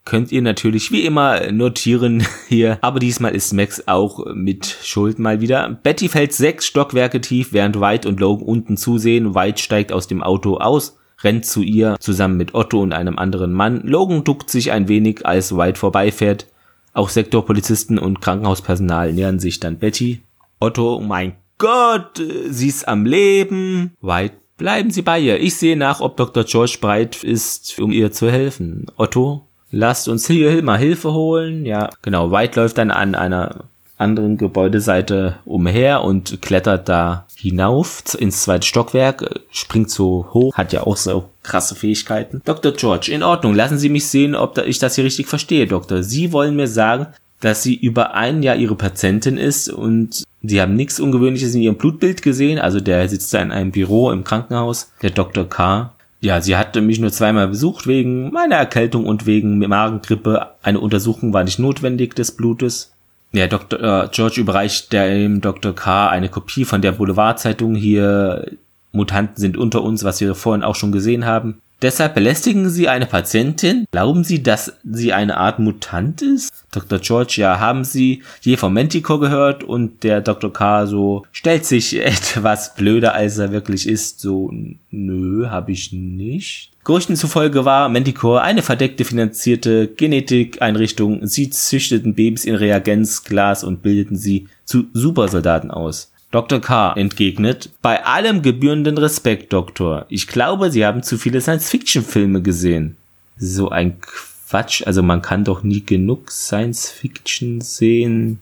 Könnt 0.05 0.33
ihr 0.33 0.43
natürlich 0.43 0.91
wie 0.91 1.07
immer 1.07 1.53
notieren 1.53 2.27
hier, 2.49 2.79
aber 2.81 2.99
diesmal 2.99 3.37
ist 3.37 3.53
Max 3.53 3.87
auch 3.87 4.27
mit 4.35 4.67
Schuld 4.83 5.21
mal 5.21 5.41
wieder. 5.41 5.79
Betty 5.85 6.09
fällt 6.09 6.33
sechs 6.33 6.67
Stockwerke 6.67 7.21
tief, 7.21 7.53
während 7.53 7.81
White 7.81 8.09
und 8.09 8.19
Logan 8.19 8.45
unten 8.45 8.77
zusehen. 8.77 9.37
White 9.37 9.63
steigt 9.63 9.93
aus 9.93 10.09
dem 10.09 10.23
Auto 10.23 10.57
aus 10.57 10.99
rennt 11.25 11.47
zu 11.47 11.63
ihr 11.63 11.97
zusammen 12.01 12.37
mit 12.37 12.55
Otto 12.55 12.81
und 12.81 12.93
einem 12.93 13.19
anderen 13.19 13.53
Mann. 13.53 13.83
Logan 13.85 14.25
duckt 14.25 14.51
sich 14.51 14.73
ein 14.73 14.89
wenig, 14.89 15.25
als 15.27 15.57
White 15.57 15.79
vorbeifährt. 15.79 16.47
Auch 16.93 17.09
Sektorpolizisten 17.09 17.99
und 17.99 18.21
Krankenhauspersonal 18.21 19.13
nähern 19.13 19.39
sich 19.39 19.61
dann 19.61 19.79
Betty. 19.79 20.21
Otto, 20.61 21.01
mein 21.01 21.35
Gott, 21.59 22.21
sie 22.49 22.69
ist 22.69 22.87
am 22.89 23.07
Leben. 23.07 23.93
White, 24.01 24.35
bleiben 24.59 24.91
Sie 24.91 25.03
bei 25.03 25.19
ihr. 25.19 25.41
Ich 25.41 25.57
sehe 25.57 25.77
nach, 25.77 26.01
ob 26.01 26.17
Dr. 26.17 26.45
George 26.45 26.79
bereit 26.81 27.23
ist, 27.23 27.79
um 27.79 27.93
ihr 27.93 28.13
zu 28.13 28.31
helfen. 28.31 28.87
Otto, 28.97 29.47
lasst 29.71 30.09
uns 30.09 30.27
hier 30.27 30.63
mal 30.63 30.79
Hilfe 30.79 31.13
holen. 31.13 31.65
Ja, 31.65 31.91
genau. 32.03 32.31
White 32.31 32.61
läuft 32.61 32.79
dann 32.79 32.91
an 32.91 33.15
einer 33.15 33.65
anderen 34.03 34.37
Gebäudeseite 34.37 35.37
umher 35.45 36.05
und 36.05 36.43
klettert 36.43 36.89
da 36.89 37.27
hinauf 37.35 38.03
ins 38.19 38.43
zweite 38.43 38.67
Stockwerk, 38.67 39.41
springt 39.51 39.91
so 39.91 40.29
hoch, 40.33 40.55
hat 40.55 40.73
ja 40.73 40.83
auch 40.83 40.97
so 40.97 41.31
krasse 41.43 41.75
Fähigkeiten. 41.75 42.43
Dr. 42.45 42.73
George, 42.73 43.11
in 43.11 43.23
Ordnung, 43.23 43.55
lassen 43.55 43.79
Sie 43.79 43.89
mich 43.89 44.07
sehen, 44.07 44.35
ob 44.35 44.59
ich 44.59 44.79
das 44.79 44.97
hier 44.97 45.05
richtig 45.05 45.27
verstehe, 45.27 45.67
Doktor. 45.67 46.03
Sie 46.03 46.33
wollen 46.33 46.57
mir 46.57 46.69
sagen, 46.69 47.07
dass 47.43 47.63
sie 47.63 47.75
über 47.75 48.15
ein 48.15 48.43
Jahr 48.43 48.57
ihre 48.57 48.77
Patientin 48.77 49.37
ist 49.37 49.69
und 49.69 50.23
sie 50.43 50.61
haben 50.61 50.77
nichts 50.77 51.01
Ungewöhnliches 51.01 51.55
in 51.55 51.63
ihrem 51.63 51.77
Blutbild 51.77 52.23
gesehen. 52.23 52.59
Also 52.59 52.81
der 52.81 53.09
sitzt 53.09 53.35
da 53.35 53.41
in 53.41 53.51
einem 53.51 53.73
Büro 53.73 54.13
im 54.13 54.23
Krankenhaus, 54.25 54.93
der 55.03 55.11
Dr. 55.11 55.49
K. 55.49 55.93
Ja, 56.21 56.41
sie 56.41 56.57
hatte 56.57 56.81
mich 56.81 57.01
nur 57.01 57.11
zweimal 57.11 57.49
besucht 57.49 57.89
wegen 57.89 58.31
meiner 58.31 58.55
Erkältung 58.55 59.07
und 59.07 59.27
wegen 59.27 59.59
Magengrippe. 59.59 60.51
Eine 60.63 60.79
Untersuchung 60.79 61.33
war 61.33 61.43
nicht 61.43 61.59
notwendig 61.59 62.15
des 62.15 62.31
Blutes. 62.31 62.92
Ja, 63.33 63.47
Dr. 63.47 64.05
Äh, 64.05 64.09
George 64.13 64.41
überreicht 64.41 64.93
dem 64.93 65.41
Dr. 65.41 65.75
K. 65.75 66.09
eine 66.09 66.29
Kopie 66.29 66.65
von 66.65 66.83
der 66.83 66.93
Boulevardzeitung 66.93 67.75
hier. 67.75 68.47
Mutanten 68.95 69.39
sind 69.39 69.57
unter 69.57 69.83
uns, 69.83 70.05
was 70.05 70.21
wir 70.21 70.35
vorhin 70.35 70.63
auch 70.63 70.75
schon 70.75 70.93
gesehen 70.93 71.25
haben. 71.25 71.63
Deshalb 71.83 72.15
belästigen 72.15 72.71
Sie 72.71 72.89
eine 72.89 73.07
Patientin? 73.07 73.87
Glauben 73.91 74.23
Sie, 74.23 74.41
dass 74.41 74.79
sie 74.89 75.13
eine 75.13 75.37
Art 75.37 75.59
Mutant 75.59 76.23
ist? 76.23 76.53
Dr. 76.71 77.01
George, 77.01 77.35
ja, 77.39 77.59
haben 77.59 77.83
Sie 77.83 78.23
je 78.41 78.57
vom 78.57 78.73
Manticore 78.73 79.19
gehört? 79.19 79.65
Und 79.65 80.05
der 80.05 80.21
Dr. 80.21 80.53
K. 80.53 80.87
so 80.87 81.25
stellt 81.33 81.67
sich 81.67 81.99
etwas 82.05 82.77
blöder, 82.77 83.15
als 83.15 83.39
er 83.39 83.51
wirklich 83.51 83.89
ist. 83.89 84.21
So, 84.21 84.53
nö, 84.91 85.49
habe 85.49 85.73
ich 85.73 85.93
nicht. 85.93 86.71
Gerüchten 86.85 87.17
zufolge 87.17 87.65
war 87.65 87.89
Manticore 87.89 88.43
eine 88.43 88.63
verdeckte 88.63 89.05
finanzierte 89.05 89.89
Genetikeinrichtung. 89.89 91.27
Sie 91.27 91.51
züchteten 91.51 92.15
Babys 92.15 92.45
in 92.45 92.55
Reagenzglas 92.55 93.65
und 93.65 93.83
bildeten 93.83 94.17
sie 94.17 94.47
zu 94.65 94.85
Supersoldaten 94.93 95.73
aus. 95.73 96.12
Dr. 96.33 96.63
K. 96.63 96.95
entgegnet, 96.95 97.69
bei 97.83 98.05
allem 98.07 98.41
gebührenden 98.41 98.97
Respekt, 98.97 99.53
Doktor. 99.53 100.07
Ich 100.09 100.27
glaube, 100.27 100.71
Sie 100.71 100.85
haben 100.85 101.03
zu 101.03 101.19
viele 101.19 101.43
Science-Fiction-Filme 101.43 102.41
gesehen. 102.41 102.97
So 103.37 103.69
ein 103.69 104.01
Quatsch. 104.01 104.83
Also 104.87 105.03
man 105.03 105.21
kann 105.21 105.45
doch 105.45 105.63
nie 105.63 105.85
genug 105.85 106.31
Science-Fiction 106.31 107.61
sehen. 107.61 108.39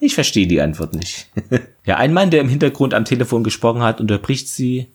Ich 0.00 0.14
verstehe 0.14 0.46
die 0.46 0.62
Antwort 0.62 0.94
nicht. 0.94 1.28
ja, 1.84 1.98
ein 1.98 2.14
Mann, 2.14 2.30
der 2.30 2.40
im 2.40 2.48
Hintergrund 2.48 2.94
am 2.94 3.04
Telefon 3.04 3.44
gesprochen 3.44 3.82
hat, 3.82 4.00
unterbricht 4.00 4.48
sie. 4.48 4.86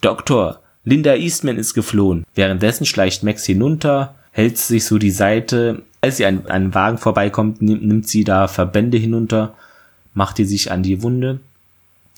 Doktor, 0.00 0.60
Linda 0.84 1.14
Eastman 1.14 1.58
ist 1.58 1.74
geflohen. 1.74 2.24
Währenddessen 2.34 2.86
schleicht 2.86 3.22
Max 3.22 3.44
hinunter, 3.44 4.14
hält 4.30 4.56
sich 4.56 4.86
so 4.86 4.96
die 4.96 5.10
Seite. 5.10 5.82
Als 6.00 6.16
sie 6.16 6.24
an 6.24 6.46
einem 6.46 6.74
Wagen 6.74 6.96
vorbeikommt, 6.96 7.60
nimmt 7.60 8.08
sie 8.08 8.24
da 8.24 8.48
Verbände 8.48 8.96
hinunter, 8.96 9.54
macht 10.14 10.38
die 10.38 10.44
sich 10.46 10.70
an 10.72 10.82
die 10.82 11.02
Wunde. 11.02 11.40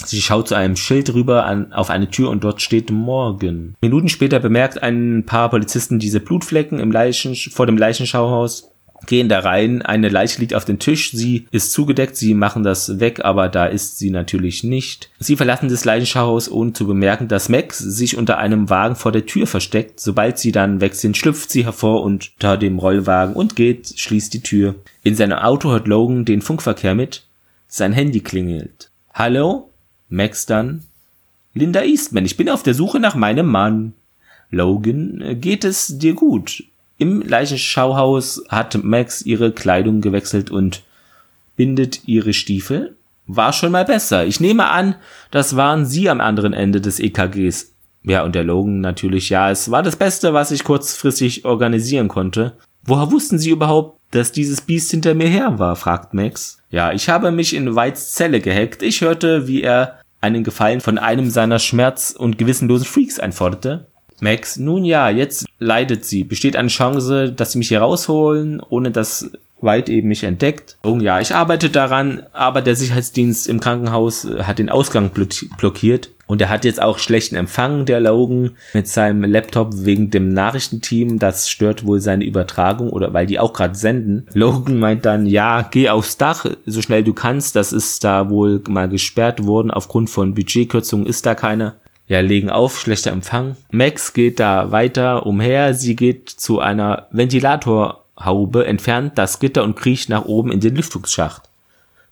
Sie 0.04 0.22
schaut 0.22 0.48
zu 0.48 0.54
einem 0.54 0.76
Schild 0.76 1.12
rüber 1.12 1.44
an, 1.44 1.72
auf 1.72 1.90
eine 1.90 2.11
Tür 2.11 2.30
und 2.30 2.44
dort 2.44 2.62
steht 2.62 2.90
Morgen. 2.90 3.74
Minuten 3.80 4.08
später 4.08 4.38
bemerkt 4.38 4.82
ein 4.82 5.24
paar 5.26 5.50
Polizisten 5.50 5.98
diese 5.98 6.20
Blutflecken 6.20 6.78
im 6.78 6.92
Leichen, 6.92 7.34
vor 7.34 7.66
dem 7.66 7.76
Leichenschauhaus, 7.76 8.70
gehen 9.06 9.28
da 9.28 9.40
rein, 9.40 9.82
eine 9.82 10.08
Leiche 10.08 10.40
liegt 10.40 10.54
auf 10.54 10.64
dem 10.64 10.78
Tisch, 10.78 11.12
sie 11.12 11.46
ist 11.50 11.72
zugedeckt, 11.72 12.16
sie 12.16 12.34
machen 12.34 12.62
das 12.62 13.00
weg, 13.00 13.24
aber 13.24 13.48
da 13.48 13.66
ist 13.66 13.98
sie 13.98 14.11
natürlich 14.11 14.64
nicht. 14.64 15.11
Sie 15.18 15.37
verlassen 15.37 15.68
das 15.68 15.84
Leichenschauhaus, 15.84 16.50
ohne 16.50 16.72
zu 16.72 16.87
bemerken, 16.87 17.28
dass 17.28 17.48
Max 17.48 17.78
sich 17.78 18.16
unter 18.16 18.38
einem 18.38 18.70
Wagen 18.70 18.96
vor 18.96 19.12
der 19.12 19.26
Tür 19.26 19.46
versteckt. 19.46 20.00
Sobald 20.00 20.38
sie 20.38 20.52
dann 20.52 20.80
weg 20.80 20.94
sind, 20.94 21.16
schlüpft 21.16 21.50
sie 21.50 21.64
hervor 21.64 22.02
unter 22.02 22.56
dem 22.56 22.78
Rollwagen 22.78 23.34
und 23.34 23.56
geht, 23.56 23.94
schließt 23.96 24.34
die 24.34 24.42
Tür. 24.42 24.74
In 25.02 25.14
seinem 25.14 25.38
Auto 25.38 25.70
hört 25.70 25.88
Logan 25.88 26.24
den 26.24 26.42
Funkverkehr 26.42 26.94
mit. 26.94 27.24
Sein 27.68 27.92
Handy 27.92 28.20
klingelt. 28.20 28.90
Hallo? 29.12 29.67
Max 30.08 30.46
dann, 30.46 30.82
Linda 31.54 31.82
Eastman, 31.82 32.24
ich 32.24 32.36
bin 32.36 32.48
auf 32.48 32.62
der 32.62 32.74
Suche 32.74 33.00
nach 33.00 33.14
meinem 33.14 33.46
Mann. 33.46 33.94
Logan, 34.50 35.20
äh, 35.20 35.34
geht 35.34 35.64
es 35.64 35.98
dir 35.98 36.14
gut? 36.14 36.64
Im 36.98 37.22
Leichenschauhaus 37.22 38.42
hat 38.48 38.82
Max 38.82 39.22
ihre 39.22 39.52
Kleidung 39.52 40.00
gewechselt 40.00 40.50
und 40.50 40.82
bindet 41.56 42.06
ihre 42.06 42.32
Stiefel. 42.32 42.96
War 43.26 43.52
schon 43.52 43.72
mal 43.72 43.84
besser. 43.84 44.26
Ich 44.26 44.40
nehme 44.40 44.70
an, 44.70 44.94
das 45.30 45.54
waren 45.54 45.84
Sie 45.84 46.08
am 46.08 46.20
anderen 46.20 46.52
Ende 46.52 46.80
des 46.80 46.98
EKGs. 46.98 47.72
Ja, 48.04 48.24
und 48.24 48.34
der 48.34 48.44
Logan 48.44 48.80
natürlich, 48.80 49.28
ja, 49.28 49.50
es 49.50 49.70
war 49.70 49.82
das 49.82 49.96
Beste, 49.96 50.32
was 50.32 50.50
ich 50.50 50.64
kurzfristig 50.64 51.44
organisieren 51.44 52.08
konnte. 52.08 52.54
Woher 52.84 53.12
wussten 53.12 53.38
Sie 53.38 53.50
überhaupt, 53.50 54.00
dass 54.12 54.32
dieses 54.32 54.62
Biest 54.62 54.90
hinter 54.90 55.14
mir 55.14 55.28
her 55.28 55.58
war? 55.58 55.76
fragt 55.76 56.14
Max. 56.14 56.58
Ja, 56.70 56.92
ich 56.92 57.08
habe 57.08 57.30
mich 57.30 57.54
in 57.54 57.76
Whites 57.76 58.12
Zelle 58.12 58.40
gehackt. 58.40 58.82
Ich 58.82 59.02
hörte, 59.02 59.46
wie 59.46 59.62
er 59.62 59.97
einen 60.20 60.44
Gefallen 60.44 60.81
von 60.81 60.98
einem 60.98 61.31
seiner 61.31 61.59
schmerz- 61.59 62.14
und 62.16 62.38
gewissenlosen 62.38 62.87
Freaks 62.87 63.18
einforderte. 63.20 63.87
Max, 64.20 64.57
nun 64.57 64.85
ja, 64.85 65.11
jetzt 65.11 65.46
leidet 65.59 66.04
sie. 66.04 66.24
Besteht 66.24 66.57
eine 66.57 66.68
Chance, 66.68 67.33
dass 67.33 67.52
sie 67.52 67.59
mich 67.59 67.68
hier 67.68 67.81
rausholen, 67.81 68.61
ohne 68.68 68.90
dass 68.90 69.31
White 69.61 69.92
eben 69.92 70.09
mich 70.09 70.24
entdeckt. 70.24 70.76
Oh 70.83 70.98
ja, 71.00 71.20
ich 71.20 71.35
arbeite 71.35 71.70
daran, 71.70 72.24
aber 72.33 72.62
der 72.62 72.76
Sicherheitsdienst 72.76 73.48
im 73.48 73.61
Krankenhaus 73.61 74.26
hat 74.42 74.59
den 74.59 74.70
Ausgang 74.70 75.11
blockiert. 75.11 76.11
Und 76.28 76.42
er 76.42 76.50
hat 76.50 76.66
jetzt 76.66 76.80
auch 76.80 76.98
schlechten 76.98 77.36
Empfang, 77.36 77.86
der 77.86 78.00
Logan, 78.00 78.50
mit 78.74 78.86
seinem 78.86 79.24
Laptop 79.24 79.70
wegen 79.72 80.10
dem 80.10 80.28
Nachrichtenteam. 80.28 81.18
Das 81.18 81.48
stört 81.48 81.86
wohl 81.86 82.00
seine 82.00 82.24
Übertragung 82.24 82.90
oder 82.90 83.14
weil 83.14 83.26
die 83.26 83.40
auch 83.40 83.54
gerade 83.54 83.74
senden. 83.74 84.26
Logan 84.34 84.78
meint 84.78 85.06
dann, 85.06 85.24
ja, 85.24 85.62
geh 85.62 85.88
aufs 85.88 86.18
Dach, 86.18 86.44
so 86.66 86.82
schnell 86.82 87.02
du 87.02 87.14
kannst. 87.14 87.56
Das 87.56 87.72
ist 87.72 88.04
da 88.04 88.28
wohl 88.28 88.62
mal 88.68 88.90
gesperrt 88.90 89.46
worden. 89.46 89.70
Aufgrund 89.70 90.10
von 90.10 90.34
Budgetkürzungen 90.34 91.06
ist 91.06 91.24
da 91.24 91.34
keine. 91.34 91.76
Ja, 92.08 92.20
legen 92.20 92.50
auf, 92.50 92.78
schlechter 92.78 93.10
Empfang. 93.10 93.56
Max 93.70 94.12
geht 94.12 94.38
da 94.38 94.70
weiter 94.70 95.24
umher. 95.24 95.72
Sie 95.72 95.96
geht 95.96 96.28
zu 96.28 96.60
einer 96.60 97.06
Ventilatorhaube, 97.10 98.66
entfernt 98.66 99.16
das 99.16 99.40
Gitter 99.40 99.64
und 99.64 99.76
kriecht 99.76 100.10
nach 100.10 100.26
oben 100.26 100.52
in 100.52 100.60
den 100.60 100.76
Lüftungsschacht. 100.76 101.47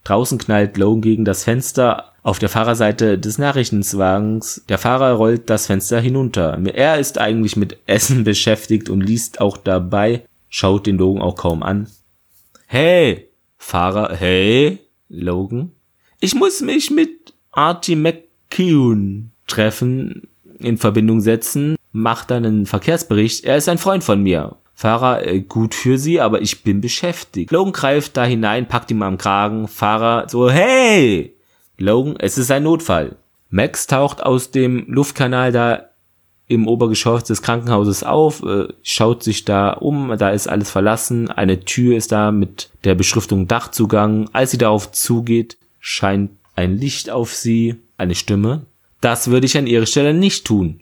Draußen 0.07 0.38
knallt 0.38 0.77
Logan 0.77 1.01
gegen 1.01 1.25
das 1.25 1.42
Fenster 1.42 2.12
auf 2.23 2.38
der 2.38 2.49
Fahrerseite 2.49 3.19
des 3.19 3.38
Nachrichtenswagens. 3.38 4.62
Der 4.69 4.79
Fahrer 4.79 5.14
rollt 5.14 5.51
das 5.51 5.66
Fenster 5.66 6.01
hinunter. 6.01 6.57
Er 6.75 6.99
ist 6.99 7.19
eigentlich 7.19 7.57
mit 7.57 7.79
Essen 7.87 8.23
beschäftigt 8.25 8.88
und 8.88 9.01
liest 9.01 9.40
auch 9.40 9.57
dabei, 9.57 10.25
schaut 10.49 10.87
den 10.87 10.97
Logan 10.97 11.23
auch 11.23 11.35
kaum 11.35 11.64
an. 11.64 11.88
Hey, 12.69 13.31
Fahrer, 13.59 14.14
hey, 14.14 14.79
Logan. 15.09 15.73
Ich 16.21 16.37
muss 16.37 16.61
mich 16.61 16.92
mit 16.92 17.35
Archie 17.51 17.97
McKeown 17.97 19.33
treffen, 19.49 20.28
in 20.61 20.78
Verbindung 20.78 21.20
setzen, 21.20 21.74
macht 21.91 22.30
dann 22.30 22.45
einen 22.45 22.66
Verkehrsbericht. 22.66 23.45
Er 23.45 23.57
ist 23.57 23.68
ein 23.68 23.78
Freund 23.78 24.05
von 24.05 24.22
mir. 24.22 24.55
Fahrer, 24.79 25.27
äh, 25.27 25.41
gut 25.41 25.74
für 25.74 25.97
Sie, 25.97 26.20
aber 26.20 26.43
ich 26.43 26.62
bin 26.62 26.83
beschäftigt. 26.83 27.51
Logan 27.51 27.72
greift 27.72 28.16
da 28.18 28.24
hinein, 28.24 28.68
packt 28.68 28.91
ihm 28.91 29.03
am 29.03 29.16
Kragen. 29.16 29.68
Fahrer 29.68 30.29
so, 30.29 30.51
hey! 30.51 31.35
Logan, 31.79 32.16
es 32.18 32.37
ist 32.37 32.51
ein 32.51 32.64
Notfall. 32.64 33.16
Max 33.49 33.87
taucht 33.87 34.22
aus 34.22 34.51
dem 34.51 34.85
Luftkanal 34.87 35.51
da 35.51 35.87
im 36.47 36.68
Obergeschoss 36.68 37.24
des 37.24 37.41
Krankenhauses 37.41 38.05
auf, 38.05 38.43
äh, 38.43 38.68
schaut 38.83 39.22
sich 39.22 39.47
da 39.47 39.70
um, 39.70 40.14
da 40.18 40.31
ist 40.31 40.47
alles 40.47 40.70
verlassen, 40.70 41.31
eine 41.31 41.61
Tür 41.61 41.97
ist 41.97 42.12
da 42.12 42.31
mit 42.31 42.70
der 42.85 42.95
Beschriftung 42.95 43.49
Dachzugang. 43.49 44.29
Als 44.33 44.51
sie 44.51 44.59
darauf 44.59 44.93
zugeht, 44.93 45.57
scheint 45.81 46.33
ein 46.55 46.77
Licht 46.77 47.09
auf 47.09 47.33
sie, 47.35 47.77
eine 47.97 48.14
Stimme. 48.14 48.66
Das 49.01 49.31
würde 49.31 49.47
ich 49.47 49.57
an 49.57 49.66
ihrer 49.66 49.87
Stelle 49.87 50.12
nicht 50.12 50.47
tun. 50.47 50.81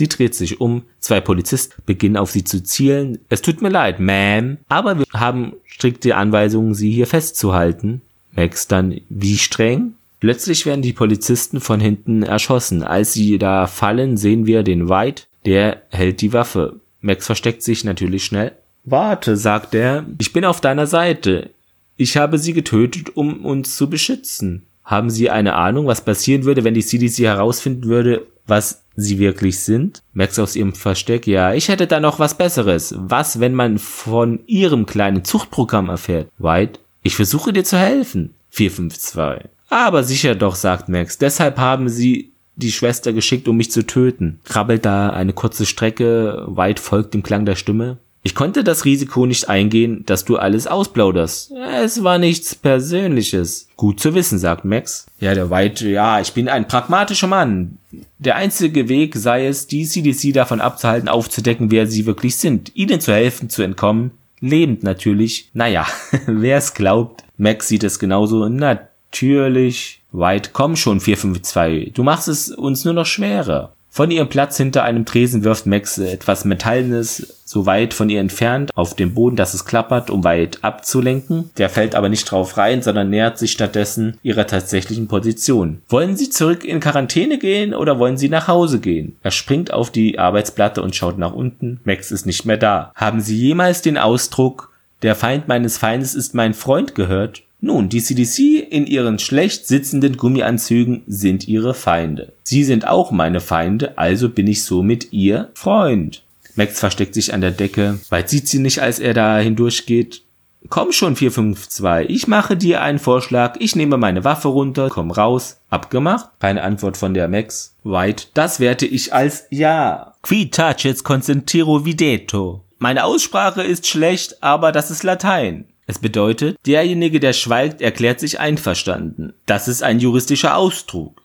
Sie 0.00 0.08
dreht 0.08 0.34
sich 0.34 0.62
um, 0.62 0.84
zwei 0.98 1.20
Polizisten 1.20 1.82
beginnen 1.84 2.16
auf 2.16 2.30
sie 2.30 2.42
zu 2.42 2.62
zielen. 2.62 3.18
Es 3.28 3.42
tut 3.42 3.60
mir 3.60 3.68
leid, 3.68 4.00
Ma'am, 4.00 4.56
aber 4.66 4.98
wir 4.98 5.04
haben 5.12 5.52
strikte 5.66 6.16
Anweisungen, 6.16 6.72
sie 6.72 6.90
hier 6.90 7.06
festzuhalten. 7.06 8.00
Max 8.32 8.66
dann, 8.66 8.98
wie 9.10 9.36
streng? 9.36 9.92
Plötzlich 10.18 10.64
werden 10.64 10.80
die 10.80 10.94
Polizisten 10.94 11.60
von 11.60 11.80
hinten 11.80 12.22
erschossen. 12.22 12.82
Als 12.82 13.12
sie 13.12 13.36
da 13.36 13.66
fallen, 13.66 14.16
sehen 14.16 14.46
wir 14.46 14.62
den 14.62 14.88
White, 14.88 15.24
der 15.44 15.82
hält 15.90 16.22
die 16.22 16.32
Waffe. 16.32 16.80
Max 17.02 17.26
versteckt 17.26 17.62
sich 17.62 17.84
natürlich 17.84 18.24
schnell. 18.24 18.52
Warte, 18.84 19.36
sagt 19.36 19.74
er, 19.74 20.06
ich 20.18 20.32
bin 20.32 20.46
auf 20.46 20.62
deiner 20.62 20.86
Seite. 20.86 21.50
Ich 21.98 22.16
habe 22.16 22.38
sie 22.38 22.54
getötet, 22.54 23.18
um 23.18 23.44
uns 23.44 23.76
zu 23.76 23.90
beschützen. 23.90 24.62
Haben 24.82 25.10
Sie 25.10 25.28
eine 25.28 25.56
Ahnung, 25.56 25.86
was 25.86 26.04
passieren 26.04 26.44
würde, 26.44 26.64
wenn 26.64 26.74
die 26.74 26.84
CDC 26.84 27.18
herausfinden 27.24 27.84
würde, 27.84 28.26
was 28.50 28.84
sie 28.96 29.18
wirklich 29.18 29.60
sind? 29.60 30.02
Max 30.12 30.38
aus 30.38 30.56
ihrem 30.56 30.74
Versteck, 30.74 31.26
ja, 31.26 31.54
ich 31.54 31.68
hätte 31.68 31.86
da 31.86 32.00
noch 32.00 32.18
was 32.18 32.36
Besseres. 32.36 32.94
Was, 32.98 33.40
wenn 33.40 33.54
man 33.54 33.78
von 33.78 34.40
ihrem 34.46 34.84
kleinen 34.84 35.24
Zuchtprogramm 35.24 35.88
erfährt? 35.88 36.28
White, 36.38 36.80
ich 37.02 37.16
versuche 37.16 37.52
dir 37.52 37.64
zu 37.64 37.78
helfen. 37.78 38.34
452. 38.50 39.50
Aber 39.70 40.02
sicher 40.02 40.34
doch, 40.34 40.56
sagt 40.56 40.88
Max. 40.88 41.16
Deshalb 41.16 41.58
haben 41.58 41.88
sie 41.88 42.32
die 42.56 42.72
Schwester 42.72 43.12
geschickt, 43.12 43.48
um 43.48 43.56
mich 43.56 43.70
zu 43.70 43.86
töten. 43.86 44.40
Krabbelt 44.44 44.84
da 44.84 45.10
eine 45.10 45.32
kurze 45.32 45.64
Strecke, 45.64 46.44
White 46.48 46.82
folgt 46.82 47.14
dem 47.14 47.22
Klang 47.22 47.46
der 47.46 47.56
Stimme. 47.56 47.98
Ich 48.22 48.34
konnte 48.34 48.62
das 48.64 48.84
Risiko 48.84 49.24
nicht 49.24 49.48
eingehen, 49.48 50.04
dass 50.04 50.26
du 50.26 50.36
alles 50.36 50.66
ausplauderst. 50.66 51.52
Es 51.82 52.04
war 52.04 52.18
nichts 52.18 52.54
Persönliches. 52.54 53.68
Gut 53.76 53.98
zu 53.98 54.14
wissen, 54.14 54.38
sagt 54.38 54.66
Max. 54.66 55.06
Ja, 55.20 55.34
der 55.34 55.50
White, 55.50 55.88
ja, 55.88 56.20
ich 56.20 56.32
bin 56.32 56.48
ein 56.48 56.68
pragmatischer 56.68 57.28
Mann. 57.28 57.78
Der 58.18 58.36
einzige 58.36 58.90
Weg 58.90 59.16
sei 59.16 59.46
es, 59.46 59.66
die 59.66 59.86
CDC 59.86 60.34
davon 60.34 60.60
abzuhalten, 60.60 61.08
aufzudecken, 61.08 61.70
wer 61.70 61.86
sie 61.86 62.04
wirklich 62.04 62.36
sind, 62.36 62.76
ihnen 62.76 63.00
zu 63.00 63.12
helfen, 63.12 63.48
zu 63.48 63.62
entkommen. 63.62 64.10
Lebend 64.40 64.82
natürlich. 64.82 65.48
Naja, 65.54 65.86
wer 66.26 66.58
es 66.58 66.74
glaubt. 66.74 67.24
Max 67.38 67.68
sieht 67.68 67.84
es 67.84 67.98
genauso. 67.98 68.48
Natürlich. 68.50 70.02
White, 70.12 70.50
komm 70.52 70.76
schon, 70.76 71.00
452. 71.00 71.94
Du 71.94 72.02
machst 72.02 72.28
es 72.28 72.50
uns 72.50 72.84
nur 72.84 72.94
noch 72.94 73.06
schwerer. 73.06 73.72
Von 73.92 74.12
ihrem 74.12 74.28
Platz 74.28 74.56
hinter 74.56 74.84
einem 74.84 75.04
Tresen 75.04 75.42
wirft 75.42 75.66
Max 75.66 75.98
etwas 75.98 76.44
Metallenes 76.44 77.40
so 77.44 77.66
weit 77.66 77.92
von 77.92 78.08
ihr 78.08 78.20
entfernt 78.20 78.70
auf 78.76 78.94
den 78.94 79.14
Boden, 79.14 79.34
dass 79.34 79.52
es 79.54 79.64
klappert, 79.64 80.08
um 80.08 80.22
weit 80.22 80.62
abzulenken. 80.62 81.50
Der 81.58 81.68
fällt 81.68 81.96
aber 81.96 82.08
nicht 82.08 82.30
drauf 82.30 82.56
rein, 82.56 82.82
sondern 82.82 83.10
nähert 83.10 83.38
sich 83.38 83.50
stattdessen 83.50 84.16
ihrer 84.22 84.46
tatsächlichen 84.46 85.08
Position. 85.08 85.82
Wollen 85.88 86.16
Sie 86.16 86.30
zurück 86.30 86.64
in 86.64 86.78
Quarantäne 86.78 87.38
gehen 87.38 87.74
oder 87.74 87.98
wollen 87.98 88.16
Sie 88.16 88.28
nach 88.28 88.46
Hause 88.46 88.78
gehen? 88.78 89.16
Er 89.24 89.32
springt 89.32 89.72
auf 89.72 89.90
die 89.90 90.20
Arbeitsplatte 90.20 90.80
und 90.82 90.94
schaut 90.94 91.18
nach 91.18 91.32
unten. 91.32 91.80
Max 91.82 92.12
ist 92.12 92.26
nicht 92.26 92.46
mehr 92.46 92.58
da. 92.58 92.92
Haben 92.94 93.20
Sie 93.20 93.36
jemals 93.36 93.82
den 93.82 93.98
Ausdruck, 93.98 94.70
der 95.02 95.16
Feind 95.16 95.48
meines 95.48 95.78
Feindes 95.78 96.14
ist 96.14 96.34
mein 96.34 96.54
Freund 96.54 96.94
gehört? 96.94 97.42
Nun, 97.60 97.88
die 97.88 98.02
CDC 98.02 98.66
in 98.70 98.86
ihren 98.86 99.18
schlecht 99.18 99.66
sitzenden 99.66 100.16
Gummianzügen 100.16 101.02
sind 101.06 101.46
ihre 101.46 101.74
Feinde. 101.74 102.32
Sie 102.42 102.64
sind 102.64 102.86
auch 102.86 103.10
meine 103.10 103.40
Feinde, 103.40 103.98
also 103.98 104.30
bin 104.30 104.46
ich 104.46 104.64
somit 104.64 105.12
ihr 105.12 105.50
Freund. 105.54 106.22
Max 106.56 106.78
versteckt 106.80 107.14
sich 107.14 107.34
an 107.34 107.42
der 107.42 107.50
Decke. 107.50 107.98
Weit 108.08 108.28
sieht 108.28 108.48
sie 108.48 108.58
nicht, 108.58 108.80
als 108.80 108.98
er 108.98 109.14
da 109.14 109.38
hindurchgeht. 109.38 110.22
Komm 110.68 110.92
schon, 110.92 111.16
452. 111.16 112.14
Ich 112.14 112.28
mache 112.28 112.56
dir 112.56 112.82
einen 112.82 112.98
Vorschlag. 112.98 113.56
Ich 113.60 113.76
nehme 113.76 113.96
meine 113.96 114.24
Waffe 114.24 114.48
runter, 114.48 114.88
komm 114.90 115.10
raus. 115.10 115.58
Abgemacht? 115.70 116.28
Keine 116.38 116.62
Antwort 116.62 116.96
von 116.96 117.14
der 117.14 117.28
Max. 117.28 117.74
White. 117.82 118.26
Das 118.34 118.60
werte 118.60 118.86
ich 118.86 119.14
als 119.14 119.46
Ja. 119.50 120.14
Qui 120.22 120.50
tacet 120.50 121.02
consentiro 121.02 121.86
videto. 121.86 122.62
Meine 122.78 123.04
Aussprache 123.04 123.62
ist 123.62 123.86
schlecht, 123.86 124.42
aber 124.42 124.72
das 124.72 124.90
ist 124.90 125.02
Latein. 125.02 125.64
Es 125.90 125.98
bedeutet, 125.98 126.56
derjenige, 126.68 127.18
der 127.18 127.32
schweigt, 127.32 127.82
erklärt 127.82 128.20
sich 128.20 128.38
einverstanden. 128.38 129.32
Das 129.44 129.66
ist 129.66 129.82
ein 129.82 129.98
juristischer 129.98 130.56
Ausdruck. 130.56 131.20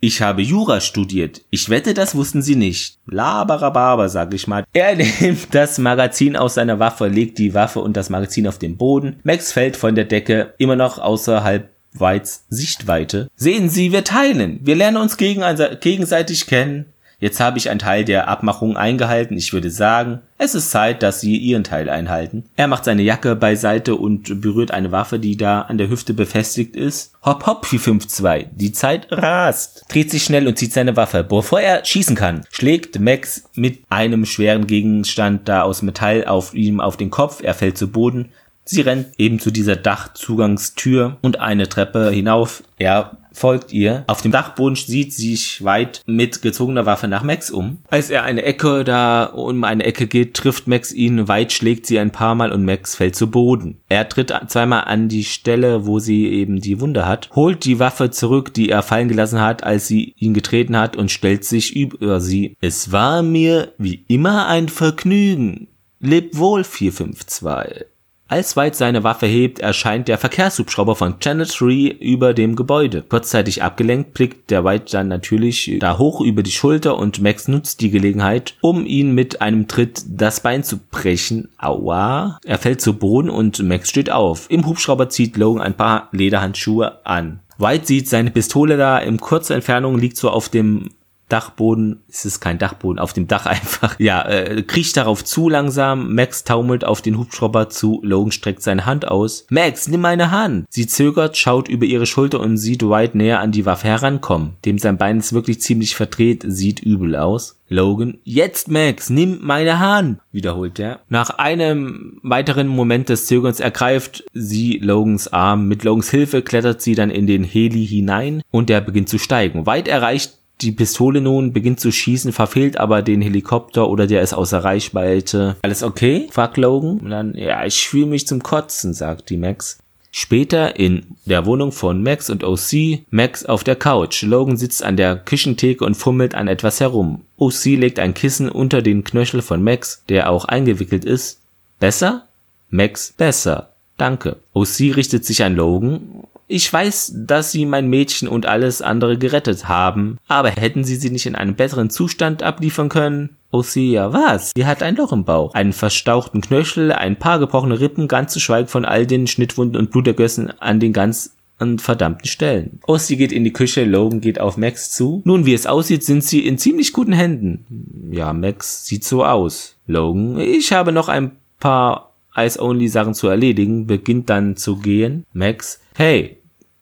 Ich 0.00 0.22
habe 0.22 0.40
Jura 0.40 0.80
studiert. 0.80 1.42
Ich 1.50 1.68
wette, 1.68 1.92
das 1.92 2.14
wussten 2.14 2.40
Sie 2.40 2.56
nicht. 2.56 2.96
Laberababer, 3.04 4.08
sag 4.08 4.32
ich 4.32 4.46
mal. 4.46 4.64
Er 4.72 4.96
nimmt 5.20 5.54
das 5.54 5.76
Magazin 5.76 6.34
aus 6.34 6.54
seiner 6.54 6.78
Waffe, 6.78 7.08
legt 7.08 7.36
die 7.36 7.52
Waffe 7.52 7.80
und 7.80 7.94
das 7.94 8.08
Magazin 8.08 8.48
auf 8.48 8.58
den 8.58 8.78
Boden. 8.78 9.20
Max 9.22 9.52
fällt 9.52 9.76
von 9.76 9.94
der 9.94 10.06
Decke, 10.06 10.54
immer 10.56 10.76
noch 10.76 10.98
außerhalb 10.98 11.68
Whites 11.92 12.46
Sichtweite. 12.48 13.28
Sehen 13.36 13.68
Sie, 13.68 13.92
wir 13.92 14.04
teilen. 14.04 14.60
Wir 14.62 14.76
lernen 14.76 14.96
uns 14.96 15.18
gegenseitig 15.18 16.46
kennen. 16.46 16.86
Jetzt 17.18 17.40
habe 17.40 17.56
ich 17.56 17.70
einen 17.70 17.78
Teil 17.78 18.04
der 18.04 18.28
Abmachung 18.28 18.76
eingehalten. 18.76 19.38
Ich 19.38 19.52
würde 19.54 19.70
sagen, 19.70 20.20
es 20.36 20.54
ist 20.54 20.70
Zeit, 20.70 21.02
dass 21.02 21.20
Sie 21.22 21.38
Ihren 21.38 21.64
Teil 21.64 21.88
einhalten. 21.88 22.44
Er 22.56 22.68
macht 22.68 22.84
seine 22.84 23.02
Jacke 23.02 23.34
beiseite 23.36 23.94
und 23.94 24.42
berührt 24.42 24.70
eine 24.70 24.92
Waffe, 24.92 25.18
die 25.18 25.38
da 25.38 25.62
an 25.62 25.78
der 25.78 25.88
Hüfte 25.88 26.12
befestigt 26.12 26.76
ist. 26.76 27.14
Hopp 27.24 27.46
hopp 27.46 27.64
452. 27.64 28.48
Die 28.54 28.72
Zeit 28.72 29.06
rast. 29.10 29.86
Dreht 29.88 30.10
sich 30.10 30.24
schnell 30.24 30.46
und 30.46 30.58
zieht 30.58 30.74
seine 30.74 30.96
Waffe. 30.96 31.24
Bevor 31.24 31.60
er 31.60 31.84
schießen 31.86 32.16
kann, 32.16 32.44
schlägt 32.50 33.00
Max 33.00 33.44
mit 33.54 33.78
einem 33.88 34.26
schweren 34.26 34.66
Gegenstand 34.66 35.48
da 35.48 35.62
aus 35.62 35.80
Metall 35.80 36.26
auf 36.26 36.52
ihm 36.52 36.80
auf 36.80 36.98
den 36.98 37.10
Kopf. 37.10 37.42
Er 37.42 37.54
fällt 37.54 37.78
zu 37.78 37.88
Boden. 37.88 38.28
Sie 38.68 38.80
rennt 38.80 39.08
eben 39.18 39.38
zu 39.38 39.52
dieser 39.52 39.76
Dachzugangstür 39.76 41.18
und 41.22 41.38
eine 41.38 41.68
Treppe 41.68 42.10
hinauf. 42.10 42.64
Er 42.78 43.16
folgt 43.32 43.72
ihr. 43.72 44.02
Auf 44.08 44.22
dem 44.22 44.32
Dachboden 44.32 44.74
sieht 44.74 45.12
sich 45.12 45.64
White 45.64 46.00
mit 46.06 46.42
gezogener 46.42 46.84
Waffe 46.84 47.06
nach 47.06 47.22
Max 47.22 47.50
um. 47.50 47.78
Als 47.90 48.10
er 48.10 48.24
eine 48.24 48.42
Ecke 48.42 48.82
da 48.82 49.24
um 49.24 49.62
eine 49.62 49.84
Ecke 49.84 50.08
geht, 50.08 50.34
trifft 50.34 50.66
Max 50.66 50.92
ihn. 50.92 51.28
White 51.28 51.54
schlägt 51.54 51.86
sie 51.86 52.00
ein 52.00 52.10
paar 52.10 52.34
Mal 52.34 52.50
und 52.50 52.64
Max 52.64 52.96
fällt 52.96 53.14
zu 53.14 53.30
Boden. 53.30 53.78
Er 53.88 54.08
tritt 54.08 54.34
zweimal 54.48 54.84
an 54.84 55.08
die 55.08 55.24
Stelle, 55.24 55.86
wo 55.86 56.00
sie 56.00 56.26
eben 56.26 56.60
die 56.60 56.80
Wunde 56.80 57.06
hat, 57.06 57.30
holt 57.36 57.64
die 57.64 57.78
Waffe 57.78 58.10
zurück, 58.10 58.52
die 58.52 58.70
er 58.70 58.82
fallen 58.82 59.08
gelassen 59.08 59.40
hat, 59.40 59.62
als 59.62 59.86
sie 59.86 60.14
ihn 60.18 60.34
getreten 60.34 60.76
hat 60.76 60.96
und 60.96 61.12
stellt 61.12 61.44
sich 61.44 61.76
über 61.76 62.20
sie. 62.20 62.56
Es 62.60 62.90
war 62.90 63.22
mir 63.22 63.72
wie 63.78 64.04
immer 64.08 64.48
ein 64.48 64.68
Vergnügen. 64.68 65.68
Leb 66.00 66.36
wohl 66.36 66.64
452. 66.64 67.86
Als 68.28 68.56
White 68.56 68.76
seine 68.76 69.04
Waffe 69.04 69.26
hebt, 69.26 69.60
erscheint 69.60 70.08
der 70.08 70.18
Verkehrshubschrauber 70.18 70.96
von 70.96 71.20
Channel 71.20 71.46
3 71.46 71.96
über 72.00 72.34
dem 72.34 72.56
Gebäude. 72.56 73.02
Kurzzeitig 73.02 73.62
abgelenkt 73.62 74.14
blickt 74.14 74.50
der 74.50 74.64
White 74.64 74.90
dann 74.90 75.06
natürlich 75.06 75.76
da 75.78 75.96
hoch 75.96 76.20
über 76.20 76.42
die 76.42 76.50
Schulter 76.50 76.98
und 76.98 77.22
Max 77.22 77.46
nutzt 77.46 77.80
die 77.80 77.90
Gelegenheit, 77.90 78.54
um 78.62 78.84
ihn 78.84 79.14
mit 79.14 79.42
einem 79.42 79.68
Tritt 79.68 80.02
das 80.08 80.40
Bein 80.40 80.64
zu 80.64 80.78
brechen. 80.90 81.50
Aua. 81.56 82.40
Er 82.44 82.58
fällt 82.58 82.80
zu 82.80 82.94
Boden 82.94 83.30
und 83.30 83.62
Max 83.62 83.90
steht 83.90 84.10
auf. 84.10 84.50
Im 84.50 84.66
Hubschrauber 84.66 85.08
zieht 85.08 85.36
Logan 85.36 85.62
ein 85.62 85.74
paar 85.74 86.08
Lederhandschuhe 86.10 87.06
an. 87.06 87.38
White 87.58 87.86
sieht 87.86 88.08
seine 88.08 88.32
Pistole 88.32 88.76
da 88.76 88.98
in 88.98 89.18
kurzer 89.18 89.54
Entfernung, 89.54 89.98
liegt 89.98 90.16
so 90.16 90.30
auf 90.30 90.48
dem 90.48 90.90
Dachboden, 91.28 92.02
es 92.08 92.24
ist 92.24 92.40
kein 92.40 92.58
Dachboden, 92.58 92.98
auf 92.98 93.12
dem 93.12 93.26
Dach 93.26 93.46
einfach, 93.46 93.98
ja, 93.98 94.22
äh, 94.26 94.62
kriecht 94.62 94.96
darauf 94.96 95.24
zu 95.24 95.48
langsam, 95.48 96.14
Max 96.14 96.44
taumelt 96.44 96.84
auf 96.84 97.02
den 97.02 97.18
Hubschrauber 97.18 97.68
zu, 97.68 98.00
Logan 98.02 98.32
streckt 98.32 98.62
seine 98.62 98.86
Hand 98.86 99.08
aus. 99.08 99.46
Max, 99.50 99.88
nimm 99.88 100.00
meine 100.00 100.30
Hand! 100.30 100.66
Sie 100.70 100.86
zögert, 100.86 101.36
schaut 101.36 101.68
über 101.68 101.86
ihre 101.86 102.06
Schulter 102.06 102.40
und 102.40 102.56
sieht 102.56 102.82
White 102.82 103.16
näher 103.16 103.40
an 103.40 103.52
die 103.52 103.66
Waffe 103.66 103.88
herankommen. 103.88 104.54
Dem 104.64 104.78
sein 104.78 104.98
Bein 104.98 105.18
ist 105.18 105.32
wirklich 105.32 105.60
ziemlich 105.60 105.96
verdreht, 105.96 106.44
sieht 106.46 106.80
übel 106.80 107.16
aus. 107.16 107.56
Logan, 107.68 108.18
jetzt 108.22 108.68
Max, 108.70 109.10
nimm 109.10 109.40
meine 109.42 109.80
Hand, 109.80 110.20
wiederholt 110.30 110.78
er. 110.78 111.00
Nach 111.08 111.30
einem 111.30 112.20
weiteren 112.22 112.68
Moment 112.68 113.08
des 113.08 113.26
Zögerns 113.26 113.58
ergreift 113.58 114.24
sie 114.32 114.78
Logans 114.78 115.32
Arm. 115.32 115.66
Mit 115.66 115.82
Logans 115.82 116.10
Hilfe 116.10 116.42
klettert 116.42 116.80
sie 116.80 116.94
dann 116.94 117.10
in 117.10 117.26
den 117.26 117.42
Heli 117.42 117.84
hinein 117.84 118.42
und 118.52 118.68
der 118.68 118.80
beginnt 118.80 119.08
zu 119.08 119.18
steigen. 119.18 119.66
Weit 119.66 119.88
erreicht 119.88 120.38
die 120.62 120.72
Pistole 120.72 121.20
nun, 121.20 121.52
beginnt 121.52 121.80
zu 121.80 121.92
schießen, 121.92 122.32
verfehlt 122.32 122.78
aber 122.78 123.02
den 123.02 123.20
Helikopter 123.20 123.88
oder 123.88 124.06
der 124.06 124.22
ist 124.22 124.32
außer 124.32 124.64
Reichweite. 124.64 125.56
Alles 125.62 125.82
okay? 125.82 126.28
fragt 126.30 126.56
Logan. 126.56 126.98
Und 126.98 127.10
dann, 127.10 127.34
ja, 127.34 127.64
ich 127.64 127.86
fühle 127.86 128.06
mich 128.06 128.26
zum 128.26 128.42
Kotzen, 128.42 128.94
sagt 128.94 129.30
die 129.30 129.36
Max. 129.36 129.78
Später 130.10 130.76
in 130.76 131.18
der 131.26 131.44
Wohnung 131.44 131.72
von 131.72 132.02
Max 132.02 132.30
und 132.30 132.42
OC, 132.42 133.00
Max 133.10 133.44
auf 133.44 133.64
der 133.64 133.76
Couch. 133.76 134.22
Logan 134.22 134.56
sitzt 134.56 134.82
an 134.82 134.96
der 134.96 135.16
Küchentheke 135.16 135.84
und 135.84 135.94
fummelt 135.94 136.34
an 136.34 136.48
etwas 136.48 136.80
herum. 136.80 137.20
OC 137.36 137.64
legt 137.66 137.98
ein 137.98 138.14
Kissen 138.14 138.48
unter 138.48 138.80
den 138.80 139.04
Knöchel 139.04 139.42
von 139.42 139.62
Max, 139.62 140.02
der 140.08 140.30
auch 140.30 140.46
eingewickelt 140.46 141.04
ist. 141.04 141.40
Besser? 141.80 142.26
Max, 142.70 143.12
besser. 143.12 143.68
Danke. 143.98 144.36
OC 144.54 144.96
richtet 144.96 145.26
sich 145.26 145.44
an 145.44 145.54
Logan. 145.54 146.24
Ich 146.48 146.72
weiß, 146.72 147.12
dass 147.26 147.50
Sie 147.50 147.66
mein 147.66 147.88
Mädchen 147.88 148.28
und 148.28 148.46
alles 148.46 148.80
andere 148.80 149.18
gerettet 149.18 149.68
haben, 149.68 150.18
aber 150.28 150.50
hätten 150.50 150.84
Sie 150.84 150.96
sie 150.96 151.10
nicht 151.10 151.26
in 151.26 151.34
einem 151.34 151.54
besseren 151.54 151.90
Zustand 151.90 152.42
abliefern 152.42 152.88
können? 152.88 153.36
OC, 153.50 153.76
ja 153.76 154.12
was? 154.12 154.52
Sie 154.54 154.66
hat 154.66 154.82
ein 154.82 154.96
Loch 154.96 155.12
im 155.12 155.24
Bauch, 155.24 155.54
einen 155.54 155.72
verstauchten 155.72 156.40
Knöchel, 156.40 156.92
ein 156.92 157.16
paar 157.16 157.38
gebrochene 157.38 157.80
Rippen, 157.80 158.06
ganz 158.06 158.32
zu 158.32 158.40
schweigen 158.40 158.68
von 158.68 158.84
all 158.84 159.06
den 159.06 159.26
Schnittwunden 159.26 159.80
und 159.80 159.90
Blutergössen 159.90 160.52
an 160.60 160.78
den 160.78 160.92
ganz 160.92 161.36
an 161.58 161.78
verdammten 161.78 162.26
Stellen. 162.26 162.80
Ossi 162.86 163.16
geht 163.16 163.32
in 163.32 163.44
die 163.44 163.52
Küche, 163.52 163.84
Logan 163.84 164.20
geht 164.20 164.40
auf 164.40 164.56
Max 164.56 164.90
zu. 164.90 165.22
Nun, 165.24 165.46
wie 165.46 165.54
es 165.54 165.66
aussieht, 165.66 166.04
sind 166.04 166.22
sie 166.22 166.46
in 166.46 166.58
ziemlich 166.58 166.92
guten 166.92 167.12
Händen. 167.12 168.10
Ja, 168.12 168.32
Max 168.32 168.84
sieht 168.86 169.04
so 169.04 169.24
aus. 169.24 169.76
Logan, 169.86 170.38
ich 170.38 170.72
habe 170.72 170.92
noch 170.92 171.08
ein 171.08 171.32
paar 171.58 172.12
Ice-Only-Sachen 172.36 173.14
zu 173.14 173.28
erledigen, 173.28 173.86
beginnt 173.86 174.28
dann 174.28 174.56
zu 174.56 174.76
gehen. 174.76 175.24
Max, 175.32 175.80
hey, 175.94 176.35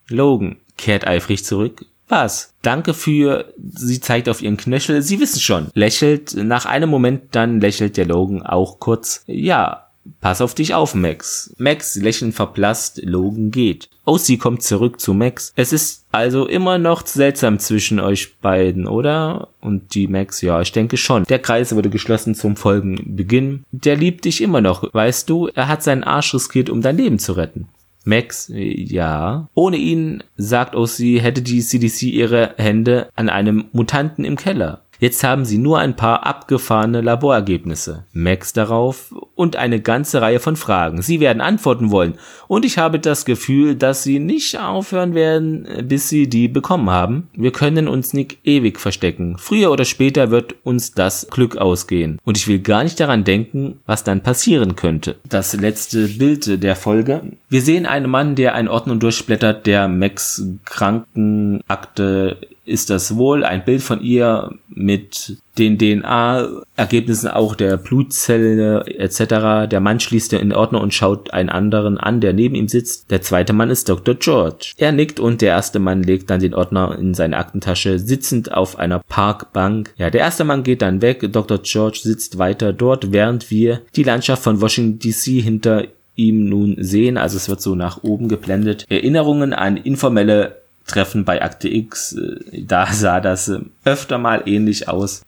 Logan, 0.08 0.56
kehrt 0.76 1.06
eifrig 1.06 1.44
zurück. 1.44 1.86
Was? 2.08 2.54
Danke 2.62 2.92
für, 2.92 3.52
sie 3.56 4.00
zeigt 4.00 4.28
auf 4.28 4.42
ihren 4.42 4.56
Knöchel, 4.56 5.00
sie 5.02 5.20
wissen 5.20 5.40
schon. 5.40 5.68
Lächelt, 5.74 6.34
nach 6.34 6.66
einem 6.66 6.90
Moment 6.90 7.34
dann 7.34 7.60
lächelt 7.60 7.96
der 7.96 8.06
Logan 8.06 8.42
auch 8.42 8.78
kurz. 8.78 9.24
Ja, 9.26 9.84
Pass 10.20 10.40
auf 10.40 10.54
dich 10.54 10.74
auf, 10.74 10.94
Max. 10.94 11.54
Max 11.58 11.96
lächelnd 11.96 12.34
verblasst, 12.34 13.00
Logan 13.02 13.50
geht. 13.50 13.88
Oh, 14.04 14.18
sie 14.18 14.36
kommt 14.36 14.62
zurück 14.62 15.00
zu 15.00 15.14
Max. 15.14 15.52
Es 15.56 15.72
ist 15.72 16.04
also 16.12 16.46
immer 16.46 16.76
noch 16.76 17.06
seltsam 17.06 17.58
zwischen 17.58 18.00
euch 18.00 18.36
beiden, 18.38 18.86
oder? 18.86 19.48
Und 19.60 19.94
die 19.94 20.06
Max, 20.06 20.42
ja, 20.42 20.60
ich 20.60 20.72
denke 20.72 20.98
schon. 20.98 21.24
Der 21.24 21.38
Kreis 21.38 21.74
wurde 21.74 21.88
geschlossen 21.88 22.34
zum 22.34 22.56
Folgenbeginn. 22.56 23.64
Der 23.72 23.96
liebt 23.96 24.26
dich 24.26 24.42
immer 24.42 24.60
noch, 24.60 24.92
weißt 24.92 25.28
du? 25.30 25.48
Er 25.54 25.68
hat 25.68 25.82
seinen 25.82 26.04
Arsch 26.04 26.34
riskiert, 26.34 26.68
um 26.68 26.82
dein 26.82 26.98
Leben 26.98 27.18
zu 27.18 27.32
retten. 27.32 27.68
Max, 28.04 28.50
ja. 28.54 29.48
Ohne 29.54 29.76
ihn, 29.76 30.22
sagt 30.36 30.74
Ossi, 30.74 31.18
hätte 31.20 31.42
die 31.42 31.60
CDC 31.60 32.02
ihre 32.02 32.54
Hände 32.56 33.08
an 33.16 33.28
einem 33.28 33.66
Mutanten 33.72 34.24
im 34.24 34.36
Keller. 34.36 34.83
Jetzt 34.98 35.24
haben 35.24 35.44
sie 35.44 35.58
nur 35.58 35.78
ein 35.78 35.96
paar 35.96 36.26
abgefahrene 36.26 37.00
Laborergebnisse. 37.00 38.04
Max 38.12 38.52
darauf 38.52 39.14
und 39.34 39.56
eine 39.56 39.80
ganze 39.80 40.20
Reihe 40.20 40.40
von 40.40 40.56
Fragen. 40.56 41.02
Sie 41.02 41.20
werden 41.20 41.40
antworten 41.40 41.90
wollen. 41.90 42.14
Und 42.48 42.64
ich 42.64 42.78
habe 42.78 42.98
das 42.98 43.24
Gefühl, 43.24 43.74
dass 43.74 44.02
sie 44.02 44.18
nicht 44.18 44.58
aufhören 44.58 45.14
werden, 45.14 45.66
bis 45.88 46.08
sie 46.08 46.28
die 46.28 46.48
bekommen 46.48 46.90
haben. 46.90 47.28
Wir 47.34 47.52
können 47.52 47.88
uns 47.88 48.14
nicht 48.14 48.38
ewig 48.44 48.78
verstecken. 48.78 49.36
Früher 49.38 49.70
oder 49.70 49.84
später 49.84 50.30
wird 50.30 50.54
uns 50.62 50.92
das 50.92 51.26
Glück 51.30 51.56
ausgehen. 51.56 52.18
Und 52.24 52.36
ich 52.36 52.48
will 52.48 52.60
gar 52.60 52.84
nicht 52.84 53.00
daran 53.00 53.24
denken, 53.24 53.80
was 53.86 54.04
dann 54.04 54.22
passieren 54.22 54.76
könnte. 54.76 55.16
Das 55.28 55.54
letzte 55.54 56.08
Bild 56.08 56.62
der 56.62 56.76
Folge. 56.76 57.22
Wir 57.48 57.62
sehen 57.62 57.86
einen 57.86 58.10
Mann, 58.10 58.34
der 58.34 58.54
einen 58.54 58.68
Ordner 58.68 58.96
durchblättert, 58.96 59.66
der 59.66 59.88
Max 59.88 60.42
Krankenakte 60.64 62.38
ist 62.64 62.90
das 62.90 63.16
wohl 63.16 63.44
ein 63.44 63.64
Bild 63.64 63.82
von 63.82 64.02
ihr 64.02 64.52
mit 64.68 65.36
den 65.58 65.78
DNA-Ergebnissen 65.78 67.28
auch 67.28 67.54
der 67.54 67.76
Blutzelle 67.76 68.86
etc. 68.86 69.68
Der 69.70 69.80
Mann 69.80 70.00
schließt 70.00 70.32
den 70.32 70.52
Ordner 70.52 70.80
und 70.80 70.94
schaut 70.94 71.32
einen 71.32 71.48
anderen 71.48 71.98
an, 71.98 72.20
der 72.20 72.32
neben 72.32 72.54
ihm 72.54 72.68
sitzt. 72.68 73.10
Der 73.10 73.22
zweite 73.22 73.52
Mann 73.52 73.70
ist 73.70 73.88
Dr. 73.88 74.14
George. 74.14 74.72
Er 74.78 74.92
nickt 74.92 75.20
und 75.20 75.42
der 75.42 75.50
erste 75.50 75.78
Mann 75.78 76.02
legt 76.02 76.30
dann 76.30 76.40
den 76.40 76.54
Ordner 76.54 76.98
in 76.98 77.14
seine 77.14 77.36
Aktentasche, 77.36 77.98
sitzend 77.98 78.52
auf 78.52 78.78
einer 78.78 79.00
Parkbank. 79.00 79.92
Ja, 79.96 80.10
der 80.10 80.22
erste 80.22 80.44
Mann 80.44 80.64
geht 80.64 80.82
dann 80.82 81.02
weg. 81.02 81.32
Dr. 81.32 81.58
George 81.62 82.00
sitzt 82.02 82.38
weiter 82.38 82.72
dort, 82.72 83.12
während 83.12 83.50
wir 83.50 83.82
die 83.94 84.02
Landschaft 84.02 84.42
von 84.42 84.60
Washington 84.60 84.98
DC 84.98 85.42
hinter 85.42 85.84
ihm 86.16 86.48
nun 86.48 86.76
sehen. 86.78 87.16
Also 87.16 87.36
es 87.36 87.48
wird 87.48 87.60
so 87.60 87.74
nach 87.74 88.02
oben 88.02 88.28
geblendet. 88.28 88.84
Erinnerungen 88.88 89.52
an 89.52 89.76
informelle 89.76 90.63
Treffen 90.86 91.24
bei 91.24 91.42
Akte 91.42 91.68
X, 91.68 92.12
äh, 92.12 92.62
da 92.62 92.86
sah 92.86 93.20
das 93.20 93.48
äh, 93.48 93.60
öfter 93.84 94.18
mal 94.18 94.42
ähnlich 94.46 94.88
aus. 94.88 95.22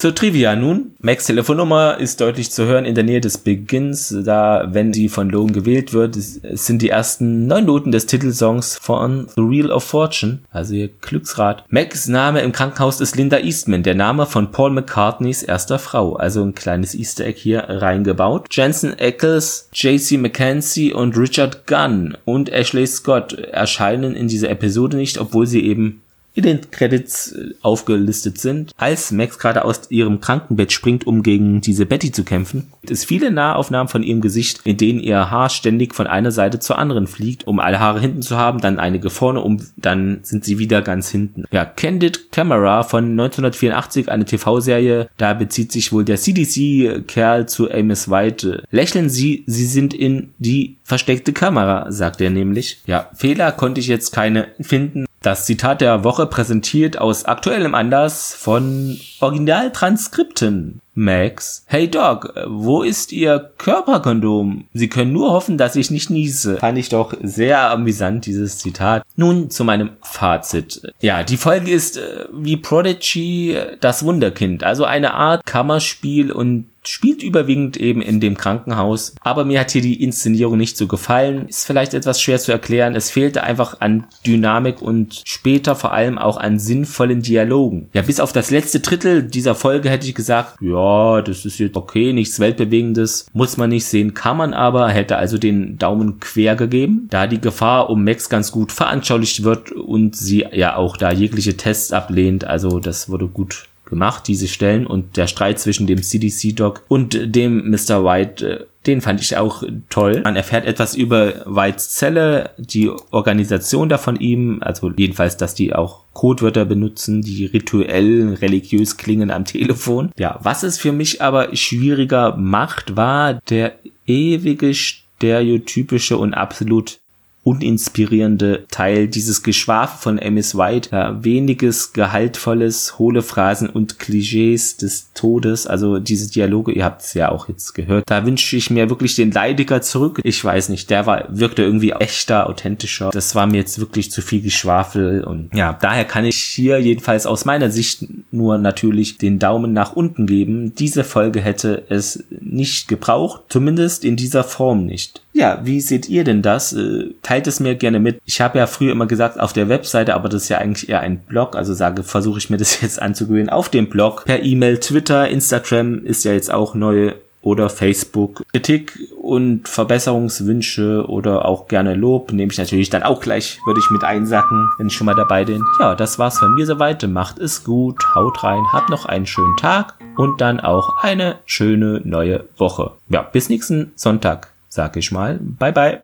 Zur 0.00 0.14
Trivia 0.14 0.56
nun. 0.56 0.92
Max 1.00 1.26
Telefonnummer 1.26 1.98
ist 1.98 2.22
deutlich 2.22 2.50
zu 2.50 2.64
hören 2.64 2.86
in 2.86 2.94
der 2.94 3.04
Nähe 3.04 3.20
des 3.20 3.36
Begins, 3.36 4.16
da, 4.24 4.66
wenn 4.72 4.94
sie 4.94 5.10
von 5.10 5.28
Logan 5.28 5.52
gewählt 5.52 5.92
wird, 5.92 6.14
sind 6.14 6.80
die 6.80 6.88
ersten 6.88 7.46
neun 7.46 7.66
Noten 7.66 7.92
des 7.92 8.06
Titelsongs 8.06 8.78
von 8.78 9.26
The 9.36 9.42
Real 9.42 9.70
of 9.70 9.84
Fortune, 9.84 10.38
also 10.50 10.72
ihr 10.72 10.88
Glücksrad. 10.88 11.64
Max 11.68 12.08
Name 12.08 12.40
im 12.40 12.52
Krankenhaus 12.52 13.02
ist 13.02 13.14
Linda 13.14 13.40
Eastman, 13.40 13.82
der 13.82 13.94
Name 13.94 14.24
von 14.24 14.50
Paul 14.50 14.70
McCartneys 14.70 15.42
erster 15.42 15.78
Frau, 15.78 16.16
also 16.16 16.42
ein 16.42 16.54
kleines 16.54 16.94
Easter 16.94 17.26
Egg 17.26 17.38
hier 17.38 17.64
reingebaut. 17.68 18.46
Jensen 18.50 18.94
Ackles, 18.98 19.68
JC 19.74 20.12
McKenzie 20.16 20.94
und 20.94 21.14
Richard 21.18 21.66
Gunn 21.66 22.16
und 22.24 22.50
Ashley 22.50 22.86
Scott 22.86 23.34
erscheinen 23.34 24.16
in 24.16 24.28
dieser 24.28 24.48
Episode 24.48 24.96
nicht, 24.96 25.18
obwohl 25.18 25.46
sie 25.46 25.66
eben 25.66 26.00
in 26.34 26.44
den 26.44 26.70
Credits 26.70 27.32
äh, 27.32 27.54
aufgelistet 27.62 28.38
sind. 28.38 28.72
Als 28.76 29.10
Max 29.10 29.38
gerade 29.38 29.64
aus 29.64 29.90
ihrem 29.90 30.20
Krankenbett 30.20 30.72
springt, 30.72 31.06
um 31.06 31.22
gegen 31.22 31.60
diese 31.60 31.86
Betty 31.86 32.12
zu 32.12 32.24
kämpfen, 32.24 32.72
gibt 32.80 32.92
es 32.92 33.04
viele 33.04 33.30
Nahaufnahmen 33.30 33.88
von 33.88 34.02
ihrem 34.02 34.20
Gesicht, 34.20 34.60
in 34.64 34.76
denen 34.76 35.00
ihr 35.00 35.30
Haar 35.30 35.50
ständig 35.50 35.94
von 35.94 36.06
einer 36.06 36.30
Seite 36.30 36.60
zur 36.60 36.78
anderen 36.78 37.06
fliegt, 37.06 37.46
um 37.46 37.60
alle 37.60 37.80
Haare 37.80 38.00
hinten 38.00 38.22
zu 38.22 38.36
haben, 38.36 38.60
dann 38.60 38.78
einige 38.78 39.10
vorne, 39.10 39.40
um 39.40 39.60
dann 39.76 40.20
sind 40.22 40.44
sie 40.44 40.58
wieder 40.58 40.82
ganz 40.82 41.10
hinten. 41.10 41.44
Ja, 41.50 41.64
Candid 41.64 42.32
Camera 42.32 42.82
von 42.82 43.10
1984, 43.10 44.08
eine 44.08 44.24
TV-Serie, 44.24 45.08
da 45.16 45.34
bezieht 45.34 45.72
sich 45.72 45.92
wohl 45.92 46.04
der 46.04 46.16
CDC-Kerl 46.16 47.48
zu 47.48 47.70
Amos 47.70 48.10
White. 48.10 48.64
Lächeln 48.70 49.08
Sie, 49.10 49.44
Sie 49.46 49.66
sind 49.66 49.94
in 49.94 50.30
die 50.38 50.76
versteckte 50.84 51.32
Kamera, 51.32 51.90
sagt 51.90 52.20
er 52.20 52.30
nämlich. 52.30 52.80
Ja, 52.86 53.10
Fehler 53.14 53.52
konnte 53.52 53.80
ich 53.80 53.86
jetzt 53.86 54.12
keine 54.12 54.48
finden. 54.60 55.06
Das 55.22 55.44
Zitat 55.44 55.82
der 55.82 56.02
Woche 56.02 56.24
präsentiert 56.24 56.98
aus 56.98 57.26
aktuellem 57.26 57.74
Anlass 57.74 58.32
von 58.32 58.98
Originaltranskripten. 59.20 60.80
Max, 60.94 61.62
hey 61.66 61.90
Doc, 61.90 62.32
wo 62.46 62.82
ist 62.82 63.12
Ihr 63.12 63.50
Körperkondom? 63.58 64.64
Sie 64.72 64.88
können 64.88 65.12
nur 65.12 65.30
hoffen, 65.30 65.58
dass 65.58 65.76
ich 65.76 65.90
nicht 65.90 66.08
niese. 66.08 66.56
Fand 66.56 66.78
ich 66.78 66.88
doch 66.88 67.12
sehr 67.22 67.70
amüsant, 67.70 68.24
dieses 68.24 68.56
Zitat. 68.58 69.02
Nun 69.14 69.50
zu 69.50 69.64
meinem 69.64 69.90
Fazit. 70.00 70.90
Ja, 71.00 71.22
die 71.22 71.36
Folge 71.36 71.70
ist 71.70 71.98
äh, 71.98 72.24
wie 72.32 72.56
Prodigy 72.56 73.58
das 73.80 74.02
Wunderkind, 74.04 74.64
also 74.64 74.84
eine 74.84 75.12
Art 75.12 75.44
Kammerspiel 75.44 76.32
und 76.32 76.66
spielt 76.84 77.22
überwiegend 77.22 77.76
eben 77.76 78.02
in 78.02 78.20
dem 78.20 78.36
Krankenhaus. 78.36 79.14
Aber 79.20 79.44
mir 79.44 79.60
hat 79.60 79.70
hier 79.70 79.82
die 79.82 80.02
Inszenierung 80.02 80.56
nicht 80.56 80.76
so 80.76 80.86
gefallen. 80.86 81.46
Ist 81.48 81.66
vielleicht 81.66 81.94
etwas 81.94 82.20
schwer 82.20 82.38
zu 82.38 82.52
erklären. 82.52 82.94
Es 82.94 83.10
fehlte 83.10 83.42
einfach 83.42 83.80
an 83.80 84.04
Dynamik 84.26 84.80
und 84.82 85.22
später 85.24 85.76
vor 85.76 85.92
allem 85.92 86.18
auch 86.18 86.36
an 86.36 86.58
sinnvollen 86.58 87.22
Dialogen. 87.22 87.88
Ja, 87.92 88.02
bis 88.02 88.20
auf 88.20 88.32
das 88.32 88.50
letzte 88.50 88.80
Drittel 88.80 89.22
dieser 89.22 89.54
Folge 89.54 89.90
hätte 89.90 90.06
ich 90.06 90.14
gesagt, 90.14 90.56
ja, 90.60 91.22
das 91.22 91.44
ist 91.44 91.58
jetzt 91.58 91.76
okay, 91.76 92.12
nichts 92.12 92.40
Weltbewegendes. 92.40 93.26
Muss 93.32 93.56
man 93.56 93.70
nicht 93.70 93.84
sehen, 93.84 94.14
kann 94.14 94.36
man 94.36 94.54
aber. 94.54 94.88
Hätte 94.88 95.16
also 95.16 95.38
den 95.38 95.78
Daumen 95.78 96.20
quer 96.20 96.56
gegeben, 96.56 97.06
da 97.10 97.26
die 97.26 97.40
Gefahr 97.40 97.90
um 97.90 98.04
Max 98.04 98.28
ganz 98.28 98.52
gut 98.52 98.72
veranschaulicht 98.72 99.44
wird 99.44 99.72
und 99.72 100.16
sie 100.16 100.46
ja 100.52 100.76
auch 100.76 100.96
da 100.96 101.12
jegliche 101.12 101.56
Tests 101.56 101.92
ablehnt. 101.92 102.44
Also 102.44 102.80
das 102.80 103.08
wurde 103.08 103.28
gut 103.28 103.69
gemacht, 103.90 104.26
diese 104.28 104.48
Stellen 104.48 104.86
und 104.86 105.16
der 105.16 105.26
Streit 105.26 105.58
zwischen 105.58 105.86
dem 105.86 106.02
CDC-Doc 106.02 106.84
und 106.88 107.34
dem 107.34 107.70
Mr. 107.70 108.04
White, 108.04 108.48
äh, 108.48 108.64
den 108.86 109.02
fand 109.02 109.20
ich 109.20 109.36
auch 109.36 109.62
toll. 109.90 110.22
Man 110.24 110.36
erfährt 110.36 110.64
etwas 110.64 110.94
über 110.94 111.44
Whites 111.44 111.90
Zelle, 111.90 112.50
die 112.56 112.90
Organisation 113.10 113.90
da 113.90 113.98
ihm, 114.18 114.62
also 114.62 114.90
jedenfalls, 114.96 115.36
dass 115.36 115.54
die 115.54 115.74
auch 115.74 116.04
Codewörter 116.14 116.64
benutzen, 116.64 117.20
die 117.20 117.44
rituell, 117.44 118.34
religiös 118.40 118.96
klingen 118.96 119.30
am 119.30 119.44
Telefon. 119.44 120.12
Ja, 120.18 120.38
was 120.42 120.62
es 120.62 120.78
für 120.78 120.92
mich 120.92 121.20
aber 121.20 121.54
schwieriger 121.54 122.36
macht, 122.36 122.96
war 122.96 123.34
der 123.34 123.74
ewige 124.06 124.72
stereotypische 124.72 126.16
und 126.16 126.32
absolut 126.32 127.00
uninspirierende 127.42 128.66
Teil 128.70 129.08
dieses 129.08 129.42
Geschwafel 129.42 129.98
von 129.98 130.18
Ms. 130.18 130.56
White. 130.56 130.90
Ja, 130.92 131.24
weniges 131.24 131.92
gehaltvolles, 131.92 132.98
hohle 132.98 133.22
Phrasen 133.22 133.68
und 133.70 133.98
Klischees 133.98 134.76
des 134.76 135.12
Todes. 135.14 135.66
Also 135.66 135.98
diese 135.98 136.30
Dialoge, 136.30 136.72
ihr 136.72 136.84
habt 136.84 137.02
es 137.02 137.14
ja 137.14 137.30
auch 137.30 137.48
jetzt 137.48 137.72
gehört. 137.72 138.04
Da 138.06 138.26
wünsche 138.26 138.56
ich 138.56 138.70
mir 138.70 138.90
wirklich 138.90 139.14
den 139.16 139.32
Leidiger 139.32 139.80
zurück. 139.80 140.20
Ich 140.22 140.44
weiß 140.44 140.68
nicht, 140.68 140.90
der 140.90 141.06
war, 141.06 141.26
wirkte 141.30 141.62
irgendwie 141.62 141.92
echter, 141.92 142.46
authentischer. 142.48 143.10
Das 143.10 143.34
war 143.34 143.46
mir 143.46 143.58
jetzt 143.58 143.78
wirklich 143.78 144.10
zu 144.10 144.20
viel 144.20 144.42
Geschwafel 144.42 145.24
und 145.24 145.50
ja, 145.54 145.76
daher 145.80 146.04
kann 146.04 146.24
ich 146.24 146.36
hier 146.36 146.78
jedenfalls 146.78 147.26
aus 147.26 147.44
meiner 147.44 147.70
Sicht 147.70 148.04
nur 148.30 148.58
natürlich 148.58 149.18
den 149.18 149.38
Daumen 149.38 149.72
nach 149.72 149.94
unten 149.94 150.26
geben. 150.26 150.74
Diese 150.74 151.04
Folge 151.04 151.40
hätte 151.40 151.84
es 151.88 152.24
nicht 152.30 152.88
gebraucht, 152.88 153.42
zumindest 153.48 154.04
in 154.04 154.16
dieser 154.16 154.44
Form 154.44 154.84
nicht. 154.84 155.22
Ja, 155.40 155.58
wie 155.62 155.80
seht 155.80 156.06
ihr 156.10 156.22
denn 156.22 156.42
das? 156.42 156.74
Äh, 156.74 157.14
teilt 157.22 157.46
es 157.46 157.60
mir 157.60 157.74
gerne 157.74 157.98
mit. 157.98 158.20
Ich 158.26 158.42
habe 158.42 158.58
ja 158.58 158.66
früher 158.66 158.92
immer 158.92 159.06
gesagt 159.06 159.40
auf 159.40 159.54
der 159.54 159.70
Webseite, 159.70 160.14
aber 160.14 160.28
das 160.28 160.42
ist 160.42 160.48
ja 160.50 160.58
eigentlich 160.58 160.90
eher 160.90 161.00
ein 161.00 161.20
Blog, 161.20 161.56
also 161.56 161.72
sage, 161.72 162.02
versuche 162.02 162.36
ich 162.36 162.50
mir 162.50 162.58
das 162.58 162.78
jetzt 162.82 163.00
anzugewöhnen. 163.00 163.48
Auf 163.48 163.70
dem 163.70 163.88
Blog, 163.88 164.26
per 164.26 164.42
E-Mail, 164.42 164.80
Twitter, 164.80 165.30
Instagram 165.30 166.04
ist 166.04 166.26
ja 166.26 166.34
jetzt 166.34 166.52
auch 166.52 166.74
neu 166.74 167.14
oder 167.40 167.70
Facebook. 167.70 168.42
Kritik 168.52 168.98
und 169.18 169.66
Verbesserungswünsche 169.66 171.06
oder 171.08 171.46
auch 171.46 171.68
gerne 171.68 171.94
Lob 171.94 172.32
nehme 172.32 172.52
ich 172.52 172.58
natürlich 172.58 172.90
dann 172.90 173.02
auch 173.02 173.22
gleich, 173.22 173.60
würde 173.64 173.80
ich 173.80 173.90
mit 173.90 174.04
einsacken, 174.04 174.68
wenn 174.76 174.88
ich 174.88 174.92
schon 174.92 175.06
mal 175.06 175.14
dabei 175.14 175.46
bin. 175.46 175.64
Ja, 175.80 175.94
das 175.94 176.18
war's 176.18 176.38
von 176.38 176.54
mir 176.54 176.66
soweit. 176.66 177.02
Macht 177.08 177.38
es 177.38 177.64
gut, 177.64 177.96
haut 178.14 178.44
rein, 178.44 178.60
habt 178.74 178.90
noch 178.90 179.06
einen 179.06 179.24
schönen 179.24 179.56
Tag 179.56 179.94
und 180.18 180.42
dann 180.42 180.60
auch 180.60 181.02
eine 181.02 181.36
schöne 181.46 182.02
neue 182.04 182.44
Woche. 182.58 182.90
Ja, 183.08 183.22
bis 183.22 183.48
nächsten 183.48 183.92
Sonntag, 183.96 184.52
sag 184.70 184.96
ich 184.96 185.12
mal. 185.12 185.38
Bye 185.40 185.72
bye. 185.72 185.98